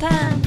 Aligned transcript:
Fontänbubbel, 0.00 0.39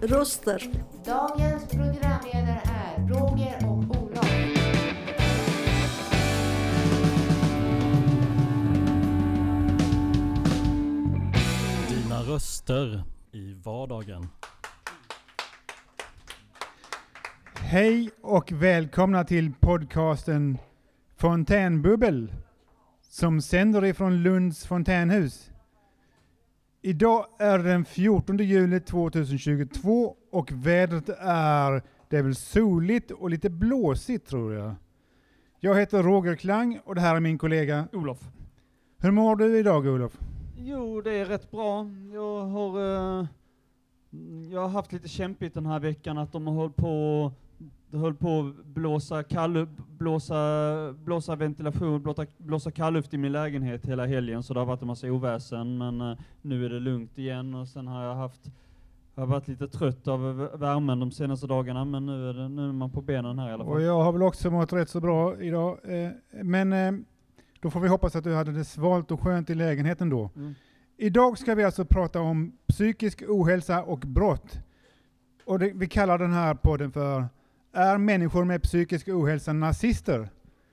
Röster. 0.00 0.62
Dagens 1.04 1.68
programledare 1.68 2.60
är 2.64 3.08
Roger 3.08 3.66
och 3.66 4.02
Olof. 4.02 4.30
Dina 11.88 12.22
röster 12.22 13.02
i 13.32 13.54
vardagen. 13.54 14.28
Hej 17.54 18.10
och 18.22 18.52
välkomna 18.52 19.24
till 19.24 19.52
podcasten 19.60 20.58
Fontänbubbel 21.16 22.32
som 23.02 23.42
sänder 23.42 23.84
ifrån 23.84 24.22
Lunds 24.22 24.66
fontänhus. 24.66 25.51
Idag 26.84 27.26
är 27.38 27.58
det 27.58 27.64
den 27.64 27.84
14 27.84 28.38
juli 28.38 28.80
2022 28.80 30.16
och 30.30 30.52
vädret 30.52 31.08
är, 31.18 31.82
det 32.08 32.16
är 32.16 32.22
väl 32.22 32.34
soligt 32.34 33.10
och 33.10 33.30
lite 33.30 33.50
blåsigt 33.50 34.28
tror 34.28 34.54
jag. 34.54 34.74
Jag 35.60 35.74
heter 35.80 36.02
Roger 36.02 36.36
Klang 36.36 36.80
och 36.84 36.94
det 36.94 37.00
här 37.00 37.16
är 37.16 37.20
min 37.20 37.38
kollega. 37.38 37.88
Olof. 37.92 38.20
Hur 38.98 39.10
mår 39.10 39.36
du 39.36 39.58
idag 39.58 39.86
Olof? 39.86 40.18
Jo, 40.56 41.00
det 41.00 41.12
är 41.12 41.24
rätt 41.24 41.50
bra. 41.50 41.86
Jag 42.12 42.40
har, 42.40 42.78
eh, 42.78 43.26
jag 44.52 44.60
har 44.60 44.68
haft 44.68 44.92
lite 44.92 45.08
kämpigt 45.08 45.54
den 45.54 45.66
här 45.66 45.80
veckan 45.80 46.18
att 46.18 46.32
de 46.32 46.46
har 46.46 46.54
hållit 46.54 46.76
på 46.76 46.86
de 46.88 47.32
höll 47.92 48.14
på 48.14 48.40
att 48.40 48.66
blåsa, 48.66 49.22
kall, 49.22 49.66
blåsa, 49.88 50.92
blåsa 50.92 51.36
ventilation, 51.36 52.02
blåsa, 52.02 52.26
blåsa 52.38 52.70
kallluft 52.70 53.14
i 53.14 53.18
min 53.18 53.32
lägenhet 53.32 53.86
hela 53.86 54.06
helgen, 54.06 54.42
så 54.42 54.54
det 54.54 54.60
har 54.60 54.66
varit 54.66 54.82
en 54.82 54.86
massa 54.86 55.06
oväsen, 55.06 55.78
men 55.78 56.00
eh, 56.00 56.18
nu 56.42 56.64
är 56.64 56.70
det 56.70 56.80
lugnt 56.80 57.18
igen 57.18 57.54
och 57.54 57.68
sen 57.68 57.86
har 57.86 58.04
jag 58.04 58.14
haft 58.14 58.50
jag 59.14 59.22
har 59.22 59.26
varit 59.26 59.48
lite 59.48 59.68
trött 59.68 60.08
av 60.08 60.50
värmen 60.54 61.00
de 61.00 61.10
senaste 61.10 61.46
dagarna, 61.46 61.84
men 61.84 62.06
nu 62.06 62.30
är, 62.30 62.34
det, 62.34 62.48
nu 62.48 62.68
är 62.68 62.72
man 62.72 62.90
på 62.90 63.00
benen 63.00 63.38
här 63.38 63.50
i 63.50 63.52
alla 63.52 63.64
fall. 63.64 63.72
Och 63.72 63.82
jag 63.82 64.02
har 64.02 64.12
väl 64.12 64.22
också 64.22 64.50
mått 64.50 64.72
rätt 64.72 64.88
så 64.88 65.00
bra 65.00 65.40
idag. 65.40 65.78
Eh, 65.84 66.10
Men 66.42 66.72
eh, 66.72 66.92
då 67.60 67.70
får 67.70 67.80
vi 67.80 67.88
hoppas 67.88 68.16
att 68.16 68.24
du 68.24 68.34
hade 68.34 68.52
det 68.52 68.64
svalt 68.64 69.10
och 69.10 69.20
skönt 69.20 69.50
i 69.50 69.54
lägenheten 69.54 70.10
då. 70.10 70.30
Mm. 70.36 70.54
Idag 70.96 71.38
ska 71.38 71.54
vi 71.54 71.64
alltså 71.64 71.84
prata 71.84 72.20
om 72.20 72.52
psykisk 72.68 73.22
ohälsa 73.28 73.82
och 73.82 73.98
brott. 73.98 74.58
Och 75.44 75.58
det, 75.58 75.72
vi 75.74 75.88
kallar 75.88 76.18
den 76.18 76.32
här 76.32 76.54
podden 76.54 76.92
för 76.92 77.24
Är 77.72 77.98
människor 77.98 78.44
med 78.44 78.62
psykisk 78.62 79.08
ohälsa 79.08 79.52
nazister? 79.52 80.28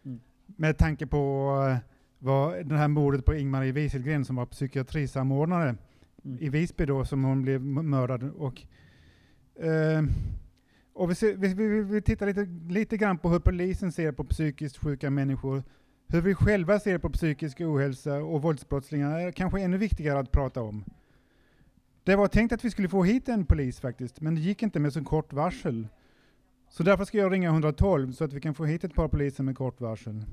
Mm. 0.06 0.20
Med 0.46 0.78
tanke 0.78 1.08
på 1.08 1.54
eh, 1.70 1.78
vad 2.20 2.66
det 2.66 2.78
här 2.78 2.88
mordet 2.88 3.26
på 3.26 3.36
Ingmarie 3.36 3.72
Wieselgren 3.72 4.26
som 4.26 4.36
var 4.36 4.46
psykiatrisamordnare 4.46 5.76
Mm. 6.26 6.38
i 6.42 6.50
Visby 6.50 6.86
då 6.86 7.06
som 7.06 7.24
hon 7.24 7.42
blev 7.42 7.62
mördad. 7.62 8.24
Och, 8.24 8.62
eh, 9.64 10.04
och 10.94 11.12
vi, 11.12 11.16
ser, 11.16 11.34
vi, 11.34 11.54
vi, 11.54 11.82
vi 11.82 12.02
tittar 12.02 12.26
lite, 12.26 12.48
lite 12.74 12.98
grann 12.98 13.18
på 13.18 13.30
hur 13.30 13.40
polisen 13.40 13.92
ser 13.92 14.12
på 14.12 14.24
psykiskt 14.24 14.78
sjuka 14.78 15.10
människor. 15.10 15.64
Hur 16.08 16.22
vi 16.22 16.36
själva 16.36 16.80
ser 16.80 16.98
på 16.98 17.10
psykisk 17.10 17.62
ohälsa 17.62 18.16
och 18.16 18.42
våldsbrottslingar 18.42 19.20
är 19.20 19.32
kanske 19.32 19.62
ännu 19.62 19.78
viktigare 19.78 20.20
att 20.20 20.32
prata 20.32 20.62
om. 20.62 20.84
Det 22.04 22.16
var 22.16 22.28
tänkt 22.28 22.52
att 22.52 22.66
vi 22.66 22.72
skulle 22.72 22.90
få 22.90 23.04
hit 23.04 23.30
en 23.30 23.46
polis 23.46 23.80
faktiskt, 23.80 24.22
men 24.22 24.36
det 24.36 24.42
gick 24.42 24.64
inte 24.64 24.80
med 24.80 24.94
så 24.94 25.04
kort 25.04 25.34
varsel. 25.34 25.88
Så 26.70 26.84
därför 26.84 27.06
ska 27.06 27.18
jag 27.18 27.32
ringa 27.32 27.50
112 27.50 28.12
så 28.12 28.24
att 28.24 28.34
vi 28.34 28.42
kan 28.42 28.54
få 28.54 28.66
hit 28.66 28.84
ett 28.84 28.94
par 28.94 29.08
poliser 29.08 29.44
med 29.44 29.58
kort 29.58 29.82
varsel. 29.82 30.26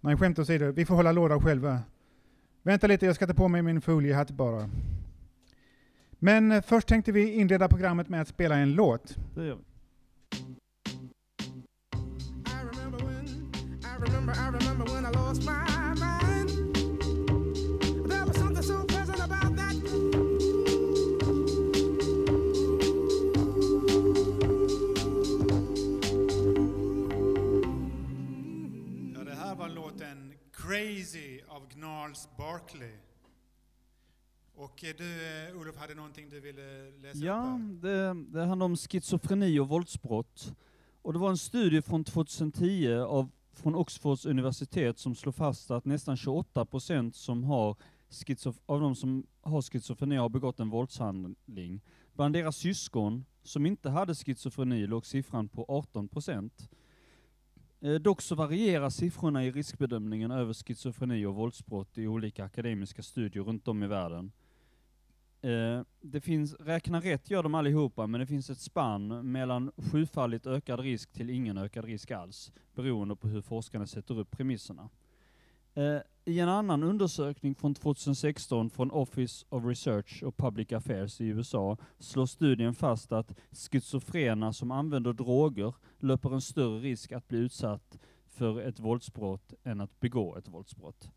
Nej, 0.00 0.16
skämt 0.16 0.38
åsido, 0.38 0.72
vi 0.72 0.84
får 0.84 0.94
hålla 0.94 1.12
låda 1.12 1.40
själva. 1.40 1.82
Vänta 2.62 2.86
lite, 2.86 3.06
jag 3.06 3.14
ska 3.14 3.26
ta 3.26 3.34
på 3.34 3.48
mig 3.48 3.62
min 3.62 3.80
foliehatt 3.80 4.30
bara. 4.30 4.70
Men 6.10 6.52
eh, 6.52 6.62
först 6.62 6.88
tänkte 6.88 7.12
vi 7.12 7.32
inleda 7.32 7.68
programmet 7.68 8.08
med 8.08 8.20
att 8.20 8.28
spela 8.28 8.56
en 8.56 8.72
låt. 8.72 9.16
Det 9.34 9.46
gör 9.46 9.54
vi. 9.54 9.62
I 12.46 12.60
remember 12.72 12.98
when, 12.98 13.26
I 13.82 13.96
remember, 14.06 14.32
I 14.32 14.50
remember 14.58 14.94
when 14.94 15.04
I 15.04 15.10
lost 15.10 15.42
my 15.46 15.67
Crazy 30.78 31.40
av 31.48 31.68
Gnarls 31.74 32.28
Barkley. 32.36 32.92
Och 34.54 34.84
eh, 34.84 34.94
du, 34.98 35.04
eh, 35.04 35.60
Olof, 35.60 35.76
hade 35.76 35.94
någonting 35.94 36.28
du 36.30 36.40
ville 36.40 36.90
läsa 36.90 37.18
Ja, 37.18 37.60
det, 37.82 38.14
det 38.28 38.44
handlar 38.44 38.66
om 38.66 38.76
schizofreni 38.76 39.58
och 39.58 39.68
våldsbrott. 39.68 40.54
Och 41.02 41.12
det 41.12 41.18
var 41.18 41.30
en 41.30 41.38
studie 41.38 41.82
från 41.82 42.04
2010 42.04 42.92
av, 42.94 43.30
från 43.52 43.74
Oxfords 43.74 44.26
universitet 44.26 44.98
som 44.98 45.14
slår 45.14 45.32
fast 45.32 45.70
att 45.70 45.84
nästan 45.84 46.16
28 46.16 46.64
procent 46.64 47.16
som 47.16 47.44
har 47.44 47.76
schizof- 48.10 48.60
av 48.66 48.80
de 48.80 48.94
som 48.94 49.26
har 49.40 49.62
schizofreni 49.62 50.16
har 50.16 50.28
begått 50.28 50.60
en 50.60 50.70
våldshandling. 50.70 51.80
Bland 52.12 52.34
deras 52.34 52.56
syskon 52.56 53.24
som 53.42 53.66
inte 53.66 53.90
hade 53.90 54.14
schizofreni 54.14 54.86
låg 54.86 55.06
siffran 55.06 55.48
på 55.48 55.64
18 55.68 56.08
procent. 56.08 56.70
Eh, 57.80 57.94
dock 57.94 58.22
så 58.22 58.34
varierar 58.34 58.90
siffrorna 58.90 59.44
i 59.44 59.50
riskbedömningen 59.50 60.30
över 60.30 60.54
schizofreni 60.54 61.26
och 61.26 61.34
våldsbrott 61.34 61.98
i 61.98 62.06
olika 62.06 62.44
akademiska 62.44 63.02
studier 63.02 63.44
runt 63.44 63.68
om 63.68 63.82
i 63.82 63.86
världen. 63.86 64.32
Eh, 65.40 65.82
det 66.00 66.20
finns, 66.20 66.54
räkna 66.54 67.00
rätt 67.00 67.30
gör 67.30 67.42
de 67.42 67.54
allihopa, 67.54 68.06
men 68.06 68.20
det 68.20 68.26
finns 68.26 68.50
ett 68.50 68.60
spann 68.60 69.32
mellan 69.32 69.72
sjufaldigt 69.76 70.46
ökad 70.46 70.80
risk 70.80 71.12
till 71.12 71.30
ingen 71.30 71.58
ökad 71.58 71.84
risk 71.84 72.10
alls, 72.10 72.52
beroende 72.74 73.16
på 73.16 73.28
hur 73.28 73.40
forskarna 73.40 73.86
sätter 73.86 74.18
upp 74.18 74.30
premisserna. 74.30 74.88
Eh, 75.74 75.98
I 76.24 76.40
en 76.40 76.48
annan 76.48 76.82
undersökning 76.82 77.54
från 77.54 77.74
2016 77.74 78.70
från 78.70 78.90
Office 78.90 79.46
of 79.48 79.64
Research 79.64 80.22
och 80.22 80.36
Public 80.36 80.72
Affairs 80.72 81.20
i 81.20 81.24
USA 81.26 81.76
slår 81.98 82.26
studien 82.26 82.74
fast 82.74 83.12
att 83.12 83.34
schizofrena 83.50 84.52
som 84.52 84.70
använder 84.70 85.12
droger 85.12 85.74
löper 85.98 86.34
en 86.34 86.40
större 86.40 86.78
risk 86.78 87.12
att 87.12 87.28
bli 87.28 87.38
utsatt 87.38 87.98
för 88.26 88.60
ett 88.60 88.80
våldsbrott 88.80 89.54
än 89.64 89.80
att 89.80 90.00
begå 90.00 90.36
ett 90.36 90.48
våldsbrott. 90.48 91.10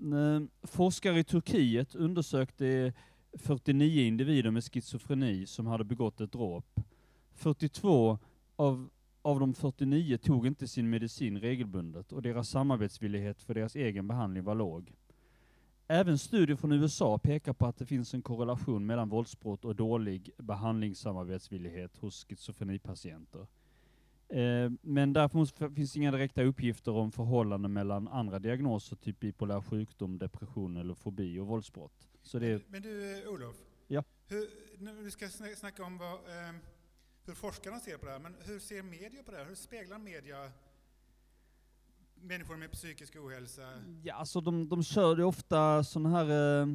Eh, 0.00 0.42
Forskare 0.62 1.18
i 1.18 1.24
Turkiet 1.24 1.94
undersökte 1.94 2.92
49 3.38 4.02
individer 4.02 4.50
med 4.50 4.64
schizofreni 4.64 5.46
som 5.46 5.66
hade 5.66 5.84
begått 5.84 6.20
ett 6.20 6.32
dråp. 6.32 6.80
42 7.34 8.18
av, 8.56 8.88
av 9.28 9.40
de 9.40 9.54
49 9.54 10.16
tog 10.18 10.46
inte 10.46 10.68
sin 10.68 10.90
medicin 10.90 11.40
regelbundet 11.40 12.12
och 12.12 12.22
deras 12.22 12.48
samarbetsvillighet 12.48 13.42
för 13.42 13.54
deras 13.54 13.76
egen 13.76 14.08
behandling 14.08 14.44
var 14.44 14.54
låg. 14.54 14.92
Även 15.88 16.18
studier 16.18 16.56
från 16.56 16.72
USA 16.72 17.18
pekar 17.18 17.52
på 17.52 17.66
att 17.66 17.76
det 17.76 17.86
finns 17.86 18.14
en 18.14 18.22
korrelation 18.22 18.86
mellan 18.86 19.08
våldsbrott 19.08 19.64
och 19.64 19.76
dålig 19.76 20.30
behandlingssamarbetsvillighet 20.38 21.96
hos 21.96 22.24
schizofrenipatienter. 22.28 23.46
Eh, 24.28 24.70
men 24.82 25.12
därför 25.12 25.74
finns 25.74 25.96
inga 25.96 26.10
direkta 26.10 26.42
uppgifter 26.42 26.92
om 26.92 27.12
förhållanden 27.12 27.72
mellan 27.72 28.08
andra 28.08 28.38
diagnoser, 28.38 28.96
typ 28.96 29.20
bipolär 29.20 29.60
sjukdom, 29.60 30.18
depression 30.18 30.76
eller 30.76 30.94
fobi 30.94 31.38
och 31.38 31.46
våldsbrott. 31.46 32.08
Så 32.22 32.38
det 32.38 32.62
Men 32.68 32.82
du, 32.82 33.22
eh, 33.22 33.28
Olof. 33.28 33.56
Ja. 33.88 34.04
Hur, 34.28 34.46
nu 34.78 35.02
vi 35.02 35.10
ska 35.10 35.26
sna- 35.26 35.56
snacka 35.56 35.84
om 35.84 35.98
vad, 35.98 36.12
eh, 36.14 36.54
hur 37.28 37.34
forskarna 37.34 37.80
ser 37.80 37.96
på 37.98 38.06
det 38.06 38.12
här, 38.12 38.18
men 38.18 38.36
hur 38.40 38.58
ser 38.58 38.82
media 38.82 39.22
på 39.22 39.30
det 39.30 39.36
här? 39.36 39.44
Hur 39.44 39.54
speglar 39.54 39.98
media 39.98 40.50
människor 42.14 42.56
med 42.56 42.72
psykisk 42.72 43.16
ohälsa? 43.16 43.62
Ja, 44.02 44.14
alltså 44.14 44.40
de, 44.40 44.68
de 44.68 44.82
kör 44.82 45.16
ju 45.16 45.22
ofta 45.22 45.84
sådana 45.84 46.08
här 46.10 46.60
eh, 46.60 46.66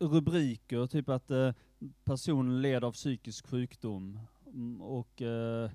rubriker, 0.00 0.86
typ 0.86 1.08
att 1.08 1.30
eh, 1.30 1.52
personen 2.04 2.62
led 2.62 2.84
av 2.84 2.92
psykisk 2.92 3.46
sjukdom. 3.46 4.20
Mm, 4.46 4.82
Och 4.82 5.22
eh, 5.22 5.70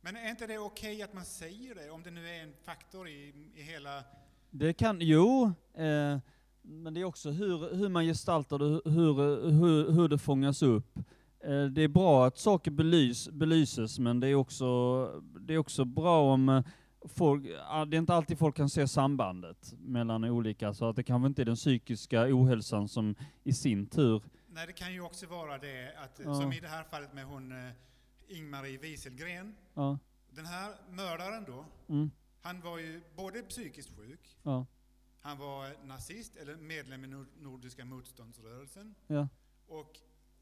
Men 0.00 0.16
är 0.16 0.30
inte 0.30 0.46
det 0.46 0.58
okej 0.58 1.02
att 1.02 1.12
man 1.14 1.24
säger 1.24 1.74
det, 1.74 1.90
om 1.90 2.02
det 2.02 2.10
nu 2.10 2.28
är 2.28 2.42
en 2.42 2.52
faktor 2.64 3.08
i, 3.08 3.34
i 3.54 3.62
hela... 3.62 4.04
det 4.50 4.72
kan, 4.72 4.98
jo, 5.00 5.52
eh, 5.74 6.18
men 6.62 6.94
det 6.94 7.00
är 7.00 7.04
också 7.04 7.30
hur, 7.30 7.74
hur 7.74 7.88
man 7.88 8.04
gestaltar 8.04 8.58
det, 8.58 8.90
hur, 8.90 9.14
hur, 9.50 9.90
hur 9.92 10.08
det 10.08 10.18
fångas 10.18 10.62
upp. 10.62 10.98
Eh, 11.44 11.64
Det 11.64 11.82
är 11.82 11.88
bra 11.88 12.26
att 12.26 12.38
saker 12.38 12.70
belys, 12.70 13.28
belyses, 13.28 13.98
men 13.98 14.20
det 14.20 14.28
är 14.28 14.34
också, 14.34 14.66
det 15.40 15.54
är 15.54 15.58
också 15.58 15.84
bra 15.84 16.32
om 16.32 16.48
eh, 16.48 16.64
folk, 17.04 17.44
det 17.44 17.96
är 17.96 17.98
inte 17.98 18.14
alltid 18.14 18.38
folk 18.38 18.56
kan 18.56 18.68
se 18.70 18.88
sambandet 18.88 19.74
mellan 19.78 20.24
olika, 20.24 20.74
så 20.74 20.88
att 20.88 20.96
det 20.96 21.02
kanske 21.02 21.26
inte 21.26 21.42
är 21.42 21.46
den 21.46 21.56
psykiska 21.56 22.22
ohälsan 22.28 22.88
som 22.88 23.14
i 23.44 23.52
sin 23.52 23.86
tur, 23.86 24.22
Nej, 24.54 24.66
det 24.66 24.72
kan 24.72 24.92
ju 24.92 25.00
också 25.00 25.26
vara 25.26 25.58
det 25.58 25.94
att, 26.04 26.20
Ja. 26.24 26.34
som 26.34 26.52
i 26.52 26.60
det 26.60 26.68
här 26.68 26.84
fallet 26.84 27.14
med 27.14 27.24
hon 27.24 27.52
eh, 27.52 27.72
Ingmarie 28.28 28.78
Wieselgren. 28.78 29.54
ja, 29.74 29.98
Den 30.30 30.46
här 30.46 30.72
mördaren 30.90 31.44
då, 31.46 31.64
mm, 31.88 32.10
han 32.42 32.60
var 32.60 32.78
ju 32.78 33.00
både 33.16 33.42
psykiskt 33.42 33.90
sjuk, 33.96 34.36
ja, 34.42 34.66
han 35.20 35.38
var 35.38 35.86
nazist 35.86 36.36
eller 36.36 36.56
medlem 36.56 37.04
i 37.04 37.08
Nord- 37.08 37.26
Nordiska 37.40 37.84
motståndsrörelsen. 37.84 38.94
Och 39.68 39.92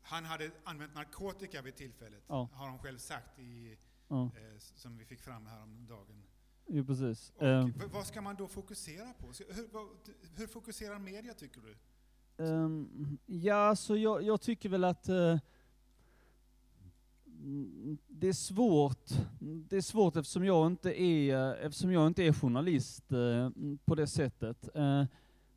han 0.03 0.25
hade 0.25 0.51
använt 0.65 0.95
narkotika 0.95 1.63
vid 1.63 1.77
tillfället, 1.77 2.23
Ja. 2.29 2.49
har 2.53 2.67
han 2.69 2.79
själv 2.79 2.99
sagt, 2.99 3.39
i, 3.39 3.79
ja, 4.09 4.23
eh, 4.25 4.59
som 4.59 4.97
vi 4.99 5.05
fick 5.05 5.21
fram 5.21 5.47
här 5.47 5.63
om 5.63 5.87
dagen. 5.89 6.23
jo 6.67 6.85
precis. 6.85 7.33
Och 7.37 7.43
v- 7.69 7.73
vad 7.93 8.07
ska 8.07 8.21
man 8.23 8.37
då 8.37 8.49
fokusera 8.49 9.13
på? 9.13 9.27
Hur, 9.27 9.69
vad, 9.73 9.87
hur 10.37 10.47
fokuserar 10.47 10.99
media 10.99 11.35
tycker 11.35 11.61
du? 11.61 11.77
Ehm, 12.45 13.19
ja, 13.27 13.77
så 13.77 13.97
jag, 13.97 14.23
jag 14.23 14.41
tycker 14.41 14.69
väl 14.69 14.85
att 14.85 15.09
mm, 17.27 17.99
det 18.09 18.29
är 18.29 18.33
svårt. 18.33 19.11
Det 19.41 19.77
är 19.77 19.81
svårt 19.81 20.17
eftersom 20.17 20.45
jag 20.45 20.67
inte 20.67 21.01
är, 21.03 21.55
eftersom 21.57 21.93
jag 21.93 22.07
inte 22.07 22.23
är 22.23 22.33
journalist 22.33 23.13
eh, 23.13 23.51
på 23.85 23.95
det 23.95 24.07
sättet. 24.07 24.69
Eh, 24.77 25.05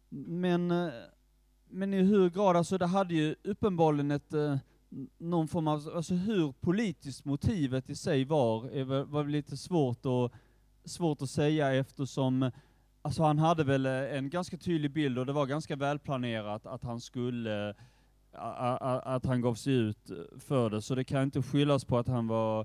men, 0.10 0.72
eh, 0.72 0.94
men 1.74 1.94
i 1.94 2.02
hur 2.02 2.30
grad, 2.30 2.56
alltså 2.56 2.78
det 2.78 2.86
hade 2.86 3.14
ju 3.14 3.36
uppenbarligen 3.44 4.12
ett 4.12 4.34
eh, 4.34 4.58
någon 5.18 5.48
form 5.48 5.68
av, 5.68 5.92
alltså 5.96 6.14
hur 6.14 6.52
politiskt 6.52 7.26
motivet 7.26 7.90
i 7.90 7.96
sig 7.96 8.26
var, 8.26 8.66
är 8.70 9.04
var 9.04 9.24
lite 9.24 9.58
svårt 9.58 10.06
att, 10.06 10.32
svårt 10.90 11.22
att 11.22 11.30
säga 11.30 11.74
eftersom 11.74 12.52
Alltså 13.06 13.24
han 13.24 13.40
hade 13.40 13.64
väl 13.64 13.86
eh, 13.86 13.92
en 14.18 14.30
ganska 14.30 14.58
tydlig 14.58 14.92
bild 14.92 15.20
och 15.20 15.26
det 15.26 15.34
var 15.34 15.46
ganska 15.46 15.76
välplanerat 15.76 16.66
att 16.66 16.84
han 16.84 17.00
skulle, 17.00 17.70
a- 18.32 18.78
a- 18.82 19.02
att 19.06 19.26
han 19.26 19.42
gav 19.42 19.56
sig 19.56 19.74
ut 19.74 20.12
för 20.40 20.70
det. 20.70 20.82
Så 20.82 20.96
det 20.96 21.04
kan 21.04 21.24
inte 21.24 21.42
skyllas 21.42 21.86
på 21.86 21.98
att 21.98 22.08
han 22.08 22.28
var 22.28 22.62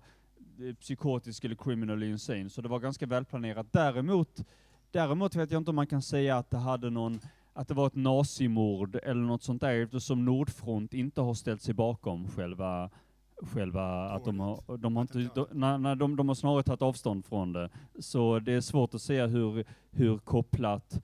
eh, 0.60 0.74
psykotisk 0.74 1.44
eller 1.44 1.54
criminal 1.54 2.02
insane. 2.02 2.50
Så 2.50 2.62
det 2.62 2.68
var 2.68 2.78
ganska 2.78 3.06
välplanerat. 3.06 3.66
Däremot, 3.72 4.44
däremot 4.90 5.34
vet 5.36 5.50
jag 5.50 5.60
inte 5.60 5.70
om 5.70 5.76
man 5.76 5.86
kan 5.86 6.02
säga 6.02 6.36
att 6.36 6.50
det 6.50 6.58
hade 6.58 6.90
någon 6.90 7.20
att 7.58 7.68
det 7.68 7.74
var 7.74 7.86
ett 7.86 7.94
nazimord 7.94 8.96
eller 8.96 9.20
något 9.20 9.42
sånt 9.42 9.60
där 9.60 9.82
eftersom 9.82 10.24
Nordfront 10.24 10.94
inte 10.94 11.20
har 11.20 11.34
ställt 11.34 11.62
sig 11.62 11.74
bakom 11.74 12.28
själva 12.28 12.90
själva 13.42 14.10
att 14.10 14.24
de 14.24 14.40
har, 14.40 14.76
de 14.78 14.96
har 14.96 15.02
inte, 15.02 15.30
de, 15.34 15.46
nej, 15.52 15.78
nej, 15.78 15.96
de, 15.96 16.16
de 16.16 16.28
har 16.28 16.34
snarare 16.34 16.62
tagit 16.62 16.82
avstånd 16.82 17.24
från 17.24 17.52
det. 17.52 17.70
Så 17.98 18.38
det 18.38 18.52
är 18.52 18.60
svårt 18.60 18.94
att 18.94 19.02
säga 19.02 19.26
hur, 19.26 19.64
hur 19.90 20.18
kopplat 20.18 21.02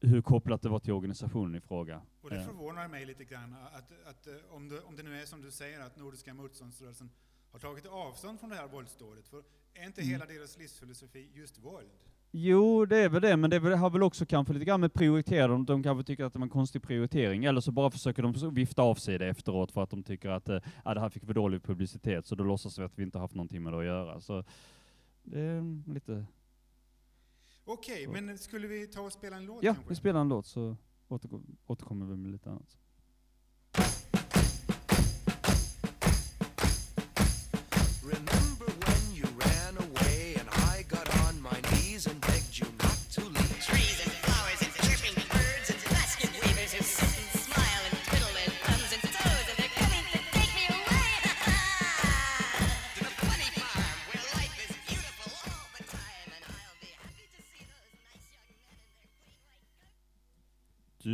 hur 0.00 0.22
kopplat 0.22 0.62
det 0.62 0.68
var 0.68 0.78
till 0.78 0.92
organisationen 0.92 1.54
i 1.54 1.60
fråga. 1.60 2.02
Och 2.20 2.30
det 2.30 2.36
Eh, 2.36 2.46
förvånar 2.46 2.88
mig 2.88 3.06
lite 3.06 3.24
grann 3.24 3.56
att, 3.72 3.92
att 4.06 4.26
eh, 4.26 4.34
om, 4.50 4.68
det, 4.68 4.80
om 4.80 4.96
det 4.96 5.02
nu 5.02 5.20
är 5.20 5.26
som 5.26 5.42
du 5.42 5.50
säger 5.50 5.80
att 5.80 5.96
Nordiska 5.96 6.34
motståndsrörelsen 6.34 7.10
har 7.52 7.58
tagit 7.58 7.86
avstånd 7.86 8.40
från 8.40 8.50
det 8.50 8.56
här 8.56 8.68
våldsdådet. 8.68 9.28
För 9.28 9.42
är 9.74 9.86
inte 9.86 10.00
Mm. 10.00 10.12
hela 10.12 10.26
deras 10.26 10.58
livsfilosofi 10.58 11.30
just 11.34 11.58
våld? 11.58 11.90
Jo, 12.32 12.84
det 12.84 12.96
är 12.96 13.08
väl 13.08 13.22
det, 13.22 13.36
men 13.36 13.50
det 13.50 13.76
har 13.76 13.90
väl 13.90 14.02
också 14.02 14.26
kanske 14.26 14.52
lite 14.52 14.64
grann 14.64 14.80
med 14.80 14.92
prioritera, 14.94 15.58
de, 15.58 15.82
kanske 15.82 16.04
tycker 16.04 16.24
att 16.24 16.32
det 16.32 16.38
var 16.38 16.46
en 16.46 16.50
konstig 16.50 16.82
prioritering, 16.82 17.44
eller 17.44 17.60
så 17.60 17.72
bara 17.72 17.90
försöker 17.90 18.22
de 18.22 18.54
vifta 18.54 18.82
av 18.82 18.94
sig 18.94 19.18
det 19.18 19.26
efteråt 19.28 19.72
för 19.72 19.82
att 19.82 19.90
de 19.90 20.02
tycker 20.02 20.28
att 20.28 20.48
ja, 20.84 20.94
det 20.94 21.00
här 21.00 21.08
fick 21.08 21.24
för 21.24 21.34
dålig 21.34 21.62
publicitet, 21.62 22.26
så 22.26 22.34
då 22.34 22.44
låtsas 22.44 22.78
vi 22.78 22.82
att 22.82 22.98
vi 22.98 23.02
inte 23.02 23.18
haft 23.18 23.34
någonting 23.34 23.62
med 23.62 23.72
det 23.72 23.78
att 23.78 23.84
göra. 23.84 24.20
Så 24.20 24.44
det 25.22 25.40
är 25.40 25.92
lite... 25.92 26.26
Okej, 27.64 28.04
Så. 28.04 28.10
men 28.12 28.38
skulle 28.38 28.66
vi 28.68 28.86
ta 28.86 29.00
och 29.00 29.12
spela 29.12 29.36
en 29.36 29.46
låt 29.46 29.62
Ja, 29.62 29.74
kanske? 29.74 29.88
vi 29.88 29.94
spelar 29.94 30.20
en 30.20 30.28
låt 30.28 30.46
så 30.46 30.76
återkommer 31.66 32.06
vi 32.06 32.16
med 32.16 32.32
lite 32.32 32.50
annat. 32.50 32.78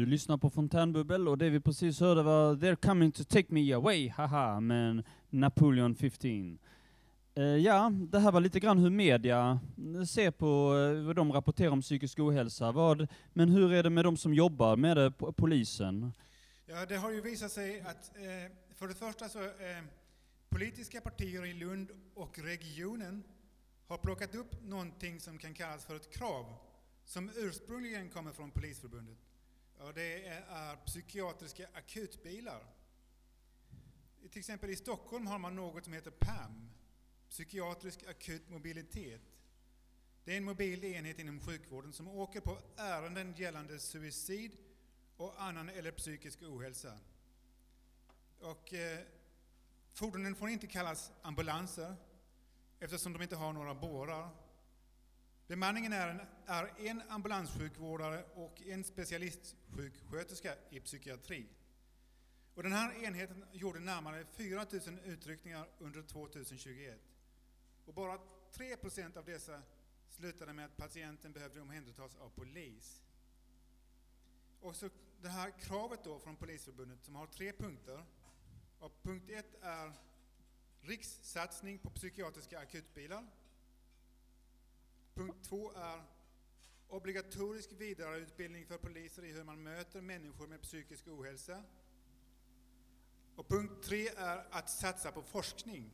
Du 0.07 0.11
lyssnar 0.11 0.39
på 0.39 0.51
Fontänbubbel 0.51 1.29
och 1.29 1.39
det 1.39 1.51
vi 1.51 1.61
precis 1.61 2.01
hörde 2.01 2.23
var 2.23 2.55
They're 2.55 2.87
coming 2.87 3.13
to 3.13 3.25
take 3.25 3.47
me 3.49 3.73
away, 3.73 4.09
haha, 4.09 4.61
med 4.61 5.05
Napoleon 5.31 5.95
15. 5.95 6.31
Uh, 6.31 7.45
eh, 7.45 7.45
ja, 7.45 7.91
det 7.93 8.19
här 8.19 8.33
var 8.33 8.41
lite 8.41 8.61
grann 8.61 8.79
hur 8.79 8.91
media 8.91 9.61
eh, 9.97 10.05
ser 10.05 10.31
på 10.31 10.75
uh, 10.75 11.07
vad 11.07 11.17
de 11.17 11.33
rapporterar 11.33 11.71
om 11.71 11.81
psykisk 11.81 12.19
ohälsa. 12.19 12.73
Vad, 12.73 13.09
men 13.33 13.49
hur 13.49 13.73
är 13.73 13.83
det 13.83 13.91
med 13.91 14.05
de 14.05 14.17
som 14.17 14.35
jobbar 14.35 14.77
med 14.77 14.97
det, 14.97 15.11
polisen? 15.37 16.13
Ja, 16.67 16.87
det 16.87 16.97
har 16.97 17.11
ju 17.11 17.21
visat 17.21 17.53
sig 17.53 17.81
att 17.81 18.17
eh, 18.17 18.53
för 18.75 18.89
det 18.89 18.95
första 18.95 19.29
så 19.29 19.43
eh, 19.43 19.85
politiska 20.49 21.01
partier 21.01 21.47
i 21.47 21.55
Lund 21.55 21.91
och 22.15 22.39
regionen 22.39 23.23
har 23.87 23.99
plockat 23.99 24.35
upp 24.35 24.65
någonting 24.65 25.21
som 25.21 25.39
kan 25.39 25.55
kallas 25.55 25.85
för 25.85 25.97
ett 25.97 26.19
krav 26.19 26.47
som 27.05 27.31
ursprungligen 27.37 28.09
kommer 28.09 28.33
från 28.33 28.51
Polisförbundet. 28.51 29.19
Ja, 29.79 29.93
det 29.93 30.27
är, 30.27 30.77
psykiatriska 30.77 31.69
akutbilar. 31.75 32.65
Till 34.31 34.39
exempel 34.39 34.71
i 34.71 34.77
Stockholm 34.77 35.27
har 35.27 35.39
man 35.39 35.57
något 35.57 35.85
som 35.85 35.93
heter 35.93 36.11
PAM, 36.11 36.71
psykiatrisk 37.29 38.03
akut 38.09 38.49
mobilitet. 38.49 39.21
Det 40.25 40.33
är 40.33 40.37
en 40.37 40.45
mobil 40.45 40.85
enhet 40.85 41.19
inom 41.19 41.41
sjukvården 41.41 41.93
som 41.93 42.09
åker 42.09 42.41
på 42.41 42.59
ärenden 42.77 43.35
gällande 43.37 43.79
suicid 43.79 44.57
och 45.17 45.43
annan 45.43 45.69
eller 45.69 45.91
psykisk 45.91 46.43
ohälsa. 46.43 46.99
Och, 48.41 48.75
eh, 48.75 48.99
fordonen 49.93 50.35
får 50.35 50.49
inte 50.49 50.67
kallas 50.67 51.13
ambulanser 51.23 51.97
eftersom 52.81 53.13
de 53.13 53.23
inte 53.23 53.37
har 53.37 53.53
några 53.53 53.75
bårar. 53.75 54.31
Bemanningen 55.47 55.93
är 55.93 56.09
en, 56.09 56.21
är 56.47 56.73
en 56.79 57.03
ambulanssjukvårdare 57.09 58.25
och 58.35 58.63
en 58.63 58.85
specialist 58.85 59.57
sjuksköterska 59.77 60.55
i 60.71 60.81
psykiatri. 60.81 61.47
Och 62.55 62.63
den 62.63 62.73
här 62.73 63.05
enheten 63.05 63.45
gjorde 63.53 63.81
närmare 63.81 64.25
4 64.25 64.67
000 64.87 64.99
utryckningar 65.05 65.69
under 65.79 66.03
2021. 66.03 67.01
Och 67.87 67.95
bara 67.95 68.19
3% 68.53 69.17
av 69.17 69.25
dessa 69.25 69.63
slutade 70.09 70.53
med 70.53 70.65
att 70.65 70.77
patienten 70.77 71.33
behövde 71.33 71.61
omhändertas 71.61 72.17
av 72.17 72.31
polis. 72.31 73.03
Och 74.61 74.77
så 74.77 74.91
det 75.21 75.29
här 75.29 75.51
kravet 75.51 76.05
då 76.05 76.19
från 76.19 76.37
Polisförbundet 76.37 77.05
som 77.05 77.15
har 77.15 77.27
tre 77.27 77.53
punkter. 77.53 78.05
Och 78.79 79.03
punkt 79.03 79.31
ett 79.31 79.63
är 79.63 79.93
rikssatsning 80.81 81.79
på 81.79 81.91
psykiatriska 81.91 82.59
akutbilar. 82.59 83.27
Punkt 85.15 85.49
två 85.49 85.73
är 85.73 86.03
obligatorisk 86.89 87.73
vidareutbildning 87.73 88.67
för 88.67 88.79
poliser 88.79 89.25
i 89.25 89.33
hur 89.33 89.45
man 89.45 89.63
möter 89.63 90.01
människor 90.01 90.47
med 90.47 90.63
psykisk 90.63 91.09
ohälsa. 91.09 91.63
Och 93.37 93.49
punkt 93.49 93.83
tre 93.85 94.09
är 94.09 94.47
att 94.51 94.71
satsa 94.71 95.13
på 95.13 95.23
forskning. 95.23 95.91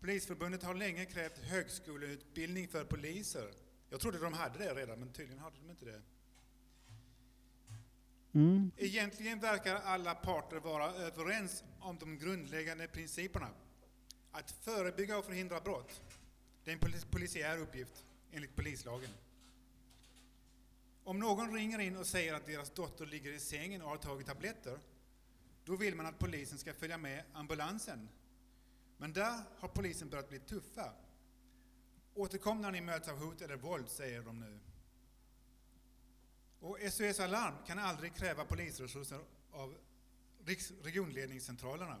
Polisförbundet 0.00 0.62
har 0.62 0.74
länge 0.74 1.04
krävt 1.04 1.38
högskoleutbildning 1.38 2.68
för 2.68 2.84
poliser. 2.84 3.54
Jag 3.90 4.00
trodde 4.00 4.18
de 4.18 4.32
hade 4.32 4.58
det 4.58 4.74
redan, 4.74 4.98
men 4.98 5.12
tydligen 5.12 5.38
hade 5.42 5.56
de 5.56 5.70
inte 5.70 5.84
det. 5.84 6.02
Mm. 8.34 8.70
Egentligen 8.76 9.40
verkar 9.40 9.74
alla 9.74 10.14
parter 10.14 10.56
vara 10.56 10.92
överens 10.94 11.64
om 11.80 11.98
de 11.98 12.18
grundläggande 12.18 12.88
principerna. 12.88 13.48
Att 14.30 14.50
förebygga 14.50 15.18
och 15.18 15.24
förhindra 15.24 15.60
brott, 15.60 16.00
det 16.64 16.70
är 16.70 16.74
en 16.74 16.80
polis- 16.80 17.06
polisiär 17.10 17.58
uppgift 17.58 18.06
enligt 18.32 18.56
polislagen. 18.56 19.10
Om 21.04 21.18
någon 21.18 21.54
ringer 21.54 21.78
in 21.78 21.96
och 21.96 22.06
säger 22.06 22.34
att 22.34 22.46
deras 22.46 22.70
dotter 22.70 23.06
ligger 23.06 23.32
i 23.32 23.40
sängen 23.40 23.82
och 23.82 23.88
har 23.88 23.96
tagit 23.96 24.26
tabletter, 24.26 24.78
då 25.64 25.76
vill 25.76 25.94
man 25.94 26.06
att 26.06 26.18
polisen 26.18 26.58
ska 26.58 26.74
följa 26.74 26.98
med 26.98 27.24
ambulansen. 27.32 28.08
Men 28.96 29.12
där 29.12 29.42
har 29.58 29.68
polisen 29.68 30.08
börjat 30.08 30.28
bli 30.28 30.38
tuffa. 30.38 30.92
Återkom 32.14 32.60
när 32.60 32.70
ni 32.70 32.80
möts 32.80 33.08
av 33.08 33.18
hot 33.18 33.40
eller 33.40 33.56
våld, 33.56 33.88
säger 33.88 34.22
de 34.22 34.40
nu. 34.40 34.58
Och 36.60 36.78
SOS 36.90 37.20
Alarm 37.20 37.54
kan 37.66 37.78
aldrig 37.78 38.14
kräva 38.14 38.44
polisresurser 38.44 39.20
av 39.50 39.76
regionledningscentralerna. 40.82 42.00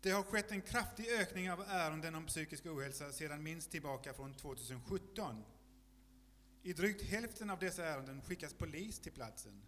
Det 0.00 0.10
har 0.10 0.22
skett 0.22 0.50
en 0.50 0.62
kraftig 0.62 1.06
ökning 1.08 1.50
av 1.50 1.60
ärenden 1.68 2.14
om 2.14 2.26
psykisk 2.26 2.66
ohälsa 2.66 3.12
sedan 3.12 3.42
minst 3.42 3.70
tillbaka 3.70 4.14
från 4.14 4.34
2017. 4.34 5.44
I 6.62 6.72
drygt 6.72 7.02
hälften 7.02 7.50
av 7.50 7.58
dessa 7.58 7.84
ärenden 7.86 8.22
skickas 8.22 8.54
polis 8.54 8.98
till 8.98 9.12
platsen. 9.12 9.62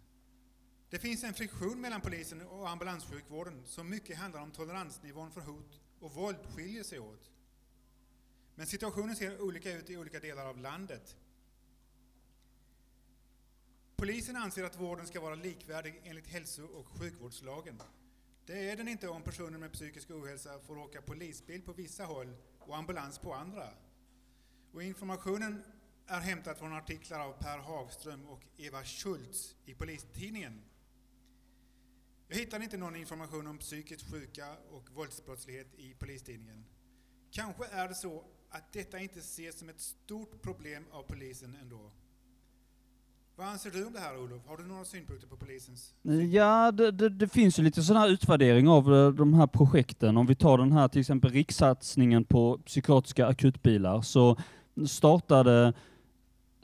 Det 0.89 0.99
finns 0.99 1.23
en 1.23 1.33
friktion 1.33 1.81
mellan 1.81 2.01
polisen 2.01 2.41
och 2.41 2.69
ambulanssjukvården 2.69 3.65
som 3.65 3.89
mycket 3.89 4.17
handlar 4.17 4.41
om 4.41 4.51
toleransnivån 4.51 5.31
för 5.31 5.41
hot 5.41 5.81
och 5.99 6.13
våld 6.13 6.37
skiljer 6.55 6.83
sig 6.83 6.99
åt. 6.99 7.31
Men 8.55 8.67
situationen 8.67 9.15
ser 9.15 9.41
olika 9.41 9.71
ut 9.71 9.89
i 9.89 9.97
olika 9.97 10.19
delar 10.19 10.45
av 10.45 10.57
landet. 10.57 11.17
Polisen 13.95 14.35
anser 14.35 14.63
att 14.63 14.79
vården 14.79 15.07
ska 15.07 15.21
vara 15.21 15.35
likvärdig 15.35 16.01
enligt 16.03 16.27
hälso 16.27 16.63
och 16.65 16.87
sjukvårdslagen. 16.87 17.81
Det 18.45 18.69
är 18.69 18.77
den 18.77 18.87
inte 18.87 19.07
om 19.07 19.23
personer 19.23 19.59
med 19.59 19.71
psykisk 19.71 20.11
ohälsa 20.11 20.59
får 20.59 20.77
åka 20.77 21.01
polisbil 21.01 21.61
på 21.61 21.73
vissa 21.73 22.05
håll 22.05 22.35
och 22.59 22.77
ambulans 22.77 23.19
på 23.19 23.33
andra. 23.33 23.69
Och 24.71 24.83
informationen 24.83 25.63
är 26.07 26.19
hämtat 26.19 26.59
från 26.59 26.73
artiklar 26.73 27.19
av 27.19 27.33
Per 27.33 27.57
Hagström 27.57 28.25
och 28.25 28.41
Eva 28.57 28.83
Schultz 28.83 29.55
i 29.65 29.73
Polistidningen. 29.73 30.61
Jag 32.27 32.37
hittar 32.37 32.63
inte 32.63 32.77
någon 32.77 32.95
information 32.95 33.47
om 33.47 33.57
psykiskt 33.57 34.11
sjuka 34.11 34.45
och 34.71 34.89
våldsbrottslighet 34.95 35.67
i 35.77 35.93
Polistidningen. 35.99 36.65
Kanske 37.31 37.65
är 37.71 37.87
det 37.87 37.95
så 37.95 38.23
att 38.49 38.73
detta 38.73 38.99
inte 38.99 39.19
ses 39.19 39.59
som 39.59 39.69
ett 39.69 39.81
stort 39.81 40.41
problem 40.41 40.85
av 40.91 41.03
polisen 41.03 41.57
ändå. 41.61 41.91
Vad 43.35 43.47
anser 43.47 43.71
du 43.71 43.85
om 43.85 43.93
det 43.93 43.99
här 43.99 44.17
Olof? 44.17 44.47
Har 44.47 44.57
du 44.57 44.63
några 44.63 44.85
synpunkter 44.85 45.27
på 45.27 45.37
polisens? 45.37 45.93
Ja, 46.31 46.71
det, 46.71 46.91
det, 46.91 47.09
det 47.09 47.27
finns 47.27 47.59
ju 47.59 47.63
lite 47.63 47.83
sån 47.83 47.97
här 47.97 48.09
utvärdering 48.09 48.67
av 48.67 48.95
eh, 48.95 49.09
de 49.09 49.33
här 49.33 49.47
projekten. 49.47 50.17
Om 50.17 50.25
vi 50.25 50.35
tar 50.35 50.57
den 50.57 50.71
här 50.71 50.87
till 50.87 51.01
exempel 51.01 51.31
rikssatsningen 51.31 52.23
på 52.25 52.57
psykiatriska 52.57 53.27
akutbilar 53.27 54.01
så 54.01 54.37
startade 54.87 55.73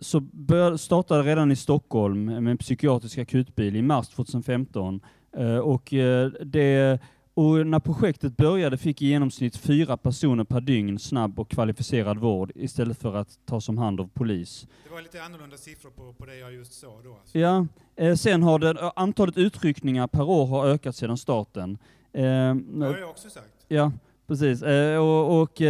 så 0.02 0.20
bör, 0.20 0.78
startade 0.78 1.24
redan 1.24 1.52
i 1.52 1.56
Stockholm 1.56 2.26
med 2.26 2.48
en 2.48 2.58
psykiatrisk 2.58 3.18
akutbil 3.18 3.76
i 3.76 3.82
mars 3.82 4.08
2015. 4.08 5.02
Eh, 5.38 5.58
och, 5.58 5.94
eh, 5.94 6.30
det, 6.30 7.00
och 7.34 7.68
när 7.68 7.80
projektet 7.80 8.38
började 8.38 8.78
fick 8.78 9.02
i 9.02 9.08
genomsnitt 9.08 9.58
fyra 9.58 9.98
personer 9.98 10.44
per 10.44 10.62
dygn 10.62 11.00
snabb 11.00 11.40
och 11.40 11.50
kvalificerad 11.50 12.18
vård 12.18 12.52
istället 12.56 13.02
för 13.02 13.16
att 13.16 13.40
tas 13.46 13.70
om 13.70 13.78
hand 13.78 14.00
av 14.00 14.10
polis. 14.14 14.68
Det 14.84 14.94
var 14.94 15.02
lite 15.02 15.24
annorlunda 15.24 15.58
siffror 15.58 15.90
på, 15.90 16.14
på 16.14 16.26
det 16.26 16.36
jag 16.36 16.54
just 16.54 16.74
sa 16.74 17.02
då. 17.04 17.14
Alltså. 17.14 17.40
Ja, 17.40 17.68
eh, 17.96 18.16
sen 18.16 18.44
har 18.44 18.60
det, 18.60 18.92
antalet 18.96 19.38
utryckningar 19.38 20.08
per 20.08 20.24
år 20.24 20.46
har 20.46 20.68
ökat 20.68 20.96
sedan 20.96 21.18
starten. 21.18 21.78
Det 22.12 22.22
har 22.80 22.98
jag 22.98 23.10
också 23.10 23.30
sagt. 23.30 23.66
Ja, 23.68 23.92
precis. 24.28 24.62
Och, 25.00 25.42
och, 25.42 25.62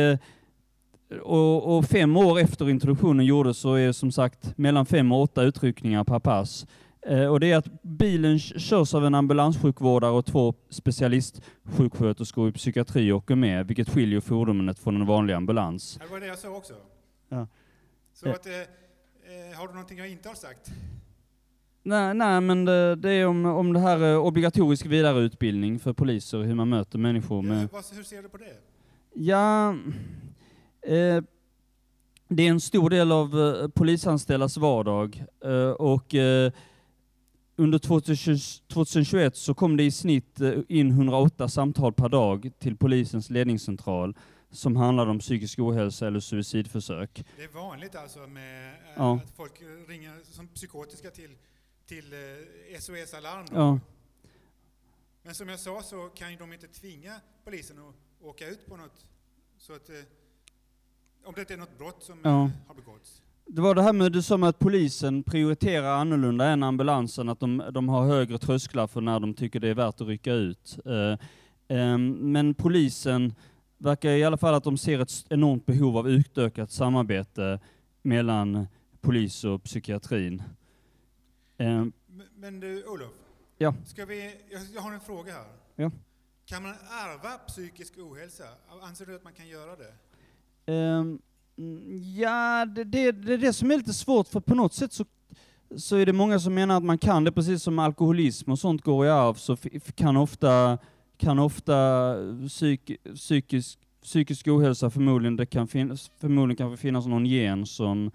och, 1.24 1.78
och 1.78 1.86
fem 1.86 2.18
år 2.18 2.40
efter 2.40 2.70
introduktionen 2.70 3.26
gjordes 3.26 3.58
så 3.58 3.74
är 3.74 3.88
det 3.88 3.94
som 3.94 4.12
sagt 4.12 4.58
mellan 4.58 4.86
fem 4.86 5.12
och 5.12 5.22
åtta 5.22 5.44
utryckningar 5.44 6.04
per 6.04 6.20
pass. 6.20 6.68
Eh, 7.02 7.26
och 7.26 7.40
det 7.40 7.52
är 7.52 7.58
att 7.58 7.82
bilen 7.84 8.40
körs 8.40 8.94
av 8.94 9.06
en 9.06 9.16
ambulanssjukvårdare 9.16 10.12
och 10.12 10.26
två 10.26 10.54
specialistsjuksköterskor 10.70 12.50
i 12.50 12.52
psykiatri 12.52 13.12
åker 13.12 13.36
med, 13.36 13.68
vilket 13.68 13.90
skiljer 13.90 14.20
fordonet 14.22 14.80
från 14.80 14.96
en 14.96 15.06
vanlig 15.06 15.34
ambulans. 15.34 16.00
Det 16.02 16.12
var 16.12 16.20
det 16.20 16.26
jag 16.28 16.38
sa 16.38 16.50
också. 16.50 16.74
Ja. 17.30 17.48
Så 18.14 18.28
Eh. 18.28 18.34
att, 18.34 18.46
eh, 18.46 18.54
eh, 18.54 19.58
har 19.58 19.68
du 19.68 19.74
någonting 19.74 19.98
jag 19.98 20.10
inte 20.10 20.30
har 20.30 20.36
sagt? 20.36 20.72
Nej, 21.84 22.14
nej 22.14 22.42
men 22.42 22.66
det, 22.66 22.96
det 22.96 23.12
är 23.12 23.28
om, 23.28 23.46
om 23.46 23.74
det 23.74 23.80
här 23.80 24.12
eh, 24.14 24.26
obligatorisk 24.26 24.86
vidareutbildning 24.86 25.80
för 25.80 25.94
poliser, 25.94 26.38
hur 26.44 26.56
man 26.56 26.70
möter 26.70 27.00
människor 27.00 27.42
med... 27.42 27.70
Ja, 27.74 27.82
hur 27.94 28.04
ser 28.04 28.22
du 28.24 28.30
på 28.30 28.38
det? 28.38 28.54
Ja, 29.14 29.76
eh, 30.94 31.24
det 32.28 32.44
är 32.44 32.50
en 32.50 32.60
stor 32.62 32.90
del 32.90 33.12
av 33.12 33.40
eh, 33.40 33.68
polisanställdas 33.68 34.58
vardag 34.58 35.24
eh, 35.44 35.70
och 35.72 36.16
eh, 36.16 36.52
under 37.56 37.80
2020 37.80 38.38
2021 38.68 39.36
så 39.38 39.54
kom 39.54 39.78
det 39.78 39.84
i 39.84 39.92
snitt 39.92 40.40
in 40.68 40.90
108 40.92 41.48
samtal 41.50 41.94
per 41.94 42.10
dag 42.10 42.52
till 42.60 42.78
polisens 42.78 43.30
ledningscentral 43.30 44.18
som 44.52 44.76
handlade 44.76 45.12
om 45.12 45.20
psykisk 45.20 45.60
ohälsa 45.60 46.08
eller 46.08 46.20
suicidförsök. 46.20 47.24
Det 47.38 47.44
är 47.44 47.48
vanligt 47.48 47.96
alltså 47.96 48.20
med 48.20 48.74
Ja. 48.96 49.16
att 49.16 49.32
folk 49.36 49.62
ringer 49.88 50.14
som 50.24 50.48
psykotiska 50.48 51.10
till, 51.10 51.30
till 51.86 52.14
SOS 52.80 53.14
Alarm. 53.14 53.46
Ja, 53.54 53.80
Men 55.24 55.36
som 55.36 55.50
jag 55.50 55.60
sa 55.60 55.82
så 55.84 56.10
kan 56.10 56.32
ju 56.32 56.38
de 56.38 56.54
inte 56.54 56.68
tvinga 56.68 57.14
polisen 57.44 57.78
att 57.80 58.26
åka 58.26 58.48
ut 58.48 58.66
på 58.66 58.78
något. 58.78 59.06
Så 59.58 59.74
att, 59.74 59.90
om 61.30 61.36
det 61.36 61.52
är 61.52 61.58
något 61.58 61.78
brott 61.78 62.04
som 62.04 62.20
Ja. 62.24 62.50
har 62.68 62.76
begåtts. 62.76 63.22
Det 63.46 63.62
var 63.62 63.76
det 63.76 63.82
här 63.82 63.94
med 63.94 64.12
du 64.12 64.22
sa 64.22 64.48
att 64.48 64.60
polisen 64.60 65.24
prioriterar 65.24 65.98
annorlunda 65.98 66.46
än 66.46 66.64
ambulansen, 66.64 67.30
att 67.30 67.40
de, 67.40 67.64
de 67.72 67.90
har 67.90 68.06
högre 68.08 68.38
trösklar 68.38 68.88
för 68.88 69.02
när 69.02 69.20
de 69.20 69.34
tycker 69.34 69.60
det 69.60 69.68
är 69.68 69.74
värt 69.74 70.02
att 70.02 70.08
rycka 70.08 70.34
ut. 70.34 70.80
Eh, 70.86 71.18
ehm, 71.78 72.12
men 72.32 72.54
polisen 72.54 73.36
verkar 73.78 74.10
i 74.10 74.24
alla 74.24 74.38
fall 74.38 74.54
att 74.54 74.64
de 74.64 74.78
ser 74.78 75.00
ett 75.00 75.26
enormt 75.30 75.66
behov 75.66 75.98
av 75.98 76.10
utökat 76.10 76.72
samarbete 76.72 77.60
mellan 78.02 78.68
polis 79.02 79.44
och 79.44 79.64
psykiatrin. 79.64 80.44
Ehm, 81.58 81.92
Men, 82.08 82.28
men 82.36 82.60
du 82.60 82.84
Olof, 82.84 83.12
Ja. 83.58 83.74
ska 83.86 84.06
vi, 84.06 84.36
jag, 84.52 84.62
jag 84.76 84.82
har 84.82 84.92
en 84.94 85.00
fråga 85.00 85.34
här. 85.34 85.46
Ja. 85.76 85.92
Kan 86.46 86.64
man 86.64 86.72
ärva 87.06 87.38
psykisk 87.38 87.98
ohälsa? 87.98 88.44
Anser 88.82 89.06
du 89.06 89.16
att 89.16 89.24
man 89.24 89.34
kan 89.34 89.48
göra 89.48 89.76
det? 89.76 89.94
Ehm, 90.70 91.20
ja, 92.16 92.66
det, 92.66 92.84
det, 92.84 93.12
det 93.12 93.34
är 93.34 93.38
det 93.38 93.54
som 93.54 93.72
är 93.72 93.78
lite 93.78 93.94
svårt, 93.94 94.28
för 94.28 94.40
på 94.40 94.56
något 94.56 94.74
sätt 94.74 94.94
så, 94.94 95.06
så 95.76 95.96
är 95.96 96.06
det 96.06 96.14
många 96.14 96.40
som 96.40 96.54
menar 96.54 96.78
att 96.78 96.84
man 96.84 96.98
kan 96.98 97.24
det, 97.24 97.32
precis 97.32 97.64
som 97.64 97.80
alkoholism 97.80 98.52
och 98.52 98.60
sånt 98.60 98.82
går 98.82 99.06
i 99.06 99.10
arv, 99.10 99.34
så 99.34 99.58
kan 99.96 100.18
ofta, 100.18 100.78
kan 101.18 101.40
ofta 101.40 102.16
psyk, 102.48 102.92
psykisk, 103.16 103.80
psykisk 104.04 104.48
ohälsa 104.48 104.90
förmodligen, 104.90 105.36
det 105.36 105.46
kan 105.46 105.68
finnas, 105.68 106.12
förmodligen 106.20 106.70
kan 106.70 106.78
finnas 106.78 107.06
någon 107.06 107.26
gen 107.26 107.66
som, 107.66 108.12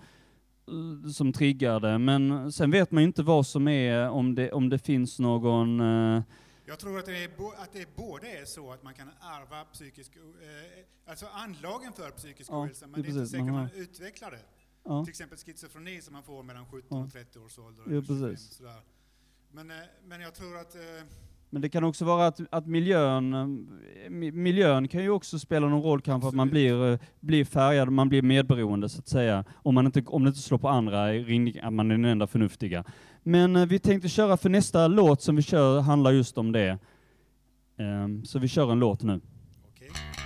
som 1.14 1.32
triggar 1.32 1.80
det, 1.80 1.98
men 1.98 2.52
sen 2.52 2.70
vet 2.70 2.90
man 2.90 3.02
ju 3.02 3.06
inte 3.06 3.22
vad 3.22 3.46
som 3.46 3.68
är, 3.68 4.08
om 4.08 4.34
det, 4.34 4.52
om 4.52 4.68
det 4.68 4.78
finns 4.78 5.18
någon 5.18 5.80
eh, 5.80 6.22
jag 6.66 6.78
tror 6.78 6.98
att 6.98 7.06
det, 7.06 7.24
är 7.24 7.28
att 7.62 7.72
det 7.72 7.96
både 7.96 8.26
är 8.28 8.44
så 8.44 8.72
att 8.72 8.82
man 8.82 8.94
kan 8.94 9.08
ärva 9.08 9.64
psykisk, 9.64 10.16
eh, 10.16 11.10
alltså 11.10 11.26
anlagen 11.32 11.92
för 11.92 12.10
psykisk 12.10 12.50
Ja, 12.52 12.62
ohälsa, 12.62 12.86
men 12.86 13.02
det 13.02 13.08
är 13.08 13.08
är 13.08 13.08
inte 13.08 13.18
precis, 13.20 13.30
säkert 13.30 13.44
man 13.46 13.54
man 13.54 13.62
har- 13.62 13.80
utvecklar 13.82 14.30
det. 14.30 14.38
Ja. 14.84 15.04
Till 15.04 15.10
exempel 15.10 15.38
schizofreni 15.38 16.00
som 16.00 16.12
man 16.12 16.22
får 16.22 16.42
mellan 16.42 16.66
17 16.66 16.98
Ja. 16.98 17.04
och 17.04 17.12
30 17.12 17.38
års 17.38 17.58
ålder. 17.58 17.82
Ja, 17.86 17.90
eller 17.92 18.02
25, 18.02 18.30
precis. 18.30 18.54
sådär. 18.56 18.80
Men, 19.52 19.70
eh, 19.70 19.76
men 20.06 20.20
jag 20.20 20.34
tror 20.34 20.56
att 20.58 20.74
eh, 20.74 20.80
Men 21.50 21.62
det 21.62 21.68
kan 21.68 21.84
också 21.84 22.04
vara 22.04 22.26
att, 22.26 22.40
att 22.50 22.66
miljön, 22.66 23.34
eh, 23.34 23.38
mi- 24.10 24.32
miljön 24.32 24.88
kan 24.88 25.02
ju 25.02 25.10
också 25.10 25.38
spela 25.38 25.68
någon 25.68 25.82
roll 25.82 26.00
kanske 26.00 26.28
att 26.28 26.34
man 26.34 26.50
blir, 26.50 26.92
eh, 26.92 26.98
blir 27.20 27.44
färgad, 27.44 27.88
man 27.92 28.08
blir 28.08 28.22
medberoende 28.22 28.88
så 28.88 28.98
att 28.98 29.08
säga. 29.08 29.44
Om, 29.62 29.74
man 29.74 29.86
inte, 29.86 30.02
om 30.06 30.24
det 30.24 30.28
inte 30.28 30.40
slår 30.40 30.58
på 30.58 30.68
andra, 30.68 31.02
att 31.62 31.72
man 31.74 31.90
är 31.90 31.94
den 31.94 32.04
enda 32.04 32.26
förnuftiga. 32.26 32.84
Men 33.26 33.56
eh, 33.56 33.66
vi 33.66 33.78
tänkte 33.78 34.08
köra 34.08 34.36
för 34.36 34.48
nästa 34.48 34.86
låt 34.86 35.22
som 35.22 35.36
vi 35.36 35.42
kör 35.42 35.80
handlar 35.80 36.12
just 36.12 36.38
om 36.38 36.52
det. 36.52 36.78
Ehm, 37.78 38.24
så 38.24 38.38
vi 38.38 38.48
kör 38.48 38.72
en 38.72 38.78
låt 38.78 39.02
nu. 39.02 39.20
Okay. 39.74 40.23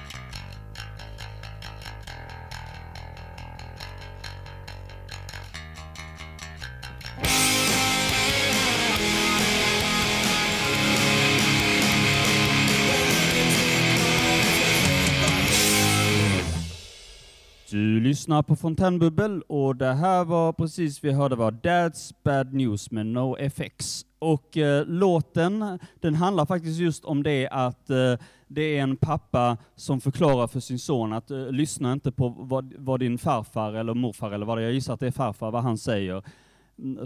Du 17.99 18.05
lyssnar 18.05 18.43
på 18.43 18.57
Fontänbubbel 18.57 19.43
och 19.43 19.76
det 19.76 19.93
här 19.93 20.25
var 20.25 20.52
precis 20.52 21.05
vi 21.05 21.12
hörde 21.12 21.37
var 21.37 21.50
Dad's 21.52 22.14
Bad 22.25 22.55
News 22.55 22.90
med 22.90 23.07
No 23.07 23.37
FX. 23.38 24.05
Och 24.19 24.57
eh, 24.57 24.87
låten, 24.87 25.78
den 26.00 26.14
handlar 26.14 26.47
faktiskt 26.47 26.81
just 26.81 27.05
om 27.05 27.23
det 27.23 27.49
att 27.49 27.90
eh, 27.90 28.14
det 28.49 28.62
är 28.78 28.83
en 28.83 28.97
pappa 28.97 29.57
som 29.76 30.00
förklarar 30.00 30.47
för 30.47 30.61
sin 30.61 30.78
son 30.78 31.12
att 31.12 31.31
eh, 31.31 31.50
lyssna 31.50 31.93
inte 31.93 32.12
på 32.12 32.28
vad, 32.28 32.75
vad 32.78 33.00
din 33.00 33.19
farfar 33.19 33.73
eller 33.73 33.95
morfar 33.95 34.31
eller 34.33 34.47
vad 34.47 34.59
det 34.59 34.62
är, 34.62 34.64
jag 34.64 34.75
gissar 34.75 34.95
att 34.95 35.00
det 35.00 35.07
är 35.07 35.11
farfar, 35.11 35.50
vad 35.50 35.62
han 35.62 35.78
säger. 35.78 36.23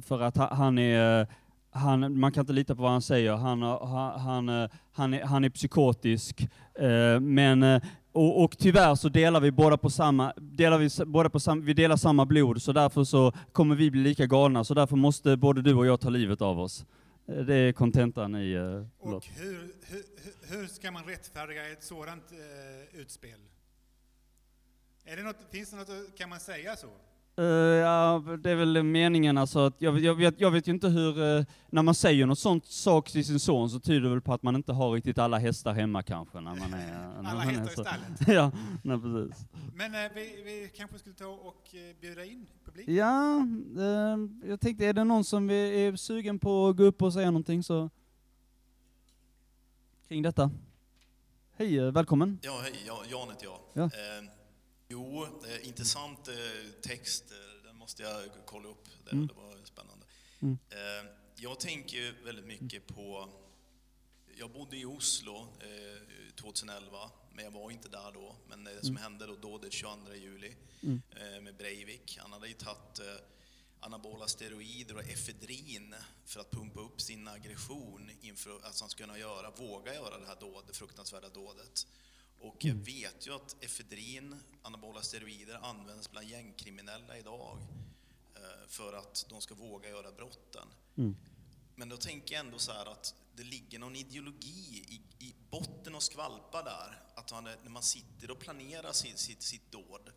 För 0.01 0.21
att 0.21 0.37
ha- 0.37 0.55
han 0.55 0.79
är 0.79 1.27
han, 1.75 2.19
man 2.21 2.33
kan 2.33 2.41
inte 2.43 2.53
lita 2.53 2.75
på 2.75 2.83
vad 2.83 2.91
han 2.93 3.03
säger, 3.03 3.33
han, 3.37 3.63
har- 3.63 3.87
han, 4.19 4.49
han, 4.49 4.69
han, 4.93 5.15
är, 5.15 5.23
han 5.25 5.45
är 5.45 5.51
psykotisk, 5.51 6.41
eh, 6.79 7.21
men 7.21 7.63
eh, 7.63 7.83
och, 8.13 8.45
och 8.45 8.59
tyvärr 8.59 8.95
så 8.95 9.09
delar 9.09 9.41
vi 9.41 9.51
båda 9.51 9.77
på 9.77 9.91
samma, 9.91 10.33
delar 10.37 10.79
vi, 10.79 10.89
båda 11.07 11.31
på 11.31 11.41
sam, 11.41 11.65
vi 11.65 11.75
delar 11.75 11.97
samma 11.97 12.27
blod, 12.27 12.63
så 12.63 12.73
därför 12.73 13.05
så 13.05 13.33
kommer 13.53 13.75
vi 13.75 13.91
bli 13.91 14.01
lika 14.03 14.27
galna, 14.27 14.65
så 14.65 14.75
därför 14.75 14.97
måste 14.97 15.37
både 15.37 15.63
du 15.63 15.75
och 15.75 15.87
jag 15.87 16.01
ta 16.01 16.09
livet 16.11 16.43
av 16.43 16.61
oss. 16.61 16.85
Eh, 17.29 17.37
Det 17.45 17.55
är 17.55 17.73
kontentan 17.73 18.35
i 18.35 18.55
uh, 18.57 18.87
Och 18.99 19.27
hur, 19.27 19.53
hur, 19.53 20.03
hur- 20.23 20.57
hur 20.59 20.67
ska 20.67 20.91
man 20.91 21.05
rättfärdiga 21.05 21.73
ett 21.73 21.83
sådant 21.85 22.33
eh, 22.33 23.01
utspel? 23.01 23.39
Är 25.05 25.17
det 25.17 25.23
något, 25.23 25.37
finns 25.51 25.71
det 25.71 25.77
något, 25.77 26.19
kan 26.19 26.29
man 26.29 26.41
säga 26.41 26.77
så? 26.77 26.87
Eh, 27.37 27.45
ja, 27.45 28.23
det 28.43 28.51
är 28.51 28.55
väl 28.55 28.83
meningen 28.83 29.39
alltså 29.39 29.59
att, 29.59 29.75
jag, 29.79 29.99
jag, 29.99 30.15
vet, 30.15 30.41
jag 30.41 30.51
vet 30.51 30.69
ju 30.69 30.73
inte 30.73 30.89
hur, 30.89 31.39
eh, 31.39 31.45
när 31.71 31.83
man 31.83 31.95
säger 31.95 32.27
något 32.27 32.39
sånt 32.39 32.67
sak 32.67 33.11
till 33.11 33.25
sin 33.25 33.41
son 33.41 33.71
så 33.71 33.81
tyder 33.81 34.01
det 34.01 34.09
väl 34.09 34.21
på 34.21 34.35
att 34.35 34.43
man 34.43 34.57
inte 34.57 34.73
har 34.73 34.93
riktigt 34.93 35.19
alla 35.19 35.39
hästar 35.39 35.73
hemma 35.75 36.03
kanske 36.03 36.41
när 36.41 36.55
man 36.55 36.75
är... 36.75 36.87
när 37.23 37.31
Alla 37.31 37.35
man 37.35 37.49
är 37.49 37.53
hästar 37.59 37.65
i 37.73 37.75
så- 37.77 37.83
stallet. 37.85 38.21
ja, 38.29 38.51
nej, 38.85 39.01
precis. 39.01 39.45
Men 39.75 39.95
eh, 39.95 40.11
vi, 40.15 40.43
vi 40.45 40.71
kanske 40.77 40.99
skulle 40.99 41.15
ta 41.15 41.27
och 41.27 41.75
bjuda 42.01 42.25
in 42.25 42.47
publik? 42.65 42.89
Ja, 42.89 43.47
jag 44.49 44.61
tänkte, 44.61 44.87
är 44.87 44.93
det 44.93 45.05
någon 45.05 45.25
som 45.25 45.49
vi- 45.49 45.87
är 45.87 45.97
sugen 45.97 46.39
på 46.39 46.69
att 46.69 46.77
gå 46.77 46.83
upp 46.85 47.03
och 47.03 47.13
säga 47.13 47.27
någonting 47.31 47.63
så... 47.63 47.91
Kring 50.09 50.23
detta? 50.23 50.51
Hej, 51.57 51.91
välkommen. 51.91 52.39
Ja, 52.43 52.61
hej, 52.63 52.73
ja, 52.87 53.03
Jan 53.11 53.29
heter 53.29 53.45
jag. 53.47 53.59
Ja. 53.73 53.91
Eh, 54.93 54.99
jo, 54.99 55.25
eh, 55.47 55.69
intressant 55.69 56.29
eh, 56.29 56.35
text, 56.83 57.25
eh, 57.33 57.65
den 57.65 57.77
måste 57.77 58.03
jag 58.03 58.31
kolla 58.47 58.69
upp. 58.69 58.89
Det, 59.05 59.11
Mm. 59.13 59.27
det 59.27 59.35
var 59.35 59.65
spännande. 59.65 60.07
Mm. 60.43 60.59
Eh, 60.71 61.11
jag 61.37 61.61
tänker 61.61 62.13
väldigt 62.25 62.45
mycket 62.45 62.87
på... 62.87 63.29
Jag 64.37 64.51
bodde 64.51 64.77
i 64.77 64.85
Oslo 64.85 65.49
eh, 65.61 66.35
2011, 66.37 67.11
men 67.35 67.45
jag 67.45 67.51
var 67.53 67.71
inte 67.71 67.89
där 67.89 68.13
då. 68.13 68.37
Men 68.49 68.65
det 68.65 68.81
som 68.81 68.91
Mm. 68.91 69.03
hände 69.03 69.27
då, 69.27 69.37
då 69.37 69.59
det 69.59 69.71
22 69.71 70.15
juli 70.15 70.57
Mm. 70.83 71.03
eh, 71.11 71.41
med 71.41 71.57
Breivik, 71.57 72.19
han 72.21 72.33
hade 72.33 72.49
ju 72.49 72.55
tagit 72.55 72.99
eh, 72.99 73.07
anabola 73.81 74.29
steroider 74.29 74.95
och 74.97 75.03
efedrin 75.09 75.95
för 76.25 76.41
att 76.41 76.51
pumpa 76.51 76.81
upp 76.81 77.01
sin 77.01 77.29
aggression 77.29 78.11
inför 78.21 78.57
att 78.57 78.81
han 78.81 78.91
skulle 78.91 79.07
kunna 79.07 79.19
göra, 79.19 79.51
våga 79.51 79.95
göra 79.95 80.19
det 80.19 80.27
här 80.27 80.41
dåd, 80.41 80.65
det 80.67 80.73
fruktansvärda 80.75 81.29
dådet. 81.29 81.87
Och 82.43 82.65
jag 82.65 82.75
vet 82.75 83.27
ju 83.27 83.35
att 83.35 83.65
efedrin, 83.65 84.37
anabola 84.63 85.03
steroider, 85.03 85.59
används 85.63 86.11
bland 86.11 86.29
gängkriminella 86.29 87.19
idag 87.19 87.59
eh, 88.35 88.69
för 88.69 88.93
att 88.93 89.27
de 89.29 89.41
ska 89.41 89.55
våga 89.55 89.89
göra 89.89 90.13
brotten. 90.13 90.69
Mm. 90.97 91.17
Men 91.75 91.89
då 91.89 91.97
tänker 91.97 92.35
jag 92.35 92.45
ändå 92.47 92.59
så 92.59 92.73
här 92.73 92.87
att 92.87 93.15
det 93.37 93.43
ligger 93.43 93.79
någon 93.79 93.97
ideologi 93.97 94.85
i, 94.89 95.25
i 95.25 95.35
botten 95.51 95.95
och 95.95 96.03
skvalpar 96.03 96.65
där. 96.65 97.03
Att 97.15 97.33
man, 97.33 97.45
när 97.45 97.71
man 97.71 97.83
sitter 97.83 98.31
och 98.31 98.39
planerar 98.39 98.93
sitt, 98.93 99.19
sitt, 99.19 99.43
sitt 99.43 99.73
dåd. 99.73 100.11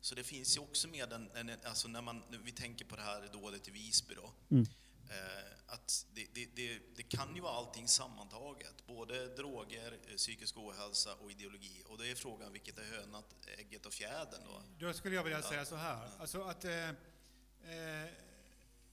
Så 0.00 0.14
det 0.14 0.24
finns 0.24 0.56
ju 0.56 0.60
också 0.60 0.88
med 0.88 1.12
en, 1.12 1.30
en 1.34 1.50
alltså 1.64 1.88
när, 1.88 2.02
man, 2.02 2.22
när 2.30 2.38
vi 2.38 2.52
tänker 2.52 2.84
på 2.84 2.96
det 2.96 3.02
här 3.02 3.28
dådet 3.32 3.68
i 3.68 3.70
Visby 3.70 4.14
då. 4.14 4.30
Mm. 4.50 4.66
Eh, 5.08 5.51
att 5.72 6.06
det, 6.14 6.26
det, 6.34 6.46
det, 6.54 6.78
det 6.96 7.02
kan 7.02 7.34
ju 7.34 7.40
vara 7.40 7.52
allting 7.52 7.88
sammantaget. 7.88 8.86
Både 8.86 9.36
droger, 9.36 9.98
eh, 10.08 10.14
psykisk 10.16 10.56
ohälsa 10.58 11.14
och 11.14 11.30
ideologi. 11.30 11.82
Och 11.86 11.98
det 11.98 12.10
är 12.10 12.14
frågan 12.14 12.52
vilket 12.52 12.78
är 12.78 12.84
hönat, 12.84 13.34
ägget 13.58 13.86
och 13.86 13.92
fjädern 13.92 14.40
då. 14.44 14.62
Då 14.86 14.92
skulle 14.92 15.14
jag 15.14 15.24
vilja 15.24 15.38
Ja. 15.40 15.48
säga 15.48 15.64
så 15.64 15.76
här. 15.76 16.10
Alltså 16.18 16.42
att, 16.42 16.64
eh, 16.64 16.88
eh, 16.88 18.08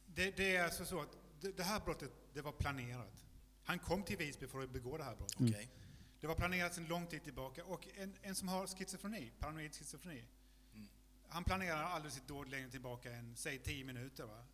det, 0.05 0.31
det 0.38 0.55
är 0.55 0.63
alltså 0.63 0.86
så 0.86 1.01
att 1.01 1.17
det, 1.41 1.63
här 1.63 1.79
brottet, 1.79 2.12
det 2.33 2.41
var 2.41 2.51
planerat. 2.51 3.24
Han 3.63 3.79
kom 3.79 4.03
till 4.03 4.17
Visby 4.17 4.48
för 4.48 4.63
att 4.63 4.69
begå 4.69 4.98
det 4.98 5.03
här 5.03 5.15
brottet. 5.15 5.39
Mm. 5.39 5.67
Det 6.19 6.27
var 6.27 6.36
planerat 6.36 6.74
sedan 6.75 6.86
lång 6.88 7.07
tid 7.07 7.24
tillbaka. 7.24 7.65
Och 7.65 7.88
en, 7.98 8.17
en 8.21 8.36
som 8.36 8.48
har 8.48 8.67
schizofreni, 8.67 9.31
paranoid 9.39 9.75
schizofreni, 9.75 10.24
Mm. 10.74 10.88
han 11.27 11.43
planerar 11.43 11.83
aldrig 11.83 12.13
sitt 12.13 12.27
dåd 12.27 12.50
längre 12.50 12.69
tillbaka 12.69 13.12
än, 13.12 13.36
säg, 13.36 13.59
tio 13.59 13.83
minuter. 13.86 14.24
Va? 14.25 14.45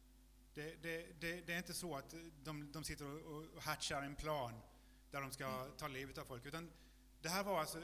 Det, 0.55 0.75
det, 0.81 1.21
det, 1.21 1.41
det 1.41 1.53
är 1.53 1.57
inte 1.57 1.73
så 1.73 1.95
att 1.95 2.15
de, 2.43 2.71
de 2.71 2.83
sitter 2.83 3.05
och, 3.25 3.45
och 3.55 3.61
hatchar 3.63 4.01
en 4.01 4.15
plan 4.15 4.53
där 5.11 5.21
de 5.21 5.31
ska 5.31 5.45
Mm. 5.45 5.71
ta 5.77 5.87
livet 5.87 6.17
av 6.17 6.25
folk. 6.25 6.45
Utan 6.45 6.71
det 7.21 7.29
här 7.29 7.43
var 7.43 7.59
alltså, 7.59 7.81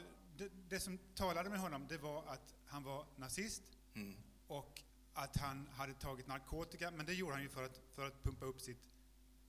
det, 0.68 0.80
som 0.80 0.98
talade 1.14 1.50
med 1.50 1.58
honom, 1.60 1.86
det 1.88 1.98
var 1.98 2.24
att 2.26 2.54
han 2.66 2.82
var 2.82 3.06
nazist 3.16 3.62
Mm. 3.94 4.16
och 4.46 4.82
att 5.14 5.36
han 5.36 5.66
hade 5.66 5.94
tagit 5.94 6.26
narkotika, 6.26 6.90
men 6.90 7.06
det 7.06 7.14
gjorde 7.14 7.32
han 7.32 7.42
ju 7.42 7.48
för 7.48 7.62
att, 7.64 7.80
för 7.94 8.06
att 8.06 8.22
pumpa 8.22 8.44
upp 8.46 8.60
sitt 8.60 8.78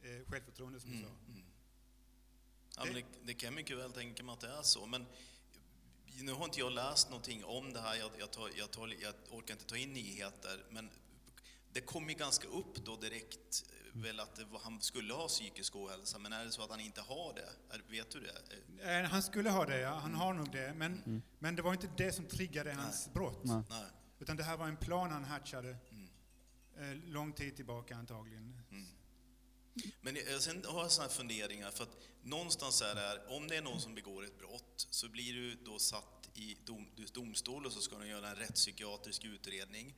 eh, 0.02 0.30
självförtroende, 0.32 0.80
som 0.80 0.90
du 0.92 0.98
Mm, 0.98 1.10
sa. 1.10 1.32
mm. 1.32 1.44
Ja, 2.78 2.84
det, 2.94 3.06
det 3.24 3.34
kan 3.34 3.48
jag 3.48 3.54
mycket 3.54 3.78
väl 3.78 3.94
tänka 3.94 4.24
mig 4.24 4.34
att 4.34 4.40
det 4.40 4.48
är 4.50 4.62
så. 4.62 4.86
Men 4.86 5.06
nu 6.22 6.32
har 6.32 6.46
inte 6.46 6.60
jag 6.60 6.72
läst 6.72 7.10
någonting 7.10 7.44
om 7.46 7.74
det 7.74 7.82
här, 7.82 7.96
jag, 7.96 8.12
jag, 8.20 8.32
tar, 8.32 8.50
jag, 8.56 8.72
tar, 8.72 8.88
jag 9.02 9.14
orkar 9.32 9.54
inte 9.54 9.66
ta 9.66 9.78
in 9.78 9.94
nyheter, 9.94 10.66
men 10.70 10.90
det 11.74 11.82
kom 11.82 12.10
ju 12.10 12.16
ganska 12.16 12.48
upp 12.48 12.76
då 12.86 12.96
direkt 12.96 13.64
eh, 13.70 14.02
väl 14.02 14.20
att 14.20 14.36
det 14.36 14.46
var, 14.46 14.60
han 14.60 14.82
skulle 14.82 15.14
ha 15.14 15.28
psykisk 15.28 15.76
ohälsa, 15.76 16.20
men 16.20 16.34
är 16.34 16.46
det 16.46 16.52
så 16.52 16.64
att 16.64 16.70
han 16.70 16.80
inte 16.80 17.02
har 17.02 17.34
det? 17.34 17.76
Är, 17.76 17.82
vet 17.90 18.12
du 18.12 18.20
det? 18.20 19.00
Eh, 19.00 19.04
Han 19.10 19.24
skulle 19.24 19.50
ha 19.50 19.66
det, 19.66 19.80
ja. 19.80 19.90
han 19.96 20.14
har 20.14 20.34
nog 20.34 20.52
det, 20.52 20.74
men, 20.74 21.04
Mm. 21.06 21.22
men 21.40 21.56
det 21.56 21.62
var 21.62 21.74
inte 21.74 21.90
det 21.98 22.12
som 22.12 22.26
triggade 22.26 22.74
hans 22.74 23.10
brott. 23.14 23.44
Nej. 23.44 23.62
Nej. 23.70 23.86
Utan 24.20 24.38
det 24.38 24.44
här 24.44 24.58
var 24.58 24.68
en 24.68 24.78
plan 24.78 25.12
han 25.12 25.24
hatchade 25.26 25.78
Mm. 25.92 26.10
eh, 27.04 27.10
lång 27.12 27.34
tid 27.34 27.56
tillbaka 27.56 27.96
antagligen. 27.96 28.62
Men 30.02 30.16
jag, 30.16 30.42
sen 30.42 30.66
har 30.68 30.82
jag 30.82 30.92
sådana 30.92 31.10
här 31.10 31.18
funderingar, 31.18 31.72
för 31.72 31.84
att 31.84 31.98
någonstans 32.24 32.82
är 32.82 32.96
det 32.96 33.02
här, 33.02 33.32
om 33.38 33.48
det 33.48 33.56
är 33.58 33.62
någon 33.62 33.82
som 33.82 33.96
begår 33.96 34.24
ett 34.24 34.38
brott 34.40 34.88
så 34.90 35.10
blir 35.10 35.34
du 35.34 35.56
då 35.56 35.80
satt 35.80 36.30
i 36.34 36.58
dom, 36.66 36.88
domstol 37.14 37.66
och 37.66 37.72
så 37.72 37.82
ska 37.82 37.98
de 37.98 38.08
göra 38.08 38.30
en 38.30 38.36
rättspsykiatrisk 38.36 39.24
utredning 39.24 39.96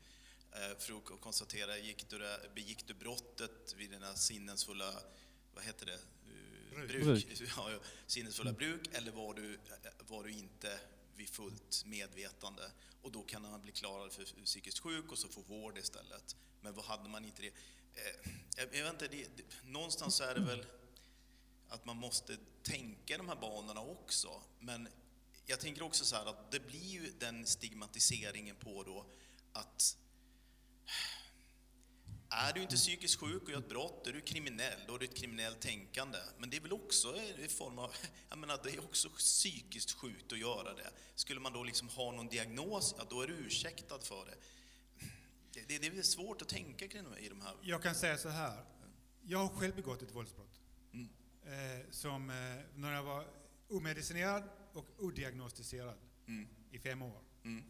för 0.79 0.97
att 0.97 1.21
konstatera, 1.21 1.77
gick 1.77 2.09
du 2.09 2.17
det, 2.17 2.49
begick 2.55 2.87
du 2.87 2.93
brottet 2.93 3.73
vid 3.77 3.91
dina 3.91 4.15
sinnesfulla, 4.15 4.93
vad 5.53 5.63
heter 5.63 5.85
det? 5.85 5.93
Eh, 5.93 6.87
Bruk. 6.87 7.03
Bruk. 7.03 7.41
Ja, 7.57 7.79
sinnesfulla 8.07 8.53
bruk, 8.53 8.89
eller 8.91 9.11
var 9.11 9.33
du, 9.33 9.53
eh, 9.53 9.91
var 10.07 10.23
du 10.23 10.31
inte 10.31 10.79
vid 11.15 11.29
fullt 11.29 11.83
medvetande? 11.85 12.71
Och 13.01 13.11
då 13.11 13.23
kan 13.23 13.41
man 13.41 13.61
bli 13.61 13.71
klarad 13.71 14.13
för 14.13 14.23
psykiskt 14.45 14.79
sjuk 14.79 15.11
och 15.11 15.17
så 15.17 15.27
få 15.27 15.41
vård 15.41 15.77
istället. 15.77 16.35
Men 16.61 16.73
vad 16.73 16.85
hade 16.85 17.09
man 17.09 17.25
inte 17.25 17.41
det? 17.41 17.47
Eh, 17.47 18.31
jag, 18.55 18.83
vet 18.83 18.93
inte, 18.93 19.07
det, 19.07 19.37
det, 19.37 19.43
någonstans 19.63 20.15
så 20.15 20.23
är 20.23 20.35
det 20.35 20.41
väl 20.41 20.65
att 21.69 21.85
man 21.85 21.97
måste 21.97 22.37
tänka 22.63 23.17
de 23.17 23.27
här 23.27 23.35
banorna 23.35 23.81
också. 23.81 24.41
Men 24.59 24.87
jag 25.45 25.59
tänker 25.59 25.83
också 25.83 26.05
så 26.05 26.15
här 26.15 26.25
att 26.25 26.51
det 26.51 26.59
blir 26.59 26.89
ju 26.89 27.11
den 27.19 27.45
stigmatiseringen 27.45 28.55
på 28.55 28.83
då 28.83 29.05
att 29.53 29.97
är 32.35 32.53
du 32.53 32.61
inte 32.61 32.75
psykiskt 32.75 33.19
sjuk 33.19 33.43
och 33.43 33.49
gör 33.49 33.59
ett 33.59 33.69
brott, 33.69 34.03
då 34.03 34.09
är 34.09 34.13
du 34.13 34.21
kriminell, 34.21 34.79
då 34.87 34.95
är 34.95 34.99
det 34.99 35.05
ett 35.05 35.15
kriminellt 35.15 35.59
tänkande. 35.61 36.17
Men 36.37 36.49
det 36.49 36.57
är 36.57 36.61
väl 36.61 36.73
också 36.73 37.15
i 37.37 37.47
form 37.47 37.79
av, 37.79 37.93
jag 38.29 38.37
menar, 38.37 38.59
det 38.63 38.69
är 38.69 38.83
också 38.83 39.09
psykiskt 39.09 39.91
sjukt 39.91 40.33
att 40.33 40.39
göra 40.39 40.73
det. 40.73 40.89
Skulle 41.15 41.39
man 41.39 41.53
då 41.53 41.63
liksom 41.63 41.89
ha 41.89 42.11
någon 42.11 42.27
diagnos, 42.27 42.95
ja 42.97 43.05
då 43.09 43.21
är 43.21 43.27
du 43.27 43.33
ursäktad 43.33 43.99
för 43.99 44.25
det. 44.25 44.35
Det, 45.53 45.79
det, 45.79 45.89
det 45.89 45.97
är 45.97 46.01
svårt 46.03 46.41
att 46.41 46.49
tänka 46.49 46.87
kring 46.87 47.05
i 47.19 47.29
de 47.29 47.41
här... 47.41 47.55
Jag 47.61 47.83
kan 47.83 47.95
säga 47.95 48.17
så 48.17 48.29
här. 48.29 48.65
Jag 49.21 49.39
har 49.39 49.49
själv 49.49 49.75
begått 49.75 50.01
ett 50.01 50.15
våldsbrott. 50.15 50.59
Mm. 50.93 51.09
Eh, 51.45 51.85
som 51.91 52.29
eh, 52.29 52.35
när 52.75 52.93
jag 52.93 53.03
var 53.03 53.27
omedicinerad 53.69 54.43
och 54.73 54.85
odiagnostiserad 54.97 55.97
Mm. 56.27 56.47
i 56.71 56.79
fem 56.79 57.01
år. 57.01 57.21
Mm. 57.43 57.63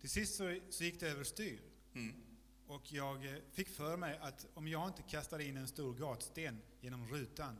Till 0.00 0.10
sist 0.10 0.34
så, 0.34 0.60
så 0.70 0.84
gick 0.84 1.00
det 1.00 1.08
överstyr. 1.08 1.60
Mm. 1.94 2.29
Och 2.70 2.92
jag 2.92 3.26
eh, 3.26 3.36
fick 3.52 3.68
för 3.68 3.96
mig 3.96 4.18
att 4.22 4.46
om 4.54 4.68
jag 4.68 4.88
inte 4.88 5.02
kastade 5.02 5.44
in 5.44 5.56
en 5.56 5.68
stor 5.68 5.94
gatsten 5.94 6.62
genom 6.80 7.08
rutan, 7.08 7.58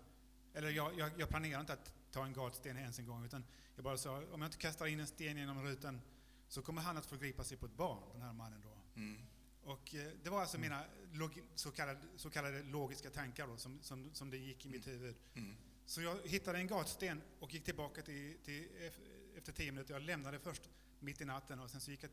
eller 0.54 0.70
jag, 0.70 0.98
jag, 0.98 1.10
jag 1.18 1.28
planerar 1.28 1.60
inte 1.60 1.72
att 1.72 1.94
ta 2.10 2.24
en 2.24 2.32
gatsten 2.32 2.76
ens 2.76 2.98
en 2.98 3.06
gång, 3.06 3.24
utan 3.24 3.44
jag 3.74 3.84
bara 3.84 3.96
sa 3.98 4.16
om 4.32 4.40
jag 4.40 4.48
inte 4.48 4.56
kastar 4.58 4.86
in 4.86 5.00
en 5.00 5.06
sten 5.06 5.36
genom 5.36 5.62
rutan 5.64 6.00
så 6.48 6.62
kommer 6.62 6.82
han 6.82 6.96
att 6.96 7.06
förgripa 7.06 7.44
sig 7.44 7.56
på 7.56 7.66
ett 7.66 7.76
barn, 7.76 8.02
den 8.12 8.22
här 8.22 8.32
mannen 8.32 8.60
då. 8.62 9.00
Mm. 9.00 9.22
Och 9.64 9.94
eh, 9.94 10.12
det 10.22 10.30
var 10.30 10.40
alltså 10.40 10.58
mina 10.58 10.84
log- 11.12 11.42
så, 11.54 11.70
kallade, 11.70 12.00
så 12.16 12.30
kallade 12.30 12.62
logiska 12.62 13.10
tankar 13.10 13.46
då, 13.46 13.56
som, 13.56 13.78
som, 13.82 14.14
som 14.14 14.30
det 14.30 14.36
gick 14.36 14.66
i 14.66 14.68
mitt 14.68 14.86
huvud. 14.86 15.16
Mm. 15.34 15.56
Så 15.86 16.02
jag 16.02 16.18
hittade 16.24 16.58
en 16.58 16.66
gatsten 16.66 17.22
och 17.40 17.54
gick 17.54 17.64
tillbaka 17.64 18.02
till, 18.02 18.36
till 18.44 18.62
ef- 18.64 19.36
efter 19.36 19.52
tio 19.52 19.72
minuter. 19.72 19.94
Jag 19.94 20.02
lämnade 20.02 20.38
först 20.38 20.62
mitt 21.00 21.20
i 21.20 21.24
natten 21.24 21.60
och 21.60 21.70
sen 21.70 21.80
så 21.80 21.90
gick 21.90 22.02
jag, 22.02 22.10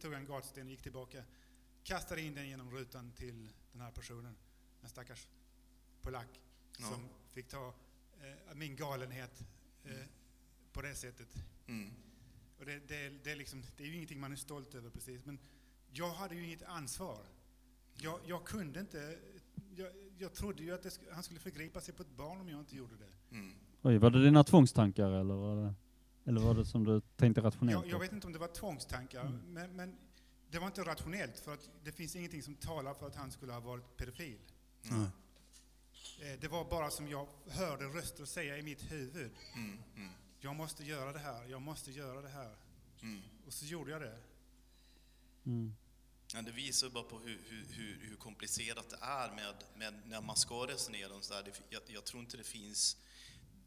tog 0.00 0.12
jag 0.12 0.20
en 0.20 0.26
gatsten 0.26 0.66
och 0.66 0.70
gick 0.70 0.82
tillbaka. 0.82 1.24
Kastade 1.84 2.20
in 2.22 2.34
den 2.34 2.48
genom 2.48 2.70
rutan 2.70 3.12
till 3.12 3.48
den 3.72 3.80
här 3.80 3.90
personen. 3.90 4.34
En 4.82 4.88
stackars 4.88 5.26
polack 6.02 6.40
Ja. 6.78 6.86
som 6.86 7.08
fick 7.32 7.48
ta 7.48 7.74
eh, 8.20 8.54
min 8.54 8.76
galenhet 8.76 9.44
eh, 9.84 9.92
på 10.72 10.82
det 10.82 10.94
sättet. 10.94 11.28
Mm. 11.66 11.90
Och 12.58 12.66
det, 12.66 12.88
det, 12.88 13.08
det, 13.24 13.30
är 13.32 13.36
liksom, 13.36 13.62
det 13.76 13.82
är 13.84 13.86
ju 13.88 13.94
ingenting 13.96 14.20
man 14.20 14.32
är 14.32 14.36
stolt 14.36 14.74
över 14.74 14.90
precis, 14.90 15.24
men 15.24 15.38
jag 15.92 16.10
hade 16.10 16.34
ju 16.34 16.44
inget 16.46 16.62
ansvar. 16.62 17.18
Jag, 17.94 18.20
jag 18.26 18.44
kunde 18.44 18.80
inte... 18.80 19.18
Jag, 19.76 19.88
jag 20.18 20.34
trodde 20.34 20.62
ju 20.62 20.74
att 20.74 20.84
sk- 20.84 21.12
han 21.12 21.22
skulle 21.22 21.40
förgripa 21.40 21.80
sig 21.80 21.94
på 21.94 22.02
ett 22.02 22.10
barn 22.16 22.40
om 22.40 22.48
jag 22.48 22.60
inte 22.60 22.76
gjorde 22.76 22.94
det. 22.96 23.34
Mm. 23.36 23.54
Oj, 23.82 23.98
var 23.98 24.10
det 24.10 24.24
dina 24.24 24.44
tvångstankar 24.44 25.10
eller 25.10 25.34
var 25.34 25.56
det? 25.56 25.74
Eller 26.24 26.40
var 26.40 26.54
det 26.54 26.64
som 26.64 26.84
du 26.84 27.00
tänkte 27.16 27.40
rationellt? 27.40 27.86
Jag, 27.86 27.94
jag 27.94 27.98
vet 28.00 28.12
inte 28.12 28.26
om 28.26 28.32
det 28.32 28.38
var 28.38 28.48
tvångstankar, 28.48 29.20
Mm. 29.26 29.40
men, 29.52 29.76
men 29.76 29.96
det 30.50 30.58
var 30.58 30.66
inte 30.66 30.82
rationellt 30.84 31.38
för 31.38 31.54
att 31.54 31.68
det 31.84 31.92
finns 31.92 32.16
ingenting 32.16 32.42
som 32.42 32.54
talar 32.54 32.94
för 32.94 33.06
att 33.06 33.14
han 33.14 33.32
skulle 33.32 33.52
ha 33.52 33.60
varit 33.60 33.96
pedofil. 33.96 34.38
Mm. 34.90 35.06
Det 36.40 36.48
var 36.48 36.64
bara 36.64 36.90
som 36.90 37.08
jag 37.08 37.28
hörde 37.48 37.84
röster 37.84 38.24
säga 38.24 38.58
i 38.58 38.62
mitt 38.62 38.92
huvud. 38.92 39.30
Mm, 39.54 39.82
mm, 39.96 40.10
Jag 40.40 40.56
måste 40.56 40.84
göra 40.84 41.12
det 41.12 41.18
här, 41.18 41.44
jag 41.46 41.62
måste 41.62 41.90
göra 41.90 42.22
det 42.22 42.28
här. 42.28 42.56
mm. 43.02 43.22
Och 43.46 43.52
så 43.52 43.64
gjorde 43.64 43.90
jag 43.90 44.00
det. 44.00 44.18
Mm. 45.46 45.74
Ja, 46.34 46.42
det 46.42 46.52
visar 46.52 46.88
bara 46.88 47.04
på 47.04 47.18
hur, 47.18 47.40
hur, 47.48 47.66
hur, 47.70 47.98
hur 48.02 48.16
komplicerat 48.16 48.90
det 48.90 48.98
är 49.00 49.34
med, 49.34 49.54
med 49.76 50.02
när 50.06 50.20
man 50.20 50.36
ska 50.36 50.66
resonera 50.66 51.14
om 51.14 51.22
sådär. 51.22 51.52
Jag, 51.68 51.82
jag 51.86 52.04
tror 52.04 52.22
inte 52.22 52.36
det 52.36 52.44
finns 52.44 52.96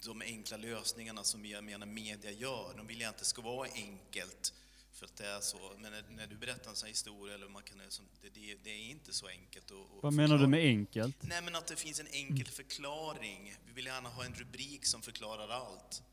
de 0.06 0.22
enkla 0.22 0.58
lösningarna 0.58 1.24
som 1.24 1.46
jag 1.46 1.64
menar 1.64 1.86
media 1.86 2.32
gör. 2.32 2.74
De 2.78 2.88
vill 2.88 2.98
ju 3.02 3.04
inte 3.04 3.10
att 3.10 3.18
det 3.20 3.26
ska 3.26 3.42
vara 3.42 3.70
enkelt 3.74 4.54
för 4.94 5.06
att 5.06 5.16
det 5.16 5.28
är 5.28 5.40
så. 5.40 5.72
Men 5.80 5.92
när, 5.92 6.04
när 6.10 6.28
du 6.28 6.36
berättar 6.38 6.70
en 6.70 6.76
sån 6.76 6.86
här 6.88 6.92
historia, 6.92 7.36
eller 7.36 7.48
man 7.50 7.64
kan, 7.64 7.78
det, 7.78 8.30
det, 8.30 8.56
det 8.64 8.70
är 8.70 8.90
inte 8.90 9.14
så 9.14 9.28
enkelt 9.28 9.72
att, 9.72 9.78
att 9.78 10.04
Vad 10.04 10.14
menar 10.14 10.38
du 10.38 10.48
med 10.48 10.60
enkelt? 10.60 11.18
Nej, 11.24 11.42
men 11.42 11.56
att 11.56 11.68
det 11.68 11.76
finns 11.76 12.00
en 12.00 12.08
enkel 12.08 12.48
förklaring. 12.48 13.56
Vi 13.66 13.74
vill 13.74 13.86
gärna 13.86 14.10
ha 14.10 14.26
en 14.26 14.34
rubrik 14.34 14.86
som 14.86 15.02
förklarar 15.02 15.50
allt. 15.50 16.04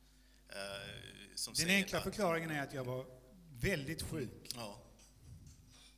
Eh, 0.48 0.56
som 1.34 1.54
Den 1.54 1.66
säger 1.66 1.76
enkla 1.76 1.98
att- 1.98 2.04
förklaringen 2.04 2.50
är 2.50 2.62
att 2.62 2.74
jag 2.74 2.84
var 2.84 3.06
väldigt 3.60 4.02
sjuk. 4.02 4.52
Ja. 4.54 4.82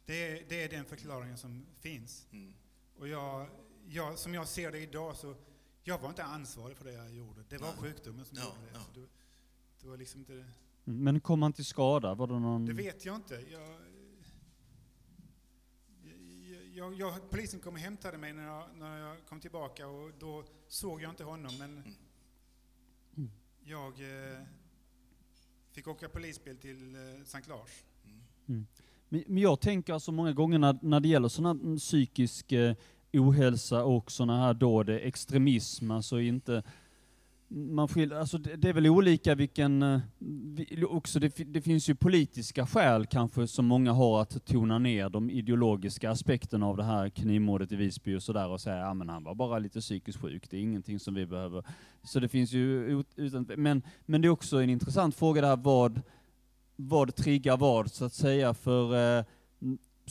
Det 0.06 0.14
är, 0.28 0.44
det 0.48 0.62
är 0.62 0.68
den 0.68 0.84
förklaringen 0.84 1.38
som 1.38 1.66
finns. 1.80 2.26
Mm. 2.32 2.54
Och 2.98 3.08
jag, 3.08 3.48
jag, 3.88 4.18
som 4.18 4.34
jag 4.34 4.48
ser 4.48 4.72
det 4.72 4.78
idag 4.78 5.16
så, 5.16 5.36
jag 5.84 5.98
var 5.98 6.08
inte 6.08 6.24
ansvarig 6.24 6.76
för 6.76 6.84
det 6.84 6.92
jag 6.92 7.14
gjorde. 7.14 7.44
Det 7.48 7.58
var 7.58 7.68
Nej. 7.68 7.76
sjukdomen 7.80 8.24
som 8.24 8.36
Ja, 8.38 8.44
gjorde 8.44 8.60
det. 8.66 8.70
ja. 8.74 8.80
Så 8.94 9.00
det, 9.00 9.06
det 9.80 9.88
var 9.88 9.96
liksom 9.96 10.20
inte, 10.20 10.32
Mm, 10.32 10.52
Men 10.84 11.20
kom 11.20 11.42
han 11.42 11.52
till 11.52 11.64
skada? 11.64 12.14
Var 12.14 12.26
det 12.26 12.38
någon... 12.38 12.66
det 12.66 12.72
vet 12.72 13.04
jag 13.04 13.16
inte. 13.16 13.34
Jag, 13.52 13.78
jag, 16.74 16.94
jag, 16.94 17.30
polisen 17.30 17.60
kom 17.60 17.74
och 17.74 17.80
hämtade 17.80 18.18
mig 18.18 18.32
när 18.32 18.46
jag, 18.46 18.64
när 18.76 18.98
jag 18.98 19.16
kom 19.28 19.40
tillbaka 19.40 19.86
och 19.88 20.10
då 20.18 20.44
såg 20.68 21.02
jag 21.02 21.10
inte 21.10 21.24
honom. 21.24 21.52
Men 21.58 21.82
Mm. 23.16 23.30
jag 23.64 23.92
eh, 24.32 24.38
fick 25.72 25.88
åka 25.88 26.08
polisbil 26.08 26.56
till 26.56 26.94
eh, 26.94 27.24
Sankt 27.24 27.48
Lars. 27.48 27.70
Mm. 28.48 28.66
Men 29.08 29.24
men 29.26 29.42
jag 29.42 29.60
tänker 29.60 29.92
alltså 29.92 30.12
många 30.12 30.32
gånger 30.32 30.58
när, 30.58 30.78
när 30.82 31.00
det 31.00 31.08
gäller 31.08 31.28
sån 31.28 31.46
här 31.46 31.78
psykisk 31.78 32.52
eh, 32.52 32.74
ohälsa 33.12 33.84
och 33.84 34.12
såna 34.12 34.38
här 34.40 34.54
dåd, 34.54 34.88
extremism, 34.88 35.90
alltså 35.90 36.20
inte 36.20 36.62
man 37.54 37.88
skiljer, 37.88 38.18
alltså 38.18 38.38
det, 38.38 38.56
det 38.56 38.68
är 38.68 38.72
väl 38.72 38.86
olika 38.86 39.34
vilken, 39.34 39.82
eh, 39.82 40.00
också 40.88 41.20
det, 41.20 41.36
det 41.36 41.60
finns 41.60 41.88
ju 41.88 41.94
politiska 41.94 42.66
skäl 42.66 43.06
kanske 43.06 43.46
som 43.46 43.66
många 43.66 43.92
har 43.92 44.22
att 44.22 44.44
tona 44.44 44.78
ner 44.78 45.08
de 45.08 45.30
ideologiska 45.30 46.10
aspekterna 46.10 46.66
av 46.66 46.76
det 46.76 46.84
här 46.84 47.08
knivmordet 47.08 47.72
i 47.72 47.76
Visby 47.76 48.16
och 48.16 48.22
sådär 48.22 48.48
och 48.48 48.60
säga 48.60 48.76
ja 48.76 48.94
men 48.94 49.08
han 49.08 49.24
var 49.24 49.34
bara 49.34 49.58
lite 49.58 49.80
psykiskt 49.80 50.20
sjuk, 50.20 50.50
det 50.50 50.56
är 50.56 50.60
ingenting 50.60 51.00
som 51.00 51.14
vi 51.14 51.26
behöver. 51.26 51.64
Så 52.02 52.20
det 52.20 52.28
finns 52.28 52.52
ju, 52.52 53.02
utan, 53.16 53.50
men, 53.56 53.82
men 54.06 54.20
det 54.22 54.28
är 54.28 54.30
också 54.30 54.62
en 54.62 54.70
intressant 54.70 55.16
fråga 55.16 55.40
det 55.40 55.46
här 55.46 55.56
vad, 55.56 56.00
vad 56.76 57.14
triggar 57.14 57.56
vad 57.56 57.90
så 57.90 58.04
att 58.04 58.14
säga 58.14 58.54
för 58.54 59.18
eh, 59.18 59.24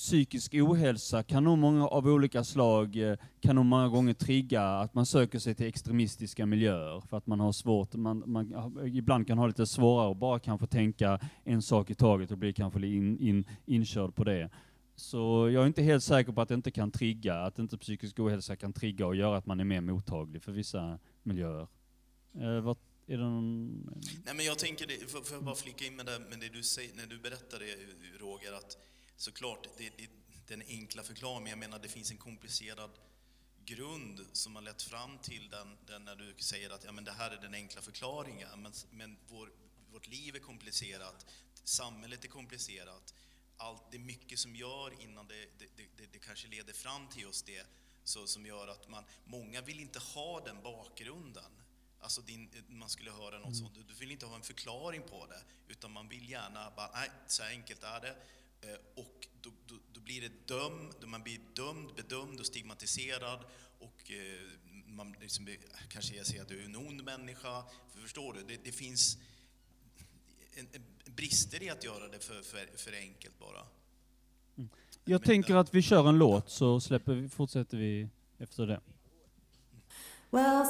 psykisk 0.02 0.54
ohälsa 0.54 1.24
kan 1.24 1.44
nog 1.44 1.58
många 1.58 1.88
av 1.88 2.08
olika 2.08 2.44
slag, 2.44 2.96
eh, 2.96 3.18
kan 3.40 3.56
nog 3.56 3.66
många 3.66 3.88
gånger 3.88 4.14
trigga 4.14 4.64
att 4.64 4.94
man 4.94 5.06
söker 5.06 5.40
sig 5.40 5.56
till 5.56 5.66
extremistiska 5.66 6.46
miljöer 6.46 7.02
för 7.02 7.18
att 7.18 7.28
man 7.28 7.40
har 7.40 7.52
svårt, 7.52 7.96
man, 7.96 8.24
man 8.26 8.54
ibland 8.88 9.28
kan 9.28 9.38
ha 9.38 9.48
lite 9.48 9.68
svårare 9.68 10.12
att 10.12 10.18
bara 10.18 10.40
kanske 10.40 10.68
tänka 10.68 11.20
en 11.44 11.62
sak 11.62 11.90
i 11.90 11.96
taget 11.96 12.32
och 12.32 12.38
bli 12.38 12.54
kanske 12.54 12.88
in, 12.88 13.20
in, 13.20 13.46
inkörd 13.66 14.16
på 14.16 14.24
det. 14.24 14.50
Så 14.96 15.50
jag 15.50 15.64
är 15.64 15.68
inte 15.68 15.82
helt 15.82 16.04
säker 16.04 16.32
på 16.32 16.42
att 16.42 16.50
det 16.50 16.56
inte 16.56 16.72
kan 16.72 16.92
trigga, 16.92 17.36
att 17.36 17.60
inte 17.60 17.78
psykisk 17.78 18.20
ohälsa 18.20 18.56
kan 18.56 18.74
trigga 18.74 19.06
och 19.08 19.16
göra 19.16 19.38
att 19.38 19.46
man 19.46 19.60
är 19.60 19.64
mer 19.64 19.82
mottaglig 19.82 20.42
för 20.42 20.52
vissa 20.52 21.00
miljöer. 21.24 21.68
Eh, 22.36 22.60
vad, 22.62 22.78
är 23.08 23.18
det 23.18 23.24
någon... 23.24 23.70
Nej, 24.26 24.36
men 24.36 24.46
jag 24.46 24.60
tänker, 24.60 24.88
det, 24.88 25.12
får, 25.12 25.22
får 25.22 25.38
jag 25.38 25.44
bara 25.44 25.56
flika 25.56 25.86
in 25.86 25.96
med 25.96 26.06
det, 26.06 26.20
med 26.20 26.40
det 26.40 26.50
du 26.54 26.64
säger, 26.64 26.96
när 26.96 27.06
du 27.06 27.20
berättar 27.20 27.60
det 27.60 27.66
Roger, 28.24 28.54
att 28.54 28.78
såklart, 29.22 29.68
det, 29.78 29.90
det, 29.98 30.10
den 30.48 30.62
enkla 30.68 31.04
förklaringen, 31.04 31.44
men 31.44 31.50
jag 31.50 31.60
menar 31.60 31.80
det 31.80 31.90
finns 31.90 32.12
en 32.12 32.18
komplicerad 32.18 32.92
grund 33.66 34.26
som 34.34 34.56
har 34.56 34.62
lett 34.62 34.82
fram 34.82 35.18
till 35.18 35.50
den, 35.50 35.78
den 35.88 36.06
när 36.06 36.16
du 36.16 36.36
säger 36.38 36.70
att 36.70 36.84
ja, 36.84 36.92
men 36.92 37.04
det 37.04 37.12
här 37.12 37.32
är 37.32 37.42
den 37.42 37.54
enkla 37.54 37.82
förklaringen, 37.82 38.62
men, 38.62 38.74
men 38.92 39.18
vår, 39.30 39.52
vårt 39.92 40.08
liv 40.08 40.36
är 40.36 40.40
komplicerat, 40.40 41.26
samhället 41.64 42.24
är 42.24 42.28
komplicerat, 42.28 43.14
allt, 43.58 43.92
det 43.92 43.98
är 43.98 44.02
mycket 44.02 44.40
som 44.40 44.56
gör 44.56 45.02
innan 45.02 45.28
det, 45.28 45.46
det, 45.60 45.68
det, 45.98 46.06
det, 46.12 46.20
kanske 46.20 46.48
leder 46.48 46.74
fram 46.74 47.08
till 47.08 47.22
just 47.22 47.46
det, 47.46 47.66
så, 48.04 48.28
som 48.28 48.46
gör 48.46 48.68
att 48.68 48.90
man, 48.90 49.04
många 49.26 49.62
vill 49.62 49.80
inte 49.80 50.00
ha 50.00 50.40
den 50.40 50.62
bakgrunden. 50.64 51.52
Alltså 52.00 52.22
din, 52.22 52.50
man 52.68 52.90
skulle 52.90 53.12
höra 53.12 53.40
något 53.40 53.58
sånt, 53.58 53.76
du 53.88 53.94
vill 53.94 54.12
inte 54.12 54.26
ha 54.26 54.36
en 54.36 54.42
förklaring 54.42 55.02
på 55.02 55.26
det, 55.26 55.42
utan 55.68 55.92
man 55.92 56.10
vill 56.10 56.30
gärna 56.30 56.72
bara, 56.72 56.92
nej, 56.94 57.10
så 57.28 57.44
enkelt 57.44 57.84
är 57.84 58.00
det. 58.00 58.16
Eh, 58.62 58.69
Och 58.95 59.28
då, 59.41 59.50
då, 59.65 59.76
då 59.93 60.02
blir 60.02 60.21
det 60.21 60.47
döm, 60.47 60.91
då 61.02 61.08
man 61.08 61.24
blir 61.24 61.39
dömd, 61.56 61.95
bedömd 61.95 62.39
och 62.39 62.45
stigmatiserad 62.45 63.39
och 63.80 64.12
eh, 64.12 64.41
man 64.86 65.15
liksom 65.21 65.50
kanske 65.89 66.24
säger 66.26 66.41
att 66.41 66.47
du 66.47 66.62
är 66.62 66.65
en 66.65 66.76
ond 66.76 67.04
människa. 67.04 67.63
För 67.93 68.02
förstår 68.02 68.34
du, 68.34 68.43
det, 68.47 68.65
det 68.65 68.71
finns 68.71 69.17
en, 70.54 70.67
en 70.74 71.13
brister 71.15 71.63
i 71.63 71.69
att 71.69 71.84
göra 71.84 72.08
det 72.08 72.19
för, 72.19 72.41
för, 72.41 72.78
för 72.78 72.93
enkelt 72.93 73.39
bara. 73.39 73.65
Jag 75.06 75.24
tänker 75.24 75.56
att 75.56 75.74
vi 75.74 75.82
kör 75.82 76.10
en 76.10 76.17
låt 76.17 76.50
så 76.50 76.80
släpper 76.80 77.13
vi, 77.13 77.30
fortsätter 77.30 77.78
vi 77.78 78.10
efter 78.38 78.67
det. 78.67 78.82
Well, 80.30 80.65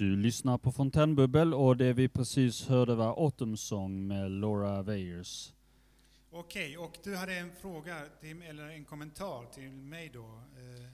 Du 0.00 0.16
lyssnar 0.16 0.58
på 0.58 0.72
Fontänbubbel 0.72 1.54
och 1.54 1.76
det 1.76 1.92
vi 1.92 2.08
precis 2.08 2.66
hörde 2.66 2.94
var 2.94 3.24
Autumn 3.24 3.56
Song 3.56 4.06
med 4.06 4.30
Laura 4.30 4.82
Weyers. 4.82 5.52
Okej, 6.30 6.78
och 6.78 6.98
du 7.04 7.16
hade 7.16 7.34
en 7.34 7.52
fråga, 7.60 8.02
till, 8.20 8.42
eller 8.42 8.68
en 8.68 8.84
kommentar 8.84 9.46
till 9.54 9.70
mig 9.70 10.10
då, 10.14 10.42
eh, 10.56 10.90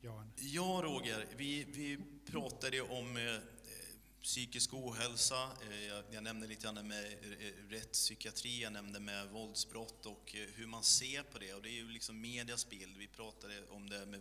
Jan? 0.00 0.32
Ja, 0.36 0.80
Roger, 0.84 1.26
vi, 1.36 1.64
vi 1.64 1.98
pratade 2.30 2.80
om 2.80 3.16
eh, 3.16 3.22
psykisk 4.22 4.74
ohälsa. 4.74 5.42
Eh, 5.70 5.86
jag, 5.88 6.04
jag 6.10 6.24
nämnde 6.24 6.46
lite 6.46 6.64
grann 6.64 6.88
med 6.88 7.04
eh, 7.04 7.70
rättspsykiatri, 7.70 8.62
jag 8.62 8.72
nämnde 8.72 9.00
med 9.00 9.28
våldsbrott 9.28 10.06
och 10.06 10.36
eh, 10.36 10.48
hur 10.54 10.66
man 10.66 10.82
ser 10.82 11.22
på 11.22 11.38
det. 11.38 11.54
Och 11.54 11.62
det 11.62 11.68
är 11.68 11.82
ju 11.82 11.88
liksom 11.88 12.20
medias 12.20 12.70
bild. 12.70 12.96
Vi 12.98 13.06
pratade 13.06 13.54
om 13.70 13.88
det 13.88 14.06
med 14.06 14.20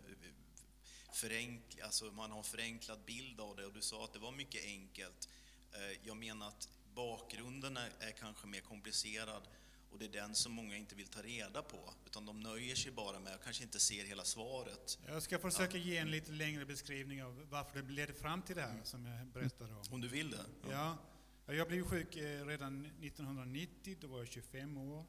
förenkl, 1.15 1.81
alltså 1.81 2.05
man 2.05 2.31
har 2.31 2.37
en 2.37 2.43
förenklad 2.43 2.99
bild 3.05 3.39
av 3.39 3.55
det 3.55 3.65
och 3.65 3.73
du 3.73 3.81
sa 3.81 4.03
att 4.03 4.13
det 4.13 4.19
var 4.19 4.31
mycket 4.31 4.65
enkelt. 4.65 5.29
Eh, 5.73 6.07
jag 6.07 6.17
menar 6.17 6.47
att 6.47 6.69
bakgrunden 6.93 7.77
är, 7.77 7.89
är 7.99 8.11
kanske 8.11 8.47
mer 8.47 8.61
komplicerad 8.61 9.41
och 9.91 9.99
det 9.99 10.05
är 10.05 10.09
den 10.09 10.35
som 10.35 10.51
många 10.51 10.75
inte 10.75 10.95
vill 10.95 11.07
ta 11.07 11.21
reda 11.21 11.61
på, 11.61 11.93
utan 12.05 12.25
de 12.25 12.39
nöjer 12.39 12.75
sig 12.75 12.91
bara 12.91 13.19
med, 13.19 13.39
kanske 13.43 13.63
inte 13.63 13.79
ser 13.79 14.05
hela 14.05 14.23
svaret. 14.23 14.99
Jag 15.07 15.23
ska 15.23 15.39
försöka 15.39 15.77
ge 15.77 15.97
en 15.97 16.11
lite 16.11 16.31
längre 16.31 16.65
beskrivning 16.65 17.23
av 17.23 17.47
varför 17.49 17.81
det 17.81 17.91
ledde 17.91 18.13
fram 18.13 18.41
till 18.41 18.55
det 18.55 18.61
här 18.61 18.81
som 18.83 19.05
jag 19.05 19.27
berättade 19.27 19.73
om. 19.73 19.83
Om 19.91 20.01
du 20.01 20.07
vill 20.07 20.31
det? 20.31 20.45
Ja. 20.71 20.97
Ja, 21.45 21.53
Jag 21.53 21.67
blev 21.67 21.83
sjuk 21.83 22.15
eh, 22.15 22.45
redan 22.45 22.85
1990, 22.85 23.97
då 24.01 24.07
var 24.07 24.17
jag 24.17 24.27
25 24.27 24.77
år. 24.77 25.05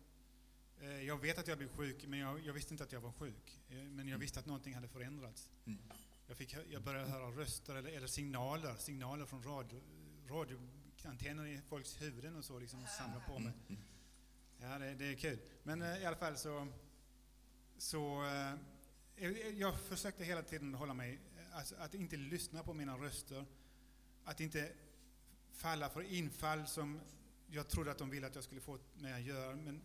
Eh, 0.80 1.02
Jag 1.02 1.20
vet 1.20 1.38
att 1.38 1.46
jag 1.48 1.58
blev 1.58 1.68
sjuk, 1.68 2.06
men 2.06 2.18
jag, 2.18 2.40
jag 2.40 2.52
visste 2.52 2.74
inte 2.74 2.84
att 2.84 2.92
jag 2.92 3.00
var 3.00 3.12
sjuk. 3.12 3.60
Eh, 3.68 3.76
Men 3.76 4.08
jag 4.08 4.18
visste 4.18 4.40
att 4.40 4.46
någonting 4.46 4.74
hade 4.74 4.88
förändrats. 4.88 5.50
Mm. 5.66 5.78
Jag, 6.26 6.36
fick, 6.36 6.56
jag 6.70 6.82
började 6.82 7.10
höra 7.10 7.30
röster 7.30 7.74
eller, 7.74 7.90
eller 7.90 8.06
signaler, 8.06 8.74
signaler 8.78 9.26
från 9.26 9.42
radio, 9.42 9.80
radioantenner 10.28 11.46
i 11.46 11.60
folks 11.68 12.02
huvuden 12.02 12.36
och 12.36 12.44
så, 12.44 12.58
liksom, 12.58 12.82
och 12.82 12.88
samla 12.88 13.20
på 13.20 13.38
mig. 13.38 13.52
Mm. 13.68 13.82
Ja, 14.60 14.78
det, 14.78 14.94
det 14.94 15.04
är 15.04 15.14
kul. 15.14 15.38
Men 15.62 15.82
eh, 15.82 15.98
i 16.02 16.04
alla 16.06 16.16
fall 16.16 16.36
så... 16.36 16.68
så 17.78 18.24
jag 19.54 19.80
försökte 19.80 20.24
hela 20.24 20.42
tiden 20.42 20.74
hålla 20.74 20.94
mig... 20.94 21.20
Alltså, 21.52 21.74
att 21.78 21.94
inte 21.94 22.16
lyssna 22.16 22.62
på 22.62 22.74
mina 22.74 22.96
röster. 22.98 23.44
Att 24.24 24.40
inte 24.40 24.72
falla 25.52 25.88
för 25.88 26.02
infall 26.02 26.66
som 26.66 27.00
jag 27.46 27.68
trodde 27.68 27.90
att 27.90 27.98
de 27.98 28.10
ville 28.10 28.26
att 28.26 28.34
jag 28.34 28.44
skulle 28.44 28.60
få 28.60 28.78
mig 28.94 29.12
att 29.12 29.22
göra. 29.22 29.56
Men 29.56 29.82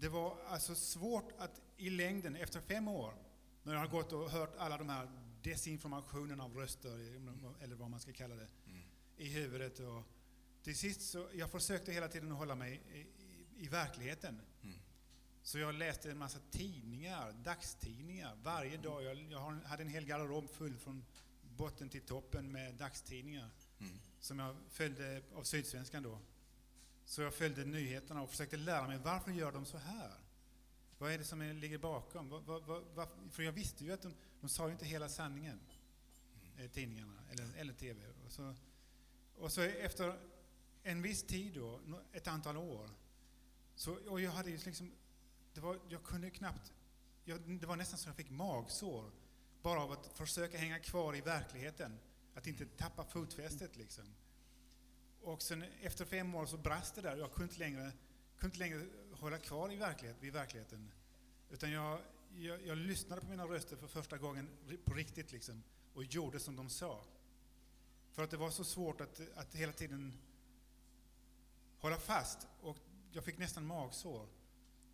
det 0.00 0.08
var 0.08 0.38
alltså 0.48 0.74
svårt 0.74 1.32
att 1.38 1.60
i 1.76 1.90
längden, 1.90 2.36
efter 2.36 2.60
fem 2.60 2.88
år, 2.88 3.14
när 3.62 3.72
jag 3.72 3.80
har 3.80 3.88
gått 3.88 4.12
och 4.12 4.30
hört 4.30 4.56
alla 4.58 4.78
de 4.78 4.88
här 4.88 5.08
desinformationen 5.42 6.40
av 6.40 6.56
röster, 6.56 6.90
eller 7.62 7.76
vad 7.76 7.90
man 7.90 8.00
ska 8.00 8.12
kalla 8.12 8.34
det, 8.34 8.48
i 9.16 9.28
huvudet. 9.28 9.78
Och 9.80 10.02
till 10.62 10.76
sist 10.76 11.00
så, 11.00 11.28
jag 11.34 11.50
försökte 11.50 11.92
hela 11.92 12.08
tiden 12.08 12.30
hålla 12.30 12.54
mig 12.54 12.82
i, 12.92 12.98
i, 12.98 13.06
i 13.64 13.68
verkligheten. 13.68 14.40
Så 15.42 15.58
jag 15.58 15.74
läste 15.74 16.10
en 16.10 16.18
massa 16.18 16.38
tidningar, 16.50 17.32
dagstidningar, 17.32 18.36
varje 18.42 18.76
dag. 18.76 19.02
Jag, 19.02 19.32
jag 19.32 19.40
hade 19.40 19.82
en 19.82 19.88
hel 19.88 20.04
garderob 20.06 20.50
full 20.50 20.76
från 20.78 21.04
botten 21.56 21.88
till 21.88 22.00
toppen 22.00 22.52
med 22.52 22.74
dagstidningar. 22.74 23.50
Som 24.20 24.38
jag 24.38 24.56
följde 24.68 25.22
av 25.34 25.42
Sydsvenskan 25.42 26.02
då. 26.02 26.18
Så 27.06 27.22
jag 27.22 27.34
följde 27.34 27.64
nyheterna 27.64 28.22
och 28.22 28.30
försökte 28.30 28.56
lära 28.56 28.86
mig 28.86 28.98
varför 28.98 29.32
gör 29.32 29.52
de 29.52 29.66
så 29.66 29.78
här? 29.78 30.12
Vad 30.98 31.12
är 31.12 31.18
det 31.18 31.24
som 31.24 31.42
ligger 31.42 31.78
bakom? 31.78 32.28
Var, 32.28 32.40
var, 32.40 32.80
var, 32.94 33.08
för 33.30 33.42
jag 33.42 33.52
visste 33.52 33.84
ju 33.84 33.92
att 33.92 34.02
de, 34.02 34.14
de 34.40 34.48
sa 34.48 34.66
ju 34.66 34.72
inte 34.72 34.86
hela 34.86 35.08
sanningen, 35.08 35.60
mm. 36.56 36.68
tidningarna 36.70 37.12
eller, 37.30 37.56
eller 37.56 37.72
TV. 37.72 38.00
Och 38.26 38.32
så, 38.32 38.54
och 39.38 39.52
så 39.52 39.60
efter 39.60 40.18
en 40.82 41.02
viss 41.02 41.26
tid 41.26 41.54
då, 41.54 41.80
ett 42.12 42.28
antal 42.28 42.56
år, 42.56 42.90
så, 43.74 43.94
och 44.08 44.20
jag 44.20 44.30
hade 44.30 44.50
ju 44.50 44.58
liksom, 44.58 44.92
det 45.54 45.60
var, 45.60 45.78
jag 45.88 46.04
kunde 46.04 46.30
knappt, 46.30 46.72
jag, 47.24 47.40
det 47.40 47.66
var 47.66 47.76
nästan 47.76 47.98
så 47.98 48.08
jag 48.08 48.16
fick 48.16 48.30
magsår 48.30 49.10
bara 49.62 49.82
av 49.82 49.92
att 49.92 50.06
försöka 50.18 50.58
hänga 50.58 50.78
kvar 50.78 51.16
i 51.16 51.20
verkligheten, 51.20 51.98
att 52.34 52.46
inte 52.46 52.66
tappa 52.66 53.04
fotfästet 53.04 53.76
liksom. 53.76 54.04
Och 55.26 55.42
sen 55.42 55.64
efter 55.82 56.04
fem 56.04 56.34
år 56.34 56.46
så 56.46 56.56
brast 56.56 56.94
det 56.94 57.00
där. 57.00 57.16
Jag 57.16 57.32
kunde 57.32 57.44
inte 57.52 57.58
längre, 57.58 57.92
kunde 58.38 58.46
inte 58.46 58.58
längre 58.58 58.86
hålla 59.12 59.38
kvar 59.38 59.72
i 59.72 59.76
verklighet, 59.76 60.16
vid 60.20 60.32
verkligheten. 60.32 60.92
Utan 61.50 61.70
jag, 61.70 62.00
jag, 62.34 62.66
jag 62.66 62.78
lyssnade 62.78 63.20
på 63.20 63.28
mina 63.28 63.44
röster 63.44 63.76
för 63.76 63.86
första 63.86 64.18
gången 64.18 64.48
på 64.84 64.94
riktigt 64.94 65.32
liksom, 65.32 65.62
och 65.94 66.04
gjorde 66.04 66.40
som 66.40 66.56
de 66.56 66.68
sa. 66.70 67.04
För 68.12 68.22
att 68.24 68.30
det 68.30 68.36
var 68.36 68.50
så 68.50 68.64
svårt 68.64 69.00
att, 69.00 69.20
att 69.34 69.54
hela 69.54 69.72
tiden 69.72 70.18
hålla 71.78 71.96
fast 71.98 72.46
och 72.60 72.76
jag 73.12 73.24
fick 73.24 73.38
nästan 73.38 73.66
magsår. 73.66 74.28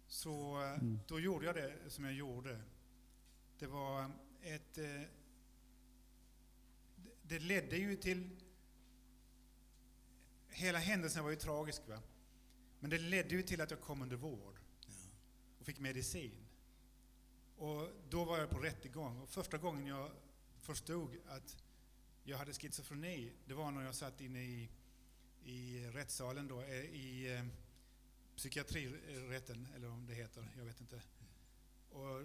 Så 0.06 0.54
Mm. 0.56 0.98
då 1.08 1.20
gjorde 1.20 1.46
jag 1.46 1.54
det 1.54 1.90
som 1.90 2.04
jag 2.04 2.14
gjorde. 2.14 2.60
Det 3.58 3.66
var 3.66 4.10
ett... 4.42 4.78
Eh, 4.78 5.02
det 7.22 7.38
ledde 7.38 7.76
ju 7.76 7.96
till... 7.96 8.41
Hela 10.52 10.78
händelsen 10.78 11.24
var 11.24 11.30
ju 11.30 11.36
tragisk, 11.36 11.88
va? 11.88 12.02
Men 12.80 12.90
det 12.90 12.98
ledde 12.98 13.34
ju 13.34 13.42
till 13.42 13.60
att 13.60 13.70
jag 13.70 13.80
kom 13.80 14.02
under 14.02 14.16
vård 14.16 14.58
och 15.58 15.66
fick 15.66 15.78
medicin. 15.78 16.46
Och 17.56 17.88
då 18.08 18.24
var 18.24 18.38
jag 18.38 18.50
på 18.50 18.58
rättegång. 18.58 19.20
Och 19.20 19.28
första 19.28 19.58
gången 19.58 19.86
jag 19.86 20.10
förstod 20.60 21.16
att 21.28 21.56
jag 22.24 22.38
hade 22.38 22.52
schizofreni, 22.52 23.32
det 23.46 23.54
var 23.54 23.70
när 23.70 23.82
jag 23.84 23.94
satt 23.94 24.20
inne 24.20 24.42
i, 24.42 24.68
i 25.44 25.86
rättssalen 25.86 26.48
då, 26.48 26.60
eh, 26.60 26.80
i 26.80 27.36
eh, 27.36 27.46
psykiatrirätten, 28.36 29.68
eller 29.76 29.88
om 29.90 30.06
det 30.06 30.14
heter, 30.14 30.48
jag 30.58 30.64
vet 30.64 30.80
inte. 30.80 31.00
Och 31.90 32.22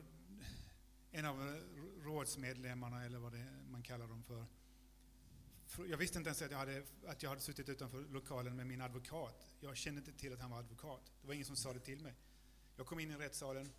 en 1.11 1.25
av 1.25 1.61
rådsmedlemmarna, 2.01 3.05
eller 3.05 3.17
vad 3.17 3.31
det 3.31 3.45
man 3.69 3.83
kallar 3.83 4.07
dem 4.07 4.23
för- 4.23 4.45
jag 5.85 5.97
visste 5.97 6.17
inte 6.17 6.27
ens 6.27 6.41
att 6.41 6.51
jag, 6.51 6.57
hade, 6.57 6.83
att 7.07 7.23
jag 7.23 7.29
hade 7.29 7.41
suttit 7.41 7.69
utanför 7.69 8.01
lokalen 8.01 8.55
med 8.55 8.67
min 8.67 8.81
advokat. 8.81 9.47
Jag 9.59 9.77
kände 9.77 9.99
inte 9.99 10.11
till 10.11 10.33
att 10.33 10.39
han 10.39 10.51
var 10.51 10.59
advokat. 10.59 11.11
Det 11.21 11.27
var 11.27 11.33
ingen 11.33 11.45
som 11.45 11.55
sa 11.55 11.73
det 11.73 11.79
till 11.79 12.01
mig. 12.01 12.13
Jag 12.75 12.85
kom 12.85 12.99
in 12.99 13.11
i 13.11 13.15
rättssalen 13.15 13.71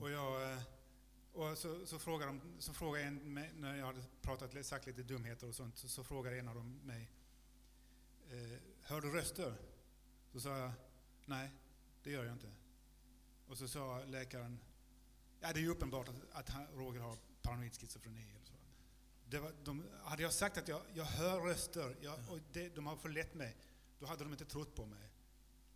och, 0.00 0.10
jag, 0.10 0.52
eh, 0.52 0.62
och 1.32 1.58
så, 1.58 1.86
så, 1.86 1.98
frågade 1.98 2.32
de, 2.32 2.40
så 2.58 2.72
frågade 2.72 3.04
en, 3.04 3.34
mig- 3.34 3.52
när 3.56 3.76
jag 3.76 3.86
hade 3.86 4.04
pratat, 4.20 4.66
sagt 4.66 4.86
lite 4.86 5.02
dumheter 5.02 5.48
och 5.48 5.54
sånt, 5.54 5.76
så, 5.78 5.88
så 5.88 6.04
frågade 6.04 6.38
en 6.38 6.48
av 6.48 6.54
dem 6.54 6.80
mig, 6.84 7.10
eh, 8.30 8.58
hör 8.82 9.00
du 9.00 9.10
röster? 9.12 9.54
Så 10.32 10.40
sa 10.40 10.58
jag, 10.58 10.72
nej, 11.26 11.50
det 12.02 12.10
gör 12.10 12.24
jag 12.24 12.32
inte. 12.32 12.52
Och 13.46 13.58
så 13.58 13.68
sa 13.68 14.04
läkaren, 14.04 14.58
ja 15.40 15.52
det 15.52 15.58
är 15.58 15.62
ju 15.62 15.68
uppenbart 15.70 16.08
att, 16.08 16.50
att 16.50 16.70
Roger 16.74 17.00
har 17.00 17.16
paranoid 17.42 17.74
schizofreni. 17.74 18.26
Var, 19.40 19.50
de, 19.64 19.84
hade 20.04 20.22
jag 20.22 20.32
sagt 20.32 20.58
att 20.58 20.68
jag, 20.68 20.80
jag 20.94 21.04
hör 21.04 21.40
röster 21.40 21.96
jag, 22.00 22.14
och 22.30 22.38
det, 22.52 22.74
de 22.76 22.86
har 22.86 22.96
förlett 22.96 23.34
mig, 23.34 23.56
då 24.00 24.06
hade 24.06 24.24
de 24.24 24.32
inte 24.32 24.44
trott 24.44 24.74
på 24.74 24.86
mig. 24.86 25.08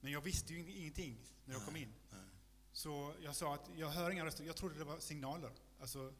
Men 0.01 0.13
jag 0.13 0.21
visste 0.21 0.53
ju 0.55 0.59
ingenting 0.71 1.17
när 1.45 1.55
jag 1.55 1.65
kom 1.65 1.77
in. 1.77 1.93
Så 2.73 3.13
jag 3.25 3.35
sa 3.35 3.55
att 3.55 3.71
jag 3.77 3.89
hör 3.89 4.11
inga 4.11 4.25
röster, 4.25 4.45
jag 4.45 4.57
trodde 4.57 4.79
det 4.79 4.85
var 4.85 4.99
signaler, 4.99 5.51
alltså 5.81 6.13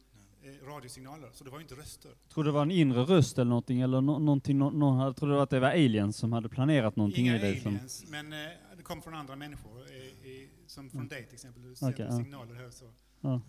eh, 0.43 0.65
radiosignaler, 0.65 1.29
så 1.33 1.43
det 1.43 1.49
var 1.49 1.57
ju 1.57 1.61
inte 1.61 1.75
röster. 1.75 2.11
Tror 2.29 2.43
det 2.43 2.51
var 2.51 2.61
en 2.61 2.71
inre 2.71 3.01
röst 3.03 3.37
eller 3.37 3.49
någonting, 3.49 3.81
eller 3.81 4.01
no 4.01 4.19
någonting, 4.19 4.57
no 4.57 4.69
någon 4.69 5.13
trodde 5.15 5.41
att 5.41 5.49
det 5.49 5.59
var 5.59 5.69
aliens 5.69 6.17
som 6.17 6.33
hade 6.33 6.49
planerat 6.49 6.95
någonting 6.95 7.25
Inga 7.25 7.35
i 7.35 7.39
dig? 7.39 7.61
Som, 7.61 7.73
aliens, 7.75 8.05
men 8.07 8.33
eh, 8.33 8.49
det 8.77 8.83
kom 8.83 9.01
från 9.01 9.13
andra 9.13 9.35
människor, 9.35 9.81
eh, 9.91 9.95
i, 9.97 10.49
som 10.67 10.89
från 10.89 10.99
Mm. 10.99 11.09
dig 11.09 11.25
till 11.25 11.33
exempel, 11.33 11.61
du 11.61 11.71
Okej, 11.71 11.77
sänder 11.77 12.05
ja. 12.05 12.23
signaler 12.23 12.55
här 12.55 12.69
så. 12.69 12.91
ja, 13.21 13.41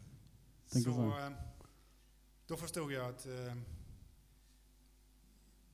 så. 0.66 1.18
eh, 1.18 1.30
då 2.46 2.56
förstod 2.56 2.92
jag 2.92 3.10
att 3.10 3.26
eh, 3.26 3.32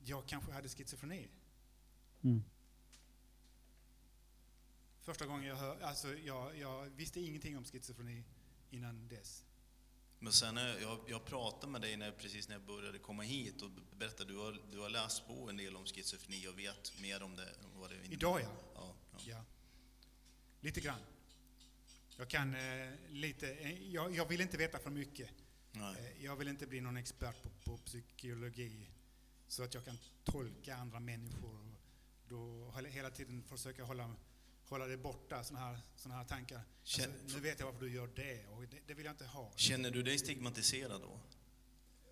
jag 0.04 0.26
kanske 0.26 0.52
hade 0.52 0.68
schizofreni. 0.68 1.28
Mm. 2.22 2.42
Första 5.00 5.26
gången 5.26 5.48
jag 5.48 5.56
hör, 5.56 5.80
alltså 5.80 6.14
jag, 6.14 6.58
jag 6.58 6.84
visste 6.84 7.20
ingenting 7.20 7.56
om 7.56 7.64
schizofreni 7.64 8.24
innan 8.70 9.08
dess. 9.08 9.44
Men 10.18 10.32
sen 10.32 10.54
när 10.54 10.78
jag, 10.80 11.00
jag 11.06 11.24
pratade 11.24 11.72
med 11.72 11.80
dig 11.80 11.96
när, 11.96 12.12
precis 12.12 12.48
när 12.48 12.54
jag 12.54 12.64
började 12.66 12.98
komma 12.98 13.22
hit 13.22 13.62
och 13.62 13.70
berättade 13.98 14.32
du 14.32 14.38
har, 14.38 14.62
du 14.72 14.78
har 14.78 14.90
läst 14.90 15.26
på 15.26 15.50
en 15.50 15.56
del 15.56 15.76
om 15.76 15.86
schizofreni 15.86 16.48
och 16.48 16.58
vet 16.58 17.00
mer 17.00 17.22
om 17.22 17.36
det. 17.36 17.54
Vad 17.74 17.90
det 17.90 17.96
innebär. 17.96 18.14
Idag 18.14 18.40
ja. 18.40 18.48
ja, 18.74 18.94
ja. 19.12 19.18
Ja. 19.26 19.44
Lite 20.60 20.80
grann. 20.80 21.00
Jag 22.16 22.28
kan 22.28 22.54
eh, 22.54 22.92
lite, 23.08 23.46
jag, 23.82 24.14
jag 24.14 24.28
vill 24.28 24.40
inte 24.40 24.56
veta 24.56 24.78
för 24.78 24.90
mycket. 24.90 25.30
Nej. 25.72 25.96
Eh, 25.98 26.24
jag 26.24 26.36
vill 26.36 26.48
inte 26.48 26.66
bli 26.66 26.80
någon 26.80 26.96
expert 26.96 27.42
på, 27.42 27.48
på 27.64 27.78
psykologi 27.78 28.90
så 29.54 29.62
att 29.62 29.74
jag 29.74 29.84
kan 29.84 29.98
tolka 30.24 30.76
andra 30.76 31.00
människor. 31.00 31.74
Då 32.28 32.70
hela 32.90 33.10
tiden 33.10 33.42
försöka 33.42 33.84
hålla, 33.84 34.14
hålla 34.68 34.86
det 34.86 34.96
borta, 34.96 35.44
sådana 35.44 35.66
här, 35.66 35.78
såna 35.96 36.14
här 36.14 36.24
tankar. 36.24 36.56
Alltså, 36.56 37.00
Känn- 37.00 37.12
nu 37.26 37.40
vet 37.40 37.58
jag 37.60 37.66
varför 37.66 37.80
du 37.80 37.92
gör 37.94 38.06
det 38.16 38.46
och 38.46 38.62
det, 38.62 38.78
det 38.86 38.94
vill 38.94 39.04
jag 39.06 39.12
inte 39.12 39.26
ha. 39.26 39.52
Känner 39.56 39.90
du 39.90 40.02
dig 40.02 40.18
stigmatiserad 40.18 41.00
då? 41.00 41.20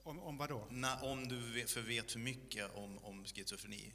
Om, 0.02 0.18
om 0.18 0.36
vad 0.36 0.48
då? 0.48 0.66
Na, 0.70 1.00
om 1.02 1.28
du 1.28 1.52
vet, 1.52 1.70
för 1.70 1.80
vet 1.82 2.12
för 2.12 2.18
mycket 2.18 2.74
om, 2.74 2.98
om 2.98 3.24
schizofreni? 3.24 3.94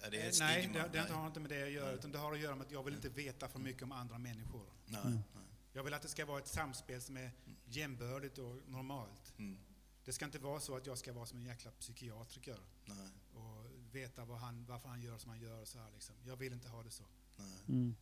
Är 0.00 0.10
det 0.10 0.16
Eh, 0.20 0.26
ett 0.26 0.36
nej, 0.38 0.62
stigma? 0.62 0.78
det, 0.88 0.88
det 0.88 1.12
har 1.12 1.26
inte 1.26 1.40
med 1.40 1.50
det 1.50 1.62
att 1.62 1.70
göra, 1.72 1.92
utan 1.92 2.12
det 2.12 2.18
har 2.18 2.32
att 2.32 2.40
göra 2.40 2.54
med 2.56 2.66
att 2.66 2.72
jag 2.72 2.82
vill 2.84 2.94
inte 2.94 3.08
veta 3.08 3.48
för 3.48 3.58
mycket 3.58 3.82
om 3.82 3.92
andra 3.92 4.18
människor. 4.18 4.66
Nej, 4.86 5.00
Mm. 5.00 5.12
nej. 5.34 5.42
Jag 5.72 5.84
vill 5.84 5.94
att 5.94 6.02
det 6.02 6.08
ska 6.08 6.26
vara 6.26 6.38
ett 6.38 6.48
samspel 6.48 7.02
som 7.02 7.16
är 7.16 7.30
jämbördigt 7.64 8.38
och 8.38 8.56
normalt. 8.68 9.32
Mm. 9.38 9.58
Det 10.04 10.12
ska 10.12 10.24
inte 10.24 10.38
vara 10.38 10.60
så 10.60 10.76
att 10.76 10.86
jag 10.86 10.98
ska 10.98 11.12
vara 11.12 11.26
som 11.26 11.38
en 11.38 11.44
jäkla 11.44 11.70
psykiatriker 11.70 12.56
Nej, 12.86 12.96
och 13.34 13.66
veta 13.96 14.24
vad 14.24 14.38
han, 14.38 14.64
varför 14.68 14.88
han 14.88 15.02
gör 15.02 15.18
som 15.18 15.30
han 15.30 15.40
gör. 15.40 15.64
Så 15.64 15.78
här, 15.78 15.86
liksom. 15.94 16.14
Jag 16.26 16.36
vill 16.36 16.52
inte 16.52 16.68
ha 16.68 16.82
det 16.82 16.90
så. 16.90 17.04
nej. 17.38 17.76
Mm. 17.76 17.94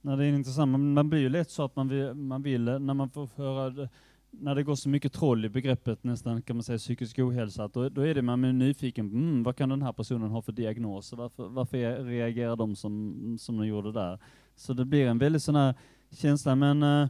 Nej, 0.00 0.16
det 0.16 0.24
är 0.24 0.32
intressant. 0.32 0.70
Man, 0.72 0.92
man 0.94 1.08
blir 1.10 1.20
ju 1.20 1.28
lätt 1.28 1.50
så 1.50 1.64
att 1.64 1.76
man 1.76 1.88
vill, 1.88 2.14
man 2.14 2.42
vill, 2.42 2.64
när 2.64 2.94
man 2.94 3.10
får 3.10 3.28
höra, 3.36 3.70
det- 3.70 3.88
när 4.30 4.54
det 4.54 4.62
går 4.62 4.74
så 4.74 4.88
mycket 4.88 5.12
troll 5.12 5.44
i 5.44 5.48
begreppet 5.48 6.04
nästan 6.04 6.42
kan 6.42 6.56
man 6.56 6.62
säga 6.62 6.78
psykisk 6.78 7.18
ohälsa, 7.18 7.64
att 7.64 7.72
då, 7.72 7.88
då 7.88 8.00
är 8.02 8.14
det 8.14 8.22
man 8.22 8.44
är 8.44 8.52
nyfiken, 8.52 9.10
på, 9.10 9.16
mm, 9.16 9.42
vad 9.42 9.56
kan 9.56 9.68
den 9.68 9.82
här 9.82 9.92
personen 9.92 10.30
ha 10.30 10.42
för 10.42 10.52
diagnos? 10.52 11.12
Varför, 11.12 11.48
varför 11.48 12.04
reagerar 12.04 12.56
de 12.56 12.76
som, 12.76 13.36
som 13.40 13.56
de 13.56 13.66
gjorde 13.66 13.92
där? 13.92 14.18
Så 14.56 14.72
det 14.72 14.84
blir 14.84 15.06
en 15.06 15.18
väldigt 15.18 15.42
sån 15.42 15.54
här 15.56 15.74
känsla, 16.10 16.54
men 16.54 16.82
eh, 16.82 17.08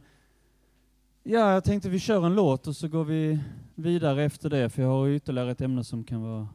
ja, 1.29 1.53
jag 1.53 1.63
tänkte 1.63 1.89
vi 1.89 1.99
kör 1.99 2.25
en 2.25 2.35
låt 2.35 2.67
och 2.67 2.75
så 2.75 2.87
går 2.87 3.03
vi 3.05 3.39
vidare 3.75 4.23
efter 4.23 4.49
det, 4.49 4.69
för 4.69 4.81
jag 4.81 4.89
har 4.89 5.07
ytterligare 5.07 5.51
ett 5.51 5.61
ämne 5.61 5.83
som 5.83 6.03
kan 6.03 6.21
vara 6.21 6.47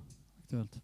aktuellt. 0.42 0.80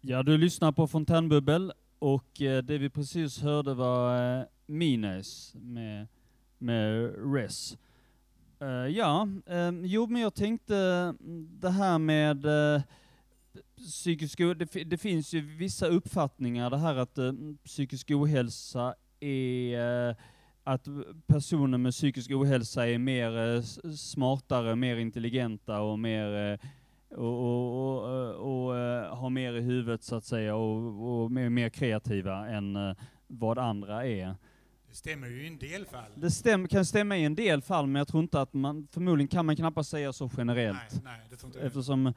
Ja, 0.00 0.22
du 0.22 0.38
lyssnar 0.38 0.72
på 0.72 0.86
Fontänbubbel 0.86 1.72
och 1.98 2.42
eh, 2.42 2.62
det 2.62 2.78
vi 2.78 2.90
precis 2.90 3.42
hörde 3.42 3.74
var 3.74 4.38
eh, 4.38 4.44
Mines 4.66 5.54
med, 5.54 6.06
med 6.58 7.14
Res. 7.34 7.78
Eh, 8.60 8.68
ja, 8.68 9.28
ehm, 9.46 9.84
jo 9.84 10.06
men 10.06 10.22
jag 10.22 10.34
tänkte 10.34 10.76
mm, 10.76 11.48
det 11.60 11.70
här 11.70 11.98
med 11.98 12.46
psykisk 13.76 14.40
ohälsa, 14.40 14.64
det, 14.72 14.84
det 14.84 14.98
finns 14.98 15.34
ju 15.34 15.40
vissa 15.40 15.86
uppfattningar, 15.86 16.70
det 16.70 16.78
här 16.78 16.94
att 16.94 17.18
mm, 17.18 17.58
psykisk 17.64 18.10
ohälsa 18.10 18.94
är 19.20 20.16
att 20.68 20.88
personer 21.26 21.78
med 21.78 21.92
psykisk 21.92 22.30
ohälsa 22.30 22.88
är 22.88 22.98
mer 22.98 23.56
eh, 23.56 23.62
smartare, 23.96 24.76
mer 24.76 24.96
intelligenta 24.96 25.80
och 25.80 25.98
mer 25.98 26.52
eh, 26.52 26.58
och, 27.10 27.24
och, 27.24 28.02
och, 28.02 28.08
eh, 28.08 28.30
och 28.30 28.76
eh, 28.76 29.16
har 29.16 29.30
mer 29.30 29.52
i 29.52 29.60
huvudet 29.60 30.02
så 30.02 30.16
att 30.16 30.24
säga 30.24 30.54
och, 30.54 31.22
och 31.22 31.32
mer, 31.32 31.48
mer 31.48 31.68
kreativa 31.68 32.48
än 32.48 32.76
eh, 32.76 32.96
vad 33.26 33.58
andra 33.58 34.06
är. 34.06 34.36
Det 34.88 34.94
stämmer 34.94 35.28
ju 35.28 35.44
i 35.44 35.46
en 35.46 35.58
del 35.58 35.86
fall. 35.86 36.10
Det 36.14 36.30
stäm, 36.30 36.68
kan 36.68 36.84
stämma 36.84 37.16
i 37.16 37.24
en 37.24 37.34
del 37.34 37.62
fall, 37.62 37.86
men 37.86 38.00
jag 38.00 38.08
tror 38.08 38.22
inte 38.22 38.40
att 38.40 38.54
man, 38.54 38.88
förmodligen 38.92 39.28
kan 39.28 39.46
man 39.46 39.56
knappast 39.56 39.90
säga 39.90 40.12
så 40.12 40.30
generellt. 40.36 41.02
Nej, 41.04 41.20
nej. 41.42 41.66
Eftersom 41.66 42.12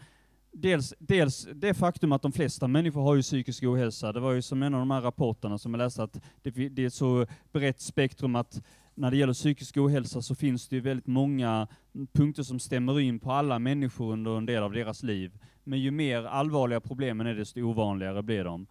dels, 0.51 0.93
dels 0.99 1.47
det 1.53 1.73
faktum 1.73 2.11
att 2.11 2.21
de 2.21 2.31
flesta 2.31 2.67
människor 2.67 3.01
har 3.01 3.15
ju 3.15 3.21
psykisk 3.21 3.63
ohälsa, 3.63 4.11
det 4.11 4.19
var 4.19 4.31
ju 4.31 4.41
som 4.41 4.63
en 4.63 4.73
av 4.73 4.79
de 4.79 4.91
här 4.91 5.01
rapporterna 5.01 5.57
som 5.57 5.73
jag 5.73 5.77
läste 5.77 6.03
att 6.03 6.21
det, 6.41 6.69
det 6.69 6.83
är 6.83 6.87
ett 6.87 6.93
så 6.93 7.25
brett 7.51 7.81
spektrum 7.81 8.35
att 8.35 8.61
när 9.01 9.11
det 9.11 9.17
gäller 9.17 9.33
psykisk 9.33 9.77
ohälsa 9.77 10.21
så 10.21 10.35
finns 10.35 10.67
det 10.67 10.75
ju 10.75 10.81
väldigt 10.81 11.07
många 11.07 11.67
punkter 12.13 12.43
som 12.43 12.59
stämmer 12.59 12.99
in 12.99 13.19
på 13.19 13.31
alla 13.31 13.59
människor 13.59 14.13
under 14.13 14.37
en 14.37 14.45
del 14.45 14.63
av 14.63 14.71
deras 14.71 15.03
liv. 15.03 15.31
Men 15.63 15.79
ju 15.79 15.91
mer 15.91 16.23
allvarliga 16.23 16.79
problemen 16.79 17.27
är, 17.27 17.35
desto 17.35 17.61
ovanligare 17.61 18.23
blir 18.23 18.43
de. 18.43 18.67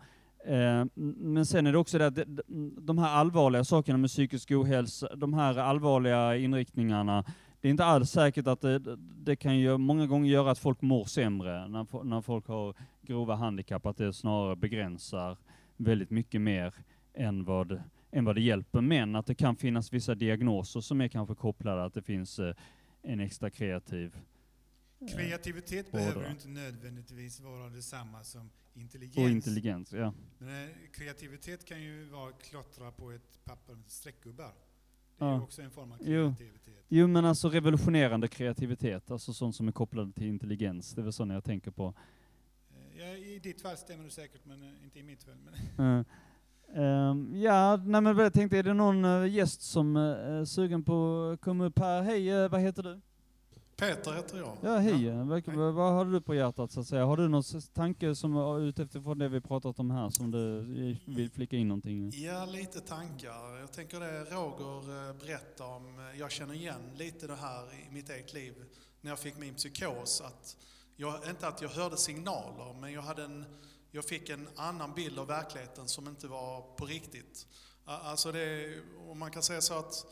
Eh, 0.47 0.85
Men 1.17 1.47
sen 1.47 1.67
är 1.67 1.73
det 1.73 1.79
också 1.79 1.99
det 1.99 2.07
att 2.07 2.19
de- 2.87 2.99
här 2.99 3.09
allvarliga 3.15 3.65
sakerna 3.65 3.99
med 3.99 4.11
psykisk 4.11 4.51
ohälsa, 4.51 5.17
de 5.17 5.35
här 5.35 5.59
allvarliga 5.59 6.37
inriktningarna, 6.37 7.25
det 7.61 7.69
är 7.69 7.71
inte 7.71 7.85
alls 7.85 8.11
säkert 8.11 8.47
att 8.47 8.61
det, 8.61 8.79
det 8.99 9.37
kan 9.37 9.59
ju 9.59 9.79
många 9.79 10.07
gånger 10.07 10.31
göra 10.31 10.51
att 10.51 10.59
folk 10.59 10.83
mår 10.83 11.05
sämre 11.05 11.69
när, 11.69 12.05
när 12.05 12.21
folk 12.21 12.47
har 12.49 12.75
grova 13.03 13.35
handikapp, 13.35 13.87
att 13.87 13.97
det 13.97 14.13
snarare 14.13 14.57
begränsar 14.57 15.37
väldigt 15.77 16.11
mycket 16.11 16.41
mer 16.41 16.75
än 17.15 17.45
vad, 17.45 17.81
än 18.13 18.25
vad 18.25 18.35
det 18.37 18.41
hjälper. 18.41 18.81
Men 18.81 19.17
att 19.17 19.27
det 19.27 19.35
kan 19.35 19.57
finnas 19.57 19.93
vissa 19.93 20.15
diagnoser 20.15 20.81
som 20.81 21.01
är 21.01 21.09
kanske 21.09 21.35
kopplade 21.35 21.85
att 21.85 21.95
det 21.95 22.03
finns 22.03 22.39
eh, 22.39 22.55
en 23.03 23.21
extra 23.21 23.51
kreativ 23.51 24.17
eh, 25.01 25.09
Kreativitet 25.09 25.87
vårdare. 25.95 26.05
behöver 26.07 26.25
ju 26.27 26.31
inte 26.33 26.49
nödvändigtvis 26.49 27.41
vara 27.41 27.69
detsamma 27.69 28.25
som 28.25 28.51
intelligens. 28.75 29.17
Och 29.17 29.31
intelligens, 29.31 29.93
ja. 29.93 30.15
Men 30.39 30.65
eh, 30.65 30.71
kreativitet 30.93 31.65
kan 31.65 31.83
ju 31.83 32.05
vara 32.05 32.33
klottra 32.33 32.91
på 32.93 33.11
ett 33.11 33.45
papper 33.45 33.75
med 33.75 33.91
streckgubbar. 33.91 34.53
Det 35.19 35.25
är 35.25 35.29
Ja. 35.29 35.37
ju 35.37 35.43
också 35.43 35.63
en 35.63 35.71
form 35.71 35.93
av 35.93 35.99
Jo. 36.01 36.35
kreativitet. 36.39 36.85
jo, 36.89 37.07
men 37.07 37.25
alltså 37.25 37.49
revolutionerande 37.49 38.29
kreativitet, 38.29 39.11
alltså 39.11 39.33
sånt 39.33 39.57
som 39.57 39.69
är 39.69 39.73
kopplad 39.73 40.15
till 40.15 40.27
intelligens, 40.27 40.95
det 40.95 41.01
är 41.01 41.03
väl 41.03 41.13
sånt 41.13 41.33
jag 41.33 41.45
tänker 41.45 41.71
på. 41.71 41.95
Eh, 42.71 42.99
Ja, 43.01 43.07
I 43.07 43.39
ditt 43.39 43.63
fall 43.63 43.77
stämmer 43.77 44.05
det 44.05 44.11
säkert, 44.11 44.45
men 44.45 44.63
eh, 44.63 44.85
inte 44.85 44.99
i 44.99 45.03
mitt 45.03 45.23
fall. 45.23 45.35
Men 45.77 46.05
Ehm, 46.75 47.43
ja, 47.43 47.77
nej 47.77 48.01
men 48.01 48.19
jag 48.19 48.33
tänkte, 48.33 48.59
är 48.59 48.63
det 48.63 48.75
någon 48.75 49.05
eh, 49.05 49.27
gäst 49.35 49.63
som 49.63 49.97
eh, 49.97 50.03
är 50.03 50.45
sugen 50.45 50.83
på 50.83 51.31
att 51.35 51.41
komma 51.41 51.65
upp 51.65 51.79
här? 51.79 52.03
Hej, 52.03 52.31
eh, 52.31 52.49
vad 52.51 52.61
heter 52.61 52.83
du? 52.83 53.01
Peter 53.77 54.13
heter 54.13 54.39
jag. 54.39 54.57
Ja, 54.63 54.77
hej. 54.77 55.09
eh, 55.09 55.25
Vad, 55.27 55.45
vad 55.47 55.75
vad 55.75 55.93
har 55.93 56.05
du 56.05 56.21
på 56.21 56.35
hjärtat 56.35 56.73
så 56.73 56.81
att 56.81 56.87
säga? 56.87 57.05
Har 57.05 57.17
du 57.17 57.29
någon 57.29 57.43
tanke 57.75 58.15
som 58.15 58.57
utifrån 58.61 59.19
det 59.19 59.29
vi 59.29 59.41
pratat 59.41 59.79
om 59.79 59.91
här 59.91 60.09
som 60.09 60.31
du 60.31 60.61
vill 61.07 61.31
flika 61.31 61.57
in 61.57 61.69
någonting? 61.69 62.11
Ja, 62.15 62.45
lite 62.45 62.81
tankar. 62.81 63.59
Jag 63.61 63.73
tänker 63.73 64.01
det 64.01 64.21
Roger 64.25 65.13
berättade 65.27 65.71
om, 65.71 66.11
jag 66.19 66.31
känner 66.31 66.55
igen 66.55 66.81
lite 66.97 67.27
det 67.27 67.35
här 67.37 67.63
i 67.91 67.95
mitt 67.95 68.11
eget 68.11 68.35
liv 68.35 68.55
när 69.01 69.11
jag 69.11 69.19
fick 69.19 69.39
min 69.39 69.55
psykos. 69.55 70.21
Att 70.21 70.57
jag, 70.97 71.15
inte 71.31 71.49
att 71.49 71.63
jag 71.63 71.69
hörde 71.69 71.97
signaler, 71.97 72.75
men 72.81 72.93
jag, 72.93 73.03
hade 73.03 73.25
en, 73.25 73.45
jag 73.91 74.05
fick 74.05 74.29
en 74.29 74.49
annan 74.57 74.95
bild 74.95 75.19
av 75.19 75.27
verkligheten 75.27 75.89
som 75.89 76.09
inte 76.09 76.27
var 76.27 76.63
på 76.77 76.87
riktigt. 76.87 77.47
Alltså 77.85 78.33
det, 78.33 78.79
om 79.09 79.19
man 79.19 79.31
kan 79.31 79.43
säga 79.43 79.61
så 79.61 79.75
att 79.75 80.07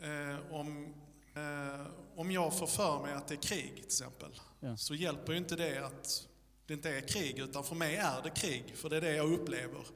eh, 0.00 0.54
om, 0.54 0.94
eh, 1.34 1.86
om 2.16 2.30
jag 2.30 2.58
får 2.58 2.66
för 2.66 3.02
mig 3.02 3.14
att 3.14 3.28
det 3.28 3.34
är 3.34 3.42
krig 3.42 3.74
till 3.76 3.84
exempel, 3.84 4.40
Ja. 4.64 4.76
så 4.76 4.94
hjälper 4.94 5.32
ju 5.32 5.38
inte 5.38 5.56
det 5.56 5.86
att 5.86 6.28
det 6.66 6.74
inte 6.74 6.90
är 6.90 7.00
krig, 7.00 7.38
utan 7.38 7.64
för 7.64 7.74
mig 7.74 7.96
är 7.96 8.22
det 8.22 8.30
krig, 8.30 8.76
för 8.76 8.90
det 8.90 8.96
är 8.96 9.00
det 9.00 9.16
jag 9.16 9.32
upplever. 9.32 9.86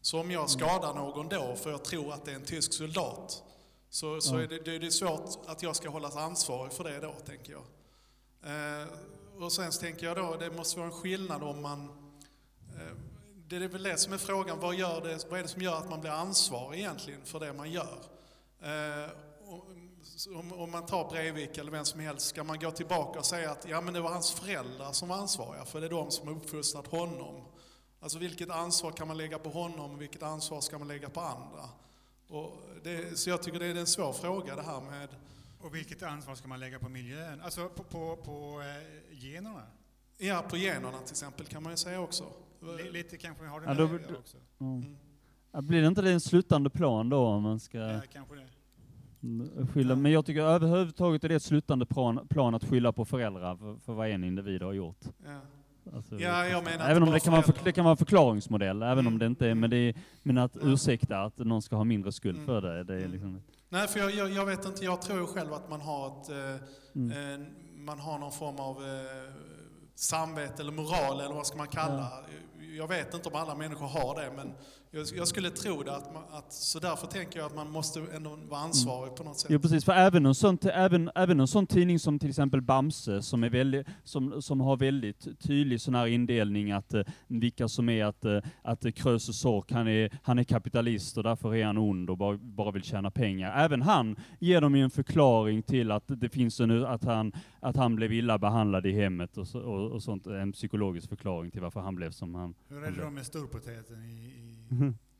Så 0.00 0.20
om 0.20 0.30
jag 0.30 0.50
skadar 0.50 0.94
någon 0.94 1.28
då, 1.28 1.56
för 1.56 1.70
jag 1.70 1.84
tror 1.84 2.12
att 2.12 2.24
det 2.24 2.30
är 2.30 2.34
en 2.34 2.44
tysk 2.44 2.72
soldat, 2.72 3.42
så, 3.90 4.20
så 4.20 4.36
är 4.36 4.48
det, 4.48 4.78
det, 4.78 4.86
är 4.86 4.90
svårt 4.90 5.38
att 5.46 5.62
jag 5.62 5.76
ska 5.76 5.88
hållas 5.88 6.16
ansvarig 6.16 6.72
för 6.72 6.84
det 6.84 7.00
då, 7.00 7.12
tänker 7.12 7.52
jag. 7.52 7.62
Eh, 8.52 8.88
och 9.38 9.52
sen 9.52 9.70
tänker 9.70 10.06
jag 10.06 10.16
då, 10.16 10.36
det 10.36 10.50
måste 10.50 10.78
vara 10.78 10.88
en 10.88 10.94
skillnad 10.94 11.42
om 11.42 11.62
man... 11.62 12.03
Eh, 12.74 12.96
det 13.48 13.56
är 13.56 13.68
väl 13.68 13.82
det 13.82 13.96
som 13.96 14.12
är 14.12 14.18
frågan, 14.18 14.60
vad, 14.60 14.74
gör 14.74 15.00
det, 15.00 15.26
vad 15.30 15.38
är 15.38 15.42
det 15.42 15.48
som 15.48 15.62
gör 15.62 15.78
att 15.78 15.90
man 15.90 16.00
blir 16.00 16.10
ansvarig 16.10 16.78
egentligen 16.78 17.24
för 17.24 17.40
det 17.40 17.52
man 17.52 17.72
gör? 17.72 17.98
Eh, 18.62 19.10
om, 20.52 20.70
man 20.70 20.86
tar 20.86 21.10
Breivik 21.10 21.58
eller 21.58 21.70
vem 21.70 21.84
som 21.84 22.00
helst, 22.00 22.26
ska 22.26 22.44
man 22.44 22.58
gå 22.58 22.70
tillbaka 22.70 23.18
och 23.18 23.26
säga 23.26 23.50
att 23.50 23.68
ja, 23.68 23.80
men 23.80 23.94
det 23.94 24.00
var 24.00 24.10
hans 24.10 24.32
föräldrar 24.32 24.92
som 24.92 25.08
var 25.08 25.16
ansvariga, 25.16 25.64
för 25.64 25.80
det 25.80 25.86
är 25.86 25.90
de 25.90 26.10
som 26.10 26.28
har 26.28 26.34
uppfostrat 26.34 26.86
honom. 26.86 27.44
Alltså 28.00 28.18
vilket 28.18 28.50
ansvar 28.50 28.90
kan 28.90 29.08
man 29.08 29.16
lägga 29.16 29.38
på 29.38 29.48
honom 29.48 29.94
och 29.94 30.02
vilket 30.02 30.22
ansvar 30.22 30.60
ska 30.60 30.78
man 30.78 30.88
lägga 30.88 31.08
på 31.10 31.20
andra? 31.20 31.68
Det, 32.82 33.18
så 33.18 33.30
jag 33.30 33.42
tycker 33.42 33.58
det 33.58 33.66
är 33.66 33.74
en 33.74 33.86
svår 33.86 34.12
fråga 34.12 34.56
det 34.56 34.62
här 34.62 34.80
med... 34.80 35.08
Och 35.60 35.74
vilket 35.74 36.02
ansvar 36.02 36.34
ska 36.34 36.48
man 36.48 36.60
lägga 36.60 36.78
på 36.78 36.88
miljön? 36.88 37.40
Alltså 37.40 37.68
på, 37.68 37.82
på, 37.84 38.16
på 38.16 38.62
eh, 38.62 39.18
generna? 39.18 39.62
Ja, 40.18 40.44
på 40.48 40.56
generna 40.56 40.98
till 40.98 41.10
exempel 41.10 41.46
kan 41.46 41.62
man 41.62 41.72
ju 41.72 41.76
säga 41.76 42.00
också. 42.00 42.24
Li- 42.78 42.90
lite 42.92 43.16
kanske 43.16 43.46
har 43.46 43.60
det 43.60 43.66
Ja, 43.66 43.74
där 43.74 44.00
då, 44.08 44.14
också. 44.18 44.36
Mm. 44.60 44.96
Ja, 45.52 45.60
blir 45.60 45.80
det 45.82 45.86
inte 45.88 46.02
det 46.02 46.12
en 46.12 46.20
slutande 46.20 46.70
plan 46.70 47.08
då 47.08 47.18
om 47.26 47.42
man 47.42 47.60
ska 47.60 47.78
Ja, 47.78 48.00
kanske 48.12 48.34
det. 48.34 48.46
mm, 49.22 49.66
skylla? 49.66 49.96
Men 49.96 50.12
jag 50.12 50.26
tycker 50.26 50.42
överhuvudtaget 50.42 51.24
är 51.24 51.28
det 51.28 51.34
ett 51.34 51.42
slutande 51.42 51.86
plan, 51.86 52.26
plan 52.28 52.54
att 52.54 52.64
skylla 52.64 52.92
på 52.92 53.04
föräldrar 53.04 53.56
för, 53.56 53.76
för 53.76 53.92
vad 53.92 54.08
en 54.10 54.24
individ 54.24 54.62
har 54.62 54.72
gjort. 54.72 55.00
Ja. 55.26 55.40
Alltså, 55.96 56.14
Ja, 56.20 56.46
jag 56.46 56.64
menar 56.64 56.88
även 56.90 57.02
om 57.02 57.10
det 57.10 57.20
kan, 57.20 57.30
vara 57.32 57.42
en 57.42 57.52
för, 57.52 57.64
det 57.64 57.72
kan 57.72 57.84
vara 57.84 57.90
en 57.92 57.96
förklaringsmodell, 57.96 58.82
även 58.82 59.06
om 59.06 59.18
det 59.18 59.26
inte 59.26 59.48
är, 59.48 59.54
men, 59.54 59.70
det 59.70 59.76
är, 59.76 59.94
men 60.22 60.38
att 60.38 60.56
ursäkta 60.62 61.18
att 61.22 61.38
någon 61.38 61.62
ska 61.62 61.76
ha 61.76 61.84
mindre 61.84 62.12
skuld 62.12 62.36
Mm. 62.36 62.46
för 62.46 62.60
det, 62.60 62.84
det 62.84 62.94
är 63.04 63.08
liksom... 63.08 63.40
Nej, 63.68 63.88
för 63.88 63.98
jag, 64.00 64.10
jag, 64.14 64.30
jag 64.30 64.46
vet 64.46 64.64
inte, 64.66 64.84
jag 64.84 65.02
tror 65.02 65.26
själv 65.26 65.52
att 65.52 65.70
man 65.70 65.80
har 65.80 66.06
ett, 66.08 66.30
eh, 66.30 66.66
Mm. 66.96 67.40
eh, 67.42 67.46
man 67.76 67.98
har 68.00 68.18
någon 68.18 68.32
form 68.32 68.56
av 68.56 68.76
eh, 68.76 68.88
samvete 69.94 70.62
eller 70.62 70.72
moral 70.72 71.20
eller 71.20 71.34
vad 71.34 71.46
ska 71.46 71.56
man 71.56 71.68
kalla. 71.68 72.24
Jag 72.76 72.88
vet 72.88 73.14
inte 73.14 73.28
om 73.28 73.34
alla 73.34 73.54
människor 73.54 73.86
har 73.86 74.20
det, 74.22 74.32
men 74.36 74.54
jag, 74.94 75.28
skulle 75.28 75.50
tro 75.50 75.82
det. 75.82 75.96
Att 75.96 76.14
man, 76.14 76.22
att, 76.30 76.52
så 76.52 76.78
därför 76.78 77.06
tänker 77.06 77.38
jag 77.38 77.46
att 77.46 77.54
man 77.54 77.70
måste 77.70 78.00
ändå 78.16 78.38
vara 78.48 78.60
ansvarig 78.60 79.14
på 79.16 79.24
något 79.24 79.38
sätt. 79.38 79.50
Jo 79.50 79.58
precis, 79.60 79.84
för 79.84 79.92
även 79.92 80.26
en, 80.26 80.34
sån, 80.34 80.58
även, 80.62 81.10
även 81.14 81.40
en 81.40 81.48
sån 81.48 81.66
tidning 81.66 81.98
som 81.98 82.18
till 82.18 82.28
exempel 82.28 82.60
Bamse, 82.60 83.22
som, 83.22 83.44
är 83.44 83.50
väldigt, 83.50 83.86
som, 84.04 84.42
som 84.42 84.60
har 84.60 84.76
väldigt 84.76 85.40
tydlig 85.40 85.80
sån 85.80 85.94
här 85.94 86.06
indelning 86.06 86.72
att 86.72 86.94
eh, 86.94 87.02
vilka 87.26 87.68
som 87.68 87.88
är 87.88 88.04
att, 88.04 88.24
eh, 88.24 88.38
att 88.62 88.94
Krösus 88.94 89.40
Sork, 89.40 89.72
han 89.72 89.88
är, 89.88 90.18
han 90.22 90.38
är 90.38 90.44
kapitalist 90.44 91.16
och 91.16 91.22
därför 91.22 91.54
är 91.54 91.64
han 91.64 91.78
ond 91.78 92.10
och 92.10 92.18
bara, 92.18 92.36
bara 92.36 92.70
vill 92.70 92.82
tjäna 92.82 93.10
pengar. 93.10 93.64
Även 93.64 93.82
han 93.82 94.16
ger 94.38 94.60
dem 94.60 94.76
ju 94.76 94.82
en 94.82 94.90
förklaring 94.90 95.62
till 95.62 95.90
att 95.90 96.04
det 96.06 96.28
finns 96.28 96.60
en, 96.60 96.84
att 96.84 97.04
han, 97.04 97.32
att 97.60 97.76
han 97.76 97.96
blev 97.96 98.12
illa 98.12 98.38
behandlad 98.38 98.86
i 98.86 98.92
hemmet 98.92 99.36
och, 99.36 99.48
så, 99.48 99.60
och, 99.60 99.90
och 99.90 100.02
sånt, 100.02 100.26
en 100.26 100.52
psykologisk 100.52 101.08
förklaring 101.08 101.50
till 101.50 101.60
varför 101.60 101.80
han 101.80 101.94
blev 101.94 102.10
som 102.10 102.34
han, 102.34 102.54
Hur 102.68 102.84
är 102.84 102.90
det 102.90 103.00
då 103.00 103.10
med 103.10 103.26
storpotäten 103.26 104.04
i, 104.04 104.10
i. 104.10 104.53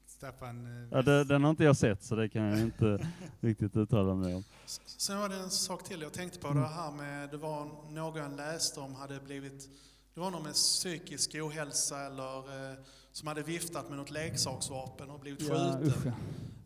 Staffan 0.06 0.66
eh, 0.66 0.88
Ja, 0.90 1.02
det, 1.02 1.24
den 1.24 1.42
har 1.44 1.50
inte 1.50 1.64
jag 1.64 1.76
sett 1.76 2.02
så 2.04 2.14
det 2.16 2.28
kan 2.28 2.42
jag 2.42 2.60
inte 2.60 3.06
riktigt 3.40 3.76
uttala 3.76 4.14
mig 4.14 4.34
om. 4.34 4.44
Sen 4.86 5.18
var 5.18 5.28
det 5.28 5.36
en 5.36 5.50
sak 5.50 5.84
till 5.84 6.02
jag 6.02 6.12
tänkte 6.12 6.38
på. 6.38 6.48
Det 6.48 6.66
här 6.66 6.90
med, 6.90 7.30
det 7.30 7.36
var 7.36 7.68
någon 7.90 8.16
jag 8.16 8.36
läste 8.36 8.80
om 8.80 8.94
hade 8.94 9.20
blivit, 9.20 9.68
det 10.14 10.20
var 10.20 10.30
någon 10.30 10.42
med 10.42 10.52
psykisk 10.52 11.34
ohälsa 11.34 12.00
eller 12.00 12.38
eh, 12.70 12.76
som 13.12 13.28
hade 13.28 13.42
viftat 13.42 13.88
med 13.88 13.98
något 13.98 14.10
leksaksvapen 14.10 15.10
och 15.10 15.20
blivit 15.20 15.42
Ja, 15.48 15.78
skjuten. 15.78 16.12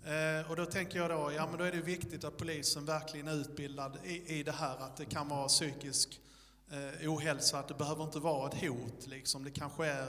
Eh, 0.04 0.50
och 0.50 0.56
då 0.56 0.66
tänker 0.66 0.98
jag 0.98 1.10
då, 1.10 1.32
ja 1.36 1.46
men 1.50 1.58
då 1.58 1.64
är 1.64 1.72
det 1.72 1.80
viktigt 1.80 2.24
att 2.24 2.36
polisen 2.36 2.84
verkligen 2.84 3.28
är 3.28 3.34
utbildad 3.34 3.98
i, 4.04 4.38
i 4.38 4.42
det 4.42 4.52
här 4.52 4.76
att 4.78 4.96
det 4.96 5.04
kan 5.04 5.28
vara 5.28 5.48
psykisk 5.48 6.20
eh, 6.70 7.10
ohälsa, 7.12 7.58
att 7.58 7.68
det 7.68 7.74
behöver 7.74 8.04
inte 8.04 8.18
vara 8.18 8.48
ett 8.48 8.60
hot 8.60 9.06
liksom. 9.06 9.44
Det 9.44 9.50
kanske 9.50 9.86
är 9.86 10.06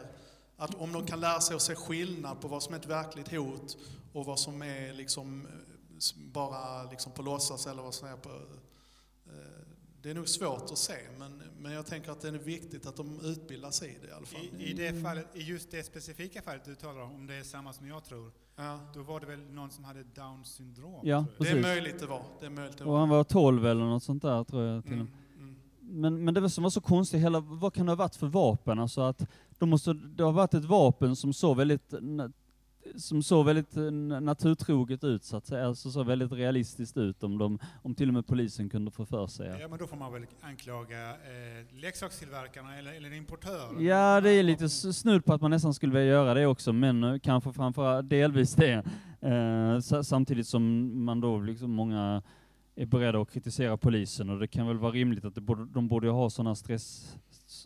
att 0.59 0.75
om 0.75 0.91
de 0.93 1.05
kan 1.05 1.19
lära 1.19 1.39
sig 1.41 1.55
att 1.55 1.61
se 1.61 1.75
skillnad 1.75 2.41
på 2.41 2.47
vad 2.47 2.63
som 2.63 2.73
är 2.73 2.79
ett 2.79 2.85
verkligt 2.87 3.31
hot 3.31 3.77
och 4.13 4.25
vad 4.25 4.39
som 4.39 4.61
är 4.61 4.93
liksom 4.93 5.45
eh, 5.45 5.51
bara 6.33 6.83
liksom 6.91 7.11
på 7.11 7.21
låtsas 7.21 7.67
eller 7.67 7.81
vad 7.81 7.93
som 7.93 8.07
är 8.07 8.15
på... 8.15 8.29
Eh, 8.29 9.33
det 10.01 10.09
är 10.09 10.13
nog 10.13 10.29
svårt 10.29 10.71
att 10.71 10.77
se, 10.77 10.93
men, 11.17 11.43
men 11.59 11.71
jag 11.71 11.85
tänker 11.85 12.11
att 12.11 12.21
det 12.21 12.27
är 12.27 12.31
viktigt 12.31 12.85
att 12.85 12.95
de 12.95 13.19
utbildar 13.23 13.71
sig 13.71 13.89
i 13.89 13.97
det 14.01 14.07
i 14.07 14.11
alla 14.11 14.25
fall. 14.25 14.41
I, 14.57 14.69
i, 14.69 14.73
det 14.73 15.01
fallet, 15.01 15.27
I 15.33 15.41
just 15.41 15.71
det 15.71 15.83
specifika 15.83 16.41
fallet 16.41 16.65
du 16.65 16.75
talar 16.75 17.01
om, 17.01 17.11
om 17.15 17.27
det 17.27 17.35
är 17.35 17.43
samma 17.43 17.73
som 17.73 17.87
jag 17.87 18.03
tror, 18.05 18.31
Ja. 18.55 18.79
då 18.93 19.03
var 19.03 19.19
det 19.19 19.25
väl 19.25 19.39
någon 19.39 19.71
som 19.71 19.83
hade 19.83 20.03
Downs 20.03 20.47
syndrom? 20.47 20.99
Ja. 21.03 21.25
Det 21.37 21.43
är 21.43 21.45
precis. 21.45 21.61
möjligt 21.61 21.99
det 21.99 22.05
var. 22.05 22.23
Det 22.39 22.45
är 22.45 22.49
möjligt 22.49 22.77
det 22.77 22.83
Och 22.83 22.91
var. 22.91 22.99
han 22.99 23.09
var 23.09 23.23
12 23.23 23.65
eller 23.65 23.85
något 23.85 24.03
sånt 24.03 24.21
där 24.21 24.43
tror 24.43 24.63
jag 24.63 24.83
till 24.83 24.93
Mm, 24.93 25.07
mm. 25.37 25.55
Men, 25.81 26.23
men 26.23 26.33
det 26.33 26.41
var 26.41 26.49
som 26.49 26.63
var 26.63 26.71
så 26.71 26.81
konstigt, 26.81 27.21
hela, 27.21 27.39
vad 27.39 27.73
kan 27.73 27.85
det 27.85 27.91
ha 27.91 27.95
varit 27.97 28.15
för 28.15 28.27
vapen? 28.27 28.79
Alltså 28.79 29.01
att 29.01 29.27
de 29.59 29.69
måste, 29.69 29.93
det 29.93 30.23
har 30.23 30.31
varit 30.31 30.53
ett 30.53 30.65
vapen 30.65 31.15
som 31.15 31.33
såg 31.33 31.57
väldigt, 31.57 31.93
som 32.95 33.23
såg 33.23 33.45
väldigt 33.45 33.77
eh, 33.77 33.81
na- 33.81 34.19
naturtroget 34.19 35.03
ut 35.03 35.23
så 35.23 35.37
att 35.37 35.45
säga, 35.45 35.67
alltså 35.67 35.91
såg 35.91 36.05
väldigt 36.05 36.31
realistiskt 36.31 36.97
ut 36.97 37.23
om, 37.23 37.37
de, 37.37 37.59
om 37.81 37.95
till 37.95 38.07
och 38.07 38.13
med 38.13 38.27
polisen 38.27 38.69
kunde 38.69 38.91
få 38.91 39.05
för 39.05 39.27
sig. 39.27 39.57
Ja, 39.61 39.67
men 39.67 39.79
då 39.79 39.87
får 39.87 39.97
man 39.97 40.13
väl 40.13 40.25
anklaga 40.41 41.09
eh, 41.09 41.75
leksakstillverkarna 41.81 42.77
eller, 42.77 42.93
eller 42.93 43.13
importören. 43.13 43.85
Ja, 43.85 44.21
det 44.21 44.29
är 44.31 44.43
lite 44.43 44.69
snudd 44.69 45.25
på 45.25 45.33
att 45.33 45.41
man 45.41 45.51
nästan 45.51 45.73
skulle 45.73 45.93
vilja 45.93 46.07
göra 46.07 46.33
det 46.33 46.45
också, 46.47 46.73
men 46.73 47.03
eh, 47.03 47.19
kanske 47.19 47.53
framförallt 47.53 48.09
delvis 48.09 48.55
det. 48.55 48.83
Eh, 49.21 49.79
sa- 49.79 50.03
samtidigt 50.03 50.47
som 50.47 50.91
man 51.05 51.21
då 51.21 51.39
liksom 51.39 51.71
många 51.71 52.21
är 52.75 52.85
beredda 52.85 53.21
att 53.21 53.31
kritisera 53.31 53.77
polisen 53.77 54.29
och 54.29 54.39
det 54.39 54.47
kan 54.47 54.67
väl 54.67 54.77
vara 54.77 54.91
rimligt 54.91 55.25
att 55.25 55.35
borde, 55.35 55.65
de 55.65 55.87
borde 55.87 56.09
ha 56.09 56.29
sådana 56.29 56.55
stress, 56.55 57.15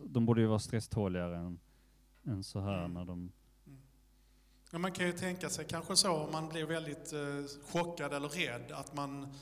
de 0.03 0.25
borde 0.25 0.41
ju 0.41 0.47
vara 0.47 0.59
stresståligare 0.59 1.37
än, 1.37 1.59
än 2.25 2.43
så 2.43 2.59
här 2.59 2.87
när 2.87 3.05
de 3.05 3.31
Men 4.71 4.81
man 4.81 4.91
kan 4.91 5.05
ju 5.05 5.13
tänka 5.13 5.49
sig 5.49 5.65
kanske 5.65 5.95
så 5.95 6.11
om 6.11 6.31
man 6.31 6.49
blir 6.49 6.65
väldigt 6.65 7.13
eh, 7.13 7.63
chockad 7.71 8.13
eller 8.13 8.29
rädd 8.29 8.71
att 8.71 8.95
man, 8.95 9.33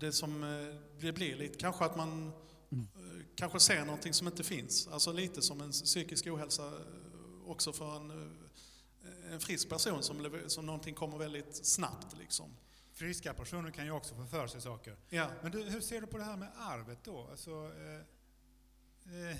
det 0.00 0.12
som 0.12 0.42
eh, 0.42 0.74
det 1.00 1.12
blir 1.12 1.36
lite, 1.36 1.58
kanske 1.58 1.84
att 1.84 1.96
man 1.96 2.32
eh, 2.70 3.24
kanske 3.36 3.60
ser 3.60 3.84
någonting 3.84 4.12
som 4.12 4.26
inte 4.26 4.44
finns. 4.44 4.88
Alltså 4.88 5.12
lite 5.12 5.42
som 5.42 5.60
en 5.60 5.70
psykisk 5.70 6.26
ohälsa 6.26 6.66
eh, 6.66 7.50
också 7.50 7.72
för 7.72 7.96
en, 7.96 8.10
eh, 8.10 9.32
en 9.32 9.40
frisk 9.40 9.68
person 9.68 10.02
som, 10.02 10.40
som 10.46 10.66
någonting 10.66 10.94
kommer 10.94 11.18
väldigt 11.18 11.66
snabbt 11.66 12.18
liksom. 12.18 12.56
Friska 12.92 13.34
personer 13.34 13.70
kan 13.70 13.84
ju 13.84 13.90
också 13.90 14.14
få 14.14 14.26
för 14.26 14.46
sig 14.46 14.60
saker. 14.60 14.96
Ja. 15.08 15.30
Men 15.42 15.52
du, 15.52 15.62
hur 15.62 15.80
ser 15.80 16.00
du 16.00 16.06
på 16.06 16.18
det 16.18 16.24
här 16.24 16.36
med 16.36 16.48
arvet 16.56 16.98
då? 17.04 17.28
Alltså, 17.30 17.50
eh, 17.50 19.30
eh, 19.30 19.36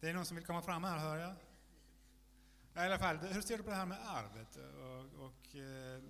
det 0.00 0.08
är 0.08 0.14
någon 0.14 0.26
som 0.26 0.36
vill 0.36 0.46
komma 0.46 0.62
fram 0.62 0.84
här, 0.84 0.98
hör 0.98 1.16
jag. 1.16 1.34
Ja, 2.76 2.82
I 2.82 2.86
alla 2.86 2.98
fall, 2.98 3.16
hur 3.16 3.40
ser 3.40 3.56
du 3.56 3.62
på 3.62 3.70
det 3.70 3.76
här 3.76 3.86
med 3.86 3.98
arvet 4.06 4.56
och, 4.56 5.24
och 5.24 5.56
eh, 5.56 6.02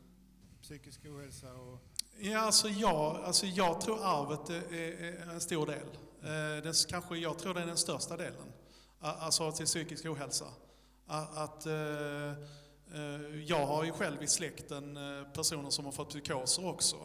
psykisk 0.62 1.00
ohälsa? 1.04 1.54
Och, 1.54 1.78
Ja, 2.18 2.38
alltså 2.38 2.68
jag, 2.68 3.16
alltså 3.24 3.46
jag 3.46 3.80
tror 3.80 4.04
arvet 4.04 4.50
är, 4.50 5.30
en 5.30 5.40
stor 5.40 5.66
del. 5.66 5.86
Eh, 6.22 6.62
det, 6.62 6.86
kanske, 6.88 7.16
jag 7.16 7.38
tror 7.38 7.54
det 7.54 7.60
är 7.60 7.66
den 7.66 7.76
största 7.76 8.16
delen. 8.16 8.52
Alltså 9.00 9.52
till 9.52 9.66
psykisk 9.66 10.06
ohälsa. 10.06 10.46
Att, 11.06 11.66
eh, 11.66 12.30
eh, 12.94 13.44
jag 13.46 13.66
har 13.66 13.84
ju 13.84 13.92
själv 13.92 14.22
i 14.22 14.26
släkten 14.26 14.98
personer 15.34 15.70
som 15.70 15.84
har 15.84 15.92
fått 15.92 16.08
psykoser 16.08 16.68
också. 16.68 16.96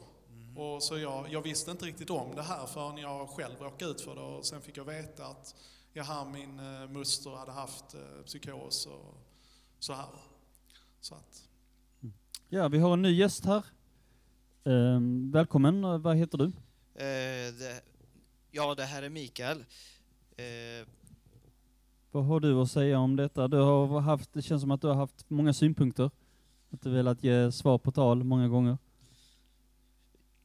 Och 0.56 0.84
så 0.84 0.98
jag, 0.98 1.30
jag 1.30 1.42
visste 1.42 1.72
inte 1.72 1.86
riktigt 1.86 2.10
om 2.10 2.36
det 2.36 2.44
här 2.44 2.66
förrän 2.66 2.98
jag 2.98 3.30
själv 3.30 3.56
råkade 3.60 3.92
ut 3.92 4.02
för 4.02 4.16
det 4.16 4.22
och 4.22 4.46
sen 4.46 4.62
fick 4.62 4.78
jag 4.78 4.86
veta 4.86 5.26
att 5.26 5.56
jaha, 5.94 6.26
min 6.26 6.60
eh, 6.60 6.90
moster 6.90 7.32
hade 7.32 7.52
haft 7.52 7.94
eh, 7.94 8.24
psykos 8.26 8.86
och 8.86 9.31
så 9.82 9.94
här. 9.94 10.06
Så 11.00 11.16
att, 11.16 11.44
Ja, 12.50 12.68
vi 12.68 12.78
har 12.80 12.94
en 12.94 13.02
ny 13.02 13.12
gäst 13.16 13.46
här. 13.46 13.66
Ehm, 14.64 15.32
välkommen, 15.32 15.84
Eh, 15.84 15.98
vad 15.98 16.18
heter 16.18 16.38
du? 16.38 16.46
Eh, 16.46 17.54
det, 17.60 17.82
ja, 18.52 18.76
det 18.76 18.84
här 18.86 19.04
är 19.04 19.10
Mikael. 19.10 19.66
Eh, 20.38 20.88
Vad 22.12 22.26
har 22.26 22.40
du 22.40 22.54
att 22.62 22.72
säga 22.72 23.00
om 23.00 23.16
detta? 23.16 23.48
Du 23.48 23.58
har 23.58 24.00
haft, 24.02 24.34
det 24.34 24.42
känns 24.42 24.62
som 24.62 24.72
att 24.72 24.82
du 24.82 24.88
har 24.88 24.96
haft 24.96 25.30
många 25.30 25.54
synpunkter. 25.54 26.12
Att 26.72 26.82
du 26.82 26.90
velat 26.90 27.24
ge 27.24 27.52
svar 27.52 27.78
på 27.78 27.92
tal 27.92 28.24
många 28.24 28.48
gånger. 28.48 28.78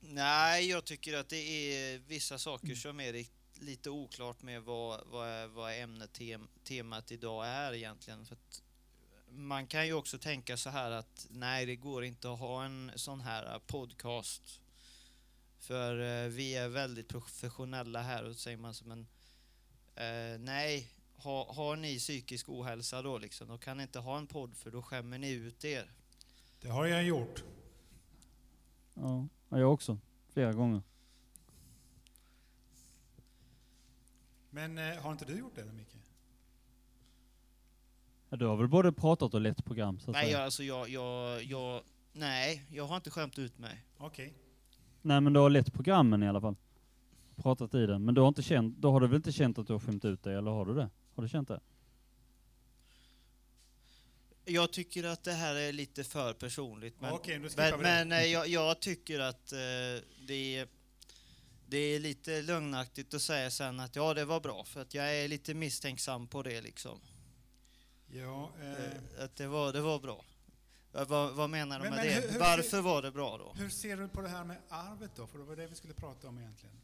nej, 0.00 0.68
jag 0.70 0.84
tycker 0.84 1.16
att 1.18 1.28
det 1.28 1.36
är 1.36 1.98
vissa 1.98 2.38
saker 2.38 2.74
som 2.74 3.00
är 3.00 3.24
lite 3.60 3.90
oklart 3.90 4.42
med 4.42 4.62
vad, 4.62 5.00
vad, 5.12 5.50
vad 5.50 5.78
ämnet, 5.82 6.12
tem, 6.12 6.48
temat 6.64 7.12
idag 7.12 7.46
är 7.46 7.72
egentligen. 7.74 8.24
För 8.24 8.34
att 8.34 8.62
man 9.36 9.66
kan 9.66 9.86
ju 9.86 9.92
också 9.92 10.18
tänka 10.18 10.56
så 10.56 10.70
här 10.70 10.90
att 10.90 11.26
nej, 11.30 11.66
det 11.66 11.76
går 11.76 12.04
inte 12.04 12.32
att 12.32 12.38
ha 12.38 12.64
en 12.64 12.92
sån 12.94 13.20
här 13.20 13.58
podcast. 13.66 14.60
För 15.58 16.00
eh, 16.00 16.28
vi 16.28 16.56
är 16.56 16.68
väldigt 16.68 17.08
professionella 17.08 18.02
här 18.02 18.24
och 18.24 18.34
så 18.34 18.40
säger 18.40 18.56
man 18.56 18.74
som 18.74 18.90
en 18.90 19.06
eh, 19.94 20.38
nej, 20.38 20.90
ha, 21.16 21.52
har 21.52 21.76
ni 21.76 21.98
psykisk 21.98 22.48
ohälsa 22.48 23.02
då 23.02 23.18
liksom, 23.18 23.48
då 23.48 23.58
kan 23.58 23.76
ni 23.76 23.82
inte 23.82 23.98
ha 23.98 24.18
en 24.18 24.26
podd 24.26 24.56
för 24.56 24.70
då 24.70 24.82
skämmer 24.82 25.18
ni 25.18 25.30
ut 25.30 25.64
er. 25.64 25.90
det 26.60 26.68
har 26.68 26.86
jag 26.86 27.04
gjort. 27.04 27.44
Ja, 28.94 29.26
ja, 29.48 29.58
jag 29.58 29.72
också. 29.72 29.98
Flera 30.32 30.52
gånger. 30.52 30.82
Men 34.50 34.78
eh, 34.78 34.96
har 34.96 35.12
inte 35.12 35.24
du 35.24 35.38
gjort 35.38 35.54
det 35.54 35.62
då, 35.62 35.72
Micke? 35.72 36.05
Ja, 38.36 38.38
du 38.38 38.46
har 38.46 38.56
väl 38.56 38.68
både 38.68 38.92
pratat 38.92 39.34
och 39.34 39.40
lett 39.40 39.64
program 39.64 39.98
så 39.98 40.10
att 40.10 40.14
Nej, 40.14 40.24
säga. 40.24 40.38
jag, 40.38 40.44
alltså 40.44 40.62
jag, 40.62 40.88
jag, 40.88 41.42
jag, 41.44 41.82
nej, 42.12 42.62
jag 42.70 42.84
har 42.84 42.96
inte 42.96 43.10
skämt 43.10 43.38
ut 43.38 43.58
mig. 43.58 43.84
Okej. 43.98 44.34
Nej 45.02 45.20
men 45.20 45.32
du 45.32 45.40
har 45.40 45.50
lett 45.50 45.72
programmen 45.72 46.22
i 46.22 46.28
alla 46.28 46.40
fall. 46.40 46.56
Pratat 47.36 47.74
i 47.74 47.86
den. 47.86 48.04
Men 48.04 48.14
du 48.14 48.20
har 48.20 48.28
inte 48.28 48.42
känt, 48.42 48.76
då 48.78 48.90
har 48.90 49.00
du 49.00 49.06
väl 49.06 49.16
inte 49.16 49.32
känt 49.32 49.58
att 49.58 49.66
du 49.66 49.72
har 49.72 49.80
skämt 49.80 50.04
ut 50.04 50.22
dig, 50.22 50.34
eller 50.34 50.50
har 50.50 50.66
du 50.66 50.74
det? 50.74 50.90
Har 51.14 51.22
du 51.22 51.28
känt 51.28 51.48
det? 51.48 51.60
Jag 54.44 54.72
tycker 54.72 55.04
att 55.04 55.24
det 55.24 55.32
här 55.32 55.54
är 55.54 55.72
lite 55.72 56.04
för 56.04 56.32
personligt. 56.32 57.00
Men, 57.00 57.12
Okej, 57.12 57.38
då 57.38 57.48
skippar 57.48 57.70
men, 57.70 57.78
vi 57.78 57.84
det. 57.84 58.04
men 58.04 58.12
eh, 58.12 58.24
jag, 58.26 58.48
jag 58.48 58.80
tycker 58.80 59.20
att 59.20 59.52
eh, 59.52 59.58
det, 60.26 60.56
är, 60.56 60.68
det 61.66 61.78
är 61.78 62.00
lite 62.00 62.42
lögnaktigt 62.42 63.14
att 63.14 63.22
säga 63.22 63.50
sen 63.50 63.80
att 63.80 63.96
ja, 63.96 64.14
det 64.14 64.24
var 64.24 64.40
bra. 64.40 64.64
För 64.64 64.80
att 64.80 64.94
jag 64.94 65.16
är 65.16 65.28
lite 65.28 65.54
misstänksam 65.54 66.26
på 66.26 66.42
det 66.42 66.60
liksom. 66.60 67.00
Ja, 68.10 68.50
eh, 68.62 69.24
Att 69.24 69.36
det 69.36 69.46
var, 69.46 69.72
det 69.72 69.80
var 69.80 69.98
bra. 69.98 70.24
Vad, 70.92 71.34
vad 71.34 71.50
menar 71.50 71.78
du 71.78 71.84
Men- 71.84 71.94
med 71.94 72.06
men 72.06 72.22
det? 72.22 72.28
hur- 72.32 72.38
Varför 72.38 72.80
var 72.80 73.02
det 73.02 73.10
bra 73.10 73.38
då? 73.38 73.52
hur 73.56 73.70
ser 73.70 73.96
du 73.96 74.08
på 74.08 74.20
det 74.20 74.28
här 74.28 74.44
med 74.44 74.56
arvet 74.68 75.10
då? 75.16 75.26
För 75.26 75.38
det 75.38 75.44
var 75.44 75.56
det 75.56 75.66
vi 75.66 75.74
skulle 75.74 75.94
prata 75.94 76.28
om 76.28 76.38
egentligen. 76.38 76.74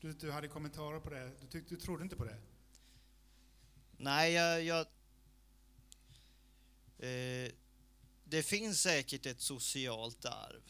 Du, 0.00 0.12
du 0.12 0.30
hade 0.32 0.48
kommentarer 0.48 1.00
på 1.00 1.10
det. 1.10 1.30
Du, 1.40 1.46
tyckte, 1.46 1.74
du 1.74 1.80
trodde 1.80 2.02
inte 2.02 2.16
på 2.16 2.24
det? 2.24 2.36
Nej, 3.96 4.32
jag... 4.32 4.62
jag 4.64 4.80
eh, 6.98 7.50
det 8.24 8.42
finns 8.42 8.80
säkert 8.82 9.26
ett 9.26 9.40
socialt 9.40 10.24
arv. 10.24 10.62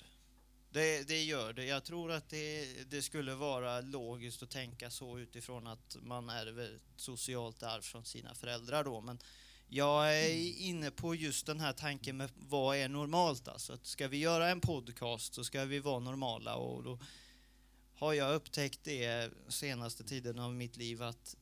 Det, 0.71 1.09
det 1.09 1.23
gör 1.23 1.53
det. 1.53 1.65
Jag 1.65 1.85
tror 1.85 2.13
att 2.13 2.29
det, 2.29 2.67
det 2.91 3.03
skulle 3.03 3.35
vara 3.35 3.81
logiskt 3.81 4.43
att 4.43 4.51
tänka 4.51 4.91
så 4.91 5.19
utifrån 5.19 5.67
att 5.67 5.97
man 6.01 6.29
ärver 6.29 6.75
ett 6.77 6.83
socialt 6.97 7.63
arv 7.63 7.81
från 7.83 8.05
sina 8.05 8.35
föräldrar 8.35 8.85
då. 8.85 9.01
Men 9.01 9.19
jag 9.71 10.19
är 10.19 10.59
inne 10.59 10.91
på 10.91 11.15
just 11.15 11.47
den 11.47 11.61
här 11.61 11.73
tanken 11.73 12.17
med 12.17 12.31
vad 12.37 12.77
är 12.77 12.89
normalt 12.89 13.49
alltså. 13.49 13.73
Att 13.73 13.87
ska 13.87 14.09
vi 14.09 14.17
göra 14.17 14.49
en 14.49 14.61
podcast 14.61 15.35
så 15.35 15.45
ska 15.45 15.65
vi 15.65 15.79
vara 15.79 15.99
normala 15.99 16.55
och 16.55 16.83
då 16.83 16.99
har 17.95 18.13
jag 18.13 18.35
upptäckt 18.35 18.81
det 18.85 19.33
senaste 19.49 20.05
tiden 20.05 20.39
av 20.39 20.55
mitt 20.55 20.77
liv 20.77 21.03
att 21.03 21.37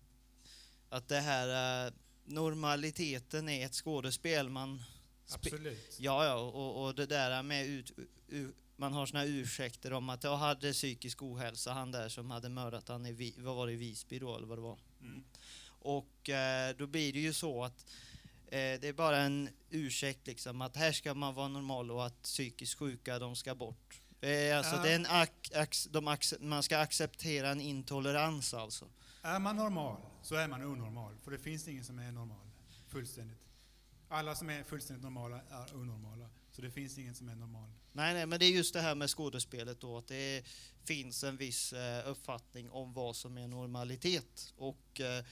att 0.90 1.08
det 1.08 1.20
här 1.20 1.86
eh, 1.86 1.92
normaliteten 2.24 3.48
är 3.48 3.66
ett 3.66 3.74
skådespel. 3.74 4.48
Man 4.48 4.82
Absolut. 5.30 5.96
Ja, 5.98 6.24
ja, 6.24 6.34
och, 6.34 6.84
och 6.84 6.94
det 6.94 7.06
där 7.06 7.42
med 7.42 7.66
ut, 7.66 7.92
u, 8.28 8.52
man 8.76 8.92
har 8.92 9.06
såna 9.06 9.24
ursäkter 9.24 9.92
om 9.92 10.08
att 10.08 10.24
jag 10.24 10.36
hade 10.36 10.72
psykisk 10.72 11.22
ohälsa, 11.22 11.72
han 11.72 11.92
där 11.92 12.08
som 12.08 12.30
hade 12.30 12.48
mördat 12.48 12.88
han 12.88 13.06
i, 13.06 13.34
vad 13.38 13.56
var 13.56 13.66
det, 13.66 13.72
i 13.72 13.76
Visby 13.76 14.18
då, 14.18 14.36
eller 14.36 14.46
vad 14.46 14.58
det 14.58 14.62
var. 14.62 14.78
Mm. 15.00 15.24
Och 15.68 16.28
eh, 16.28 16.76
då 16.76 16.86
blir 16.86 17.12
det 17.12 17.18
ju 17.18 17.32
så 17.32 17.64
att 17.64 17.86
eh, 18.52 18.80
det 18.80 18.88
är 18.88 18.92
bara 18.92 19.18
en 19.18 19.48
ursäkt 19.70 20.26
liksom 20.26 20.60
att 20.60 20.76
här 20.76 20.92
ska 20.92 21.14
man 21.14 21.34
vara 21.34 21.48
normal 21.48 21.90
och 21.90 22.06
att 22.06 22.22
psykiskt 22.22 22.78
sjuka 22.78 23.18
de 23.18 23.36
ska 23.36 23.54
bort. 23.54 24.00
Eh, 24.20 24.58
alltså 24.58 24.76
är 24.76 24.94
en 24.94 25.06
man 26.40 26.62
ska 26.62 26.78
acceptera 26.78 27.48
en 27.50 27.60
intolerans 27.60 28.54
alltså. 28.54 28.88
Är 29.22 29.38
man 29.38 29.56
normal 29.56 29.96
så 30.22 30.34
är 30.34 30.48
man 30.48 30.64
onormal. 30.64 31.16
För 31.24 31.30
det 31.30 31.38
finns 31.38 31.68
ingen 31.68 31.84
som 31.84 31.98
är 31.98 32.12
normal. 32.12 32.46
Fullständigt. 32.88 33.48
Alla 34.08 34.34
som 34.34 34.50
är 34.50 34.62
fullständigt 34.62 35.02
normala 35.02 35.40
är 35.50 35.74
onormala. 35.74 36.30
Så 36.50 36.62
det 36.62 36.70
finns 36.70 36.98
ingen 36.98 37.14
som 37.14 37.28
är 37.28 37.34
normal. 37.34 37.70
Nej, 37.92 38.14
nej, 38.14 38.26
men 38.26 38.38
det 38.38 38.46
är 38.46 38.50
just 38.50 38.74
det 38.74 38.80
här 38.80 38.94
med 38.94 39.10
skådespelet 39.10 39.80
då, 39.80 39.98
att 39.98 40.08
det 40.08 40.44
finns 40.84 41.24
en 41.24 41.36
viss 41.36 41.72
eh, 41.72 42.08
uppfattning 42.08 42.70
om 42.70 42.92
vad 42.92 43.16
som 43.16 43.38
är 43.38 43.48
normalitet. 43.48 44.54
Och 44.56 45.00
eh, 45.00 45.24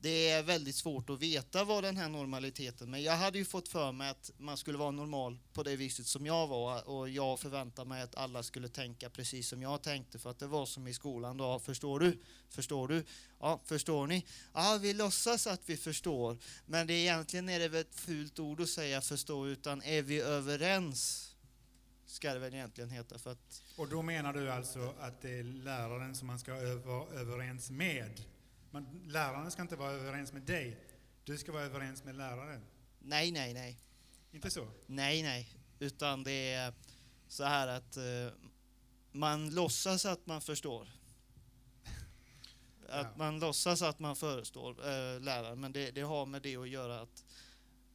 det 0.00 0.30
är 0.30 0.42
väldigt 0.42 0.74
svårt 0.74 1.10
att 1.10 1.22
veta 1.22 1.64
vad 1.64 1.84
den 1.84 1.96
här 1.96 2.08
normaliteten, 2.08 2.90
men 2.90 3.02
jag 3.02 3.16
hade 3.16 3.38
ju 3.38 3.44
fått 3.44 3.68
för 3.68 3.92
mig 3.92 4.10
att 4.10 4.30
man 4.38 4.56
skulle 4.56 4.78
vara 4.78 4.90
normal 4.90 5.38
på 5.52 5.62
det 5.62 5.76
viset 5.76 6.06
som 6.06 6.26
jag 6.26 6.46
var 6.46 6.88
och 6.88 7.08
jag 7.08 7.40
förväntar 7.40 7.84
mig 7.84 8.02
att 8.02 8.14
alla 8.14 8.42
skulle 8.42 8.68
tänka 8.68 9.10
precis 9.10 9.48
som 9.48 9.62
jag 9.62 9.82
tänkte 9.82 10.18
för 10.18 10.30
att 10.30 10.38
det 10.38 10.46
var 10.46 10.66
som 10.66 10.88
i 10.88 10.94
skolan 10.94 11.36
då, 11.36 11.58
förstår 11.58 12.00
du? 12.00 12.22
Förstår 12.50 12.88
du? 12.88 13.04
Ja, 13.40 13.60
förstår 13.64 14.06
ni? 14.06 14.26
Ja, 14.54 14.78
vi 14.82 14.94
låtsas 14.94 15.46
att 15.46 15.60
vi 15.66 15.76
förstår, 15.76 16.38
men 16.66 16.86
det 16.86 16.92
är 16.92 16.98
egentligen 16.98 17.48
är 17.48 17.58
det 17.58 17.68
väl 17.68 17.80
ett 17.80 17.94
fult 17.94 18.38
ord 18.38 18.60
att 18.60 18.68
säga 18.68 19.00
förstå, 19.00 19.46
utan 19.46 19.82
är 19.82 20.02
vi 20.02 20.20
överens? 20.20 21.24
Ska 22.06 22.34
det 22.34 22.38
väl 22.38 22.54
egentligen 22.54 22.90
heta 22.90 23.18
för 23.18 23.32
att 23.32 23.62
Och 23.76 23.88
då 23.88 24.02
menar 24.02 24.32
du 24.32 24.50
alltså 24.50 24.94
att 25.00 25.22
det 25.22 25.38
är 25.38 25.42
läraren 25.42 26.14
som 26.14 26.26
man 26.26 26.38
ska 26.38 26.52
vara 26.54 27.20
överens 27.20 27.70
med? 27.70 28.20
Man, 28.70 29.02
läraren 29.08 29.50
ska 29.50 29.62
inte 29.62 29.76
vara 29.76 29.90
överens 29.92 30.32
med 30.32 30.42
dig. 30.42 30.76
Du 31.24 31.38
ska 31.38 31.52
vara 31.52 31.62
överens 31.62 32.04
med 32.04 32.16
läraren. 32.16 32.64
Nej, 32.98 33.30
nej, 33.30 33.54
nej. 33.54 33.78
Inte 34.32 34.50
så? 34.50 34.68
Nej, 34.86 35.22
nej. 35.22 35.54
Utan 35.78 36.24
det 36.24 36.52
är 36.52 36.72
så 37.28 37.44
här 37.44 37.68
att 37.68 37.96
eh, 37.96 38.04
man 39.12 39.50
låtsas 39.50 40.06
att 40.06 40.26
man 40.26 40.40
förstår. 40.40 40.88
Att 42.88 43.16
man 43.16 43.38
låtsas 43.40 43.82
att 43.82 43.98
man 43.98 44.16
förestår 44.16 44.70
eh, 44.70 45.20
läraren, 45.20 45.60
men 45.60 45.72
det, 45.72 45.90
det 45.90 46.00
har 46.00 46.26
med 46.26 46.42
det 46.42 46.56
att 46.56 46.68
göra 46.68 47.00
att, 47.00 47.24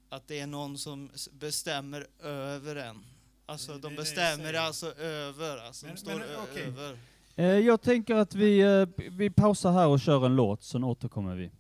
att 0.10 0.28
det 0.28 0.40
är 0.40 0.48
någon 0.48 0.78
som 0.78 1.12
bestämmer 1.32 2.08
över 2.20 2.76
en. 2.76 3.06
Alltså 3.46 3.74
Det- 3.74 3.80
de 3.80 3.96
bestämmer 3.96 4.54
alltså 4.54 4.94
över, 4.96 5.58
alltså 5.58 5.86
Men- 5.86 5.96
de 5.96 6.02
står 6.02 6.20
men, 6.20 6.36
okej. 6.36 6.64
över. 6.64 7.00
Eh, 7.36 7.46
jag 7.46 7.82
tänker 7.82 8.16
att 8.16 8.36
vi, 8.36 8.60
eh, 8.60 9.04
vi 9.12 9.30
pausar 9.30 9.72
här 9.72 9.88
och 9.88 10.00
kör 10.00 10.26
en 10.26 10.36
låt, 10.36 10.64
sen 10.64 10.84
återkommer 10.84 11.36
vi. 11.36 11.52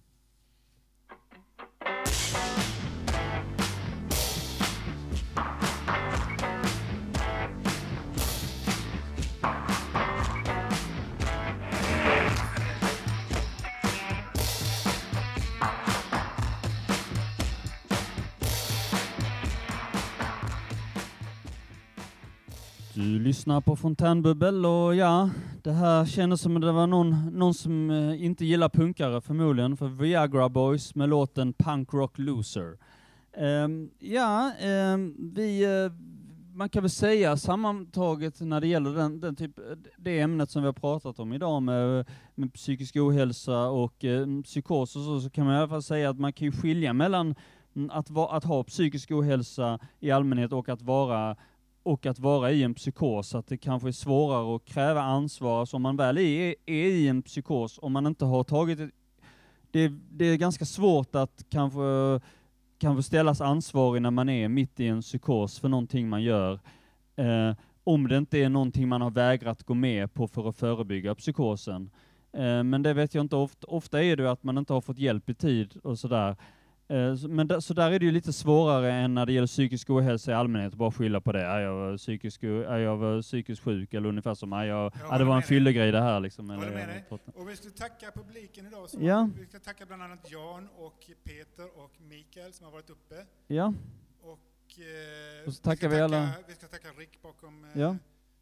Lyssnar 23.23 23.61
på 23.61 23.75
Fontänbubbel 23.75 24.65
och 24.65 24.95
ja, 24.95 25.29
det 25.63 25.71
här 25.71 26.05
kändes 26.05 26.41
som 26.41 26.55
att 26.55 26.61
det 26.61 26.71
var 26.71 26.87
någon, 26.87 27.39
någon 27.39 27.53
som 27.53 27.89
eh, 27.89 28.25
inte 28.25 28.45
gillar 28.45 28.69
punkare 28.69 29.21
förmodligen, 29.21 29.77
för 29.77 29.87
Viagra 29.87 30.49
Boys 30.49 30.95
med 30.95 31.09
låten 31.09 31.53
Punk 31.53 31.93
Rock 31.93 32.17
Loser. 32.17 32.77
Um, 33.37 33.89
ja, 33.99 34.51
um, 34.93 35.15
vi, 35.35 35.67
uh, 35.67 35.91
man 36.53 36.69
kan 36.69 36.83
väl 36.83 36.89
säga 36.89 37.37
sammantaget 37.37 38.41
när 38.41 38.61
det 38.61 38.67
gäller 38.67 38.93
den, 38.93 39.19
den 39.19 39.35
typ, 39.35 39.59
eh, 39.59 39.63
det 39.97 40.19
ämnet 40.19 40.49
som 40.51 40.61
vi 40.61 40.65
har 40.65 40.73
pratat 40.73 41.19
om 41.19 41.33
idag 41.33 41.63
med, 41.63 42.05
med 42.35 42.53
psykisk 42.53 42.95
ohälsa 42.95 43.69
och 43.69 44.05
eh, 44.05 44.27
psykos 44.43 44.95
och 44.95 45.01
så, 45.01 45.21
så 45.21 45.29
kan 45.29 45.45
man 45.45 45.55
i 45.55 45.57
alla 45.57 45.67
fall 45.67 45.83
säga 45.83 46.09
att 46.09 46.19
man 46.19 46.33
kan 46.33 46.45
ju 46.45 46.51
skilja 46.51 46.93
mellan 46.93 47.35
mm, 47.75 47.89
att, 47.93 48.09
va, 48.09 48.29
att 48.31 48.43
ha 48.43 48.63
psykisk 48.63 49.11
ohälsa 49.11 49.79
i 49.99 50.11
allmänhet 50.11 50.53
och 50.53 50.69
att 50.69 50.81
vara 50.81 51.35
och 51.83 52.05
att 52.05 52.19
vara 52.19 52.51
i 52.51 52.63
en 52.63 52.73
psykos, 52.73 53.35
att 53.35 53.47
det 53.47 53.57
kanske 53.57 53.87
är 53.87 53.91
svårare 53.91 54.55
att 54.55 54.65
kräva 54.65 55.01
ansvar, 55.01 55.59
alltså 55.59 55.75
om 55.75 55.81
man 55.81 55.97
väl 55.97 56.17
är, 56.17 56.55
är 56.65 56.87
i 56.87 57.07
en 57.07 57.21
psykos, 57.21 57.79
om 57.81 57.93
man 57.93 58.07
inte 58.07 58.25
har 58.25 58.43
tagit 58.43 58.79
ett, 58.79 58.91
det, 59.71 59.91
det 60.11 60.25
är 60.25 60.37
ganska 60.37 60.65
svårt 60.65 61.15
att 61.15 61.45
kanske, 61.49 61.79
kanske 62.77 63.03
ställas 63.03 63.41
ansvarig 63.41 64.01
när 64.01 64.11
man 64.11 64.29
är 64.29 64.47
mitt 64.47 64.79
i 64.79 64.87
en 64.87 65.01
psykos 65.01 65.59
för 65.59 65.69
någonting 65.69 66.09
man 66.09 66.23
gör, 66.23 66.59
eh, 67.15 67.55
om 67.83 68.07
det 68.07 68.17
inte 68.17 68.37
är 68.37 68.49
någonting 68.49 68.87
man 68.87 69.01
har 69.01 69.11
vägrat 69.11 69.63
gå 69.63 69.73
med 69.73 70.13
på 70.13 70.27
för 70.27 70.49
att 70.49 70.57
förebygga 70.57 71.15
psykosen. 71.15 71.89
Eh, 72.33 72.63
men 72.63 72.83
det 72.83 72.93
vet 72.93 73.15
jag 73.15 73.23
inte, 73.23 73.35
ofta, 73.35 73.67
ofta 73.67 74.03
är 74.03 74.15
det 74.15 74.23
ju 74.23 74.29
att 74.29 74.43
man 74.43 74.57
inte 74.57 74.73
har 74.73 74.81
fått 74.81 74.97
hjälp 74.97 75.29
i 75.29 75.33
tid 75.33 75.77
och 75.83 75.99
sådär. 75.99 76.29
Eh, 76.29 76.35
men 77.29 77.47
där, 77.47 77.59
så 77.59 77.73
där 77.73 77.91
är 77.91 77.99
det 77.99 78.05
ju 78.05 78.11
lite 78.11 78.33
svårare 78.33 78.93
än 78.93 79.13
när 79.13 79.25
det 79.25 79.33
gäller 79.33 79.47
psykisk 79.47 79.89
ohälsa 79.89 80.31
i 80.31 80.33
allmänhet, 80.33 80.73
bara 80.73 80.91
skylla 80.91 81.21
på 81.21 81.31
det. 81.31 81.41
Är 81.45 81.59
jag 81.59 81.97
psykisk, 81.97 82.43
är 82.43 82.77
jag 82.77 83.21
psykiskt 83.23 83.63
sjuk, 83.63 83.93
eller 83.93 84.09
ungefär 84.09 84.33
som, 84.35 84.53
är 84.53 84.63
jag, 84.65 84.93
ja, 85.09 85.17
det 85.17 85.23
var 85.23 85.35
en 85.35 85.41
fyllegrej 85.43 85.91
det 85.91 86.01
här 86.01 86.19
liksom. 86.19 86.49
Eller, 86.49 86.69
med 86.71 86.87
dig. 86.89 87.05
Och 87.35 87.49
vi 87.49 87.55
ska 87.55 87.69
tacka 87.69 88.11
publiken 88.11 88.67
idag. 88.67 88.89
Så 88.89 88.97
Ja. 89.01 89.29
Vi 89.39 89.45
ska 89.45 89.59
tacka 89.59 89.85
bland 89.85 90.03
annat 90.03 90.31
Jan 90.31 90.69
och 90.77 91.09
Peter 91.23 91.65
och 91.83 91.91
Mikael 92.01 92.53
som 92.53 92.65
har 92.65 92.71
varit 92.71 92.89
uppe. 92.89 93.15
Ja. 93.47 93.73
Och, 94.21 94.79
eh, 94.79 95.47
Och 95.47 95.53
så 95.53 95.61
tackar 95.63 95.87
vi 95.89 95.93
tacka, 95.95 96.03
alla- 96.05 96.29
Vi 96.47 96.53
ska 96.53 96.67
tacka 96.67 96.87
Rick 96.97 97.21
bakom 97.21 97.63
eh, 97.63 97.81
Ja. 97.81 97.95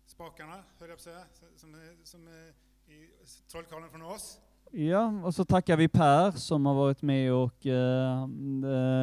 spakarna, 0.05 0.51
höll 0.53 0.63
jag 0.79 0.89
på 0.89 0.93
att 0.93 1.01
säga, 1.01 1.23
som, 1.57 1.75
som 2.03 2.27
är 2.27 2.49
i 2.93 3.09
trollkarlen 3.51 3.89
från 3.89 4.01
oss. 4.01 4.39
Ja, 4.73 5.21
och 5.23 5.35
så 5.35 5.45
tackar 5.45 5.77
vi 5.77 5.87
Per 5.87 6.31
som 6.31 6.65
har 6.65 6.73
varit 6.73 7.01
med 7.01 7.33
och 7.33 7.65
eh, 7.65 8.27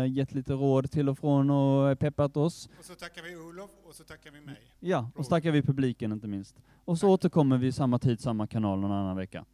gett 0.09 0.35
lite 0.35 0.53
råd 0.53 0.91
till 0.91 1.09
och 1.09 1.19
från 1.19 1.51
och 1.51 1.99
peppat 1.99 2.37
oss. 2.37 2.69
Och 2.79 2.85
så 2.85 2.95
tackar 2.95 3.23
vi 3.23 3.37
Olof 3.37 3.71
och 3.89 3.95
så 3.95 4.05
tackar 4.05 4.31
vi 4.31 4.41
mig. 4.41 4.61
Ja, 4.81 5.11
och 5.15 5.25
så 5.25 5.31
tackar 5.31 5.51
vi 5.51 5.63
publiken 5.63 6.13
inte 6.13 6.27
minst. 6.29 6.57
Och 6.85 6.99
så 6.99 7.09
återkommer 7.09 7.59
vi 7.59 7.73
samma 7.73 7.99
tid, 7.99 8.21
samma 8.21 8.47
kanal 8.47 8.81
någon 8.81 8.93
annan 8.93 9.17
vecka. 9.17 9.45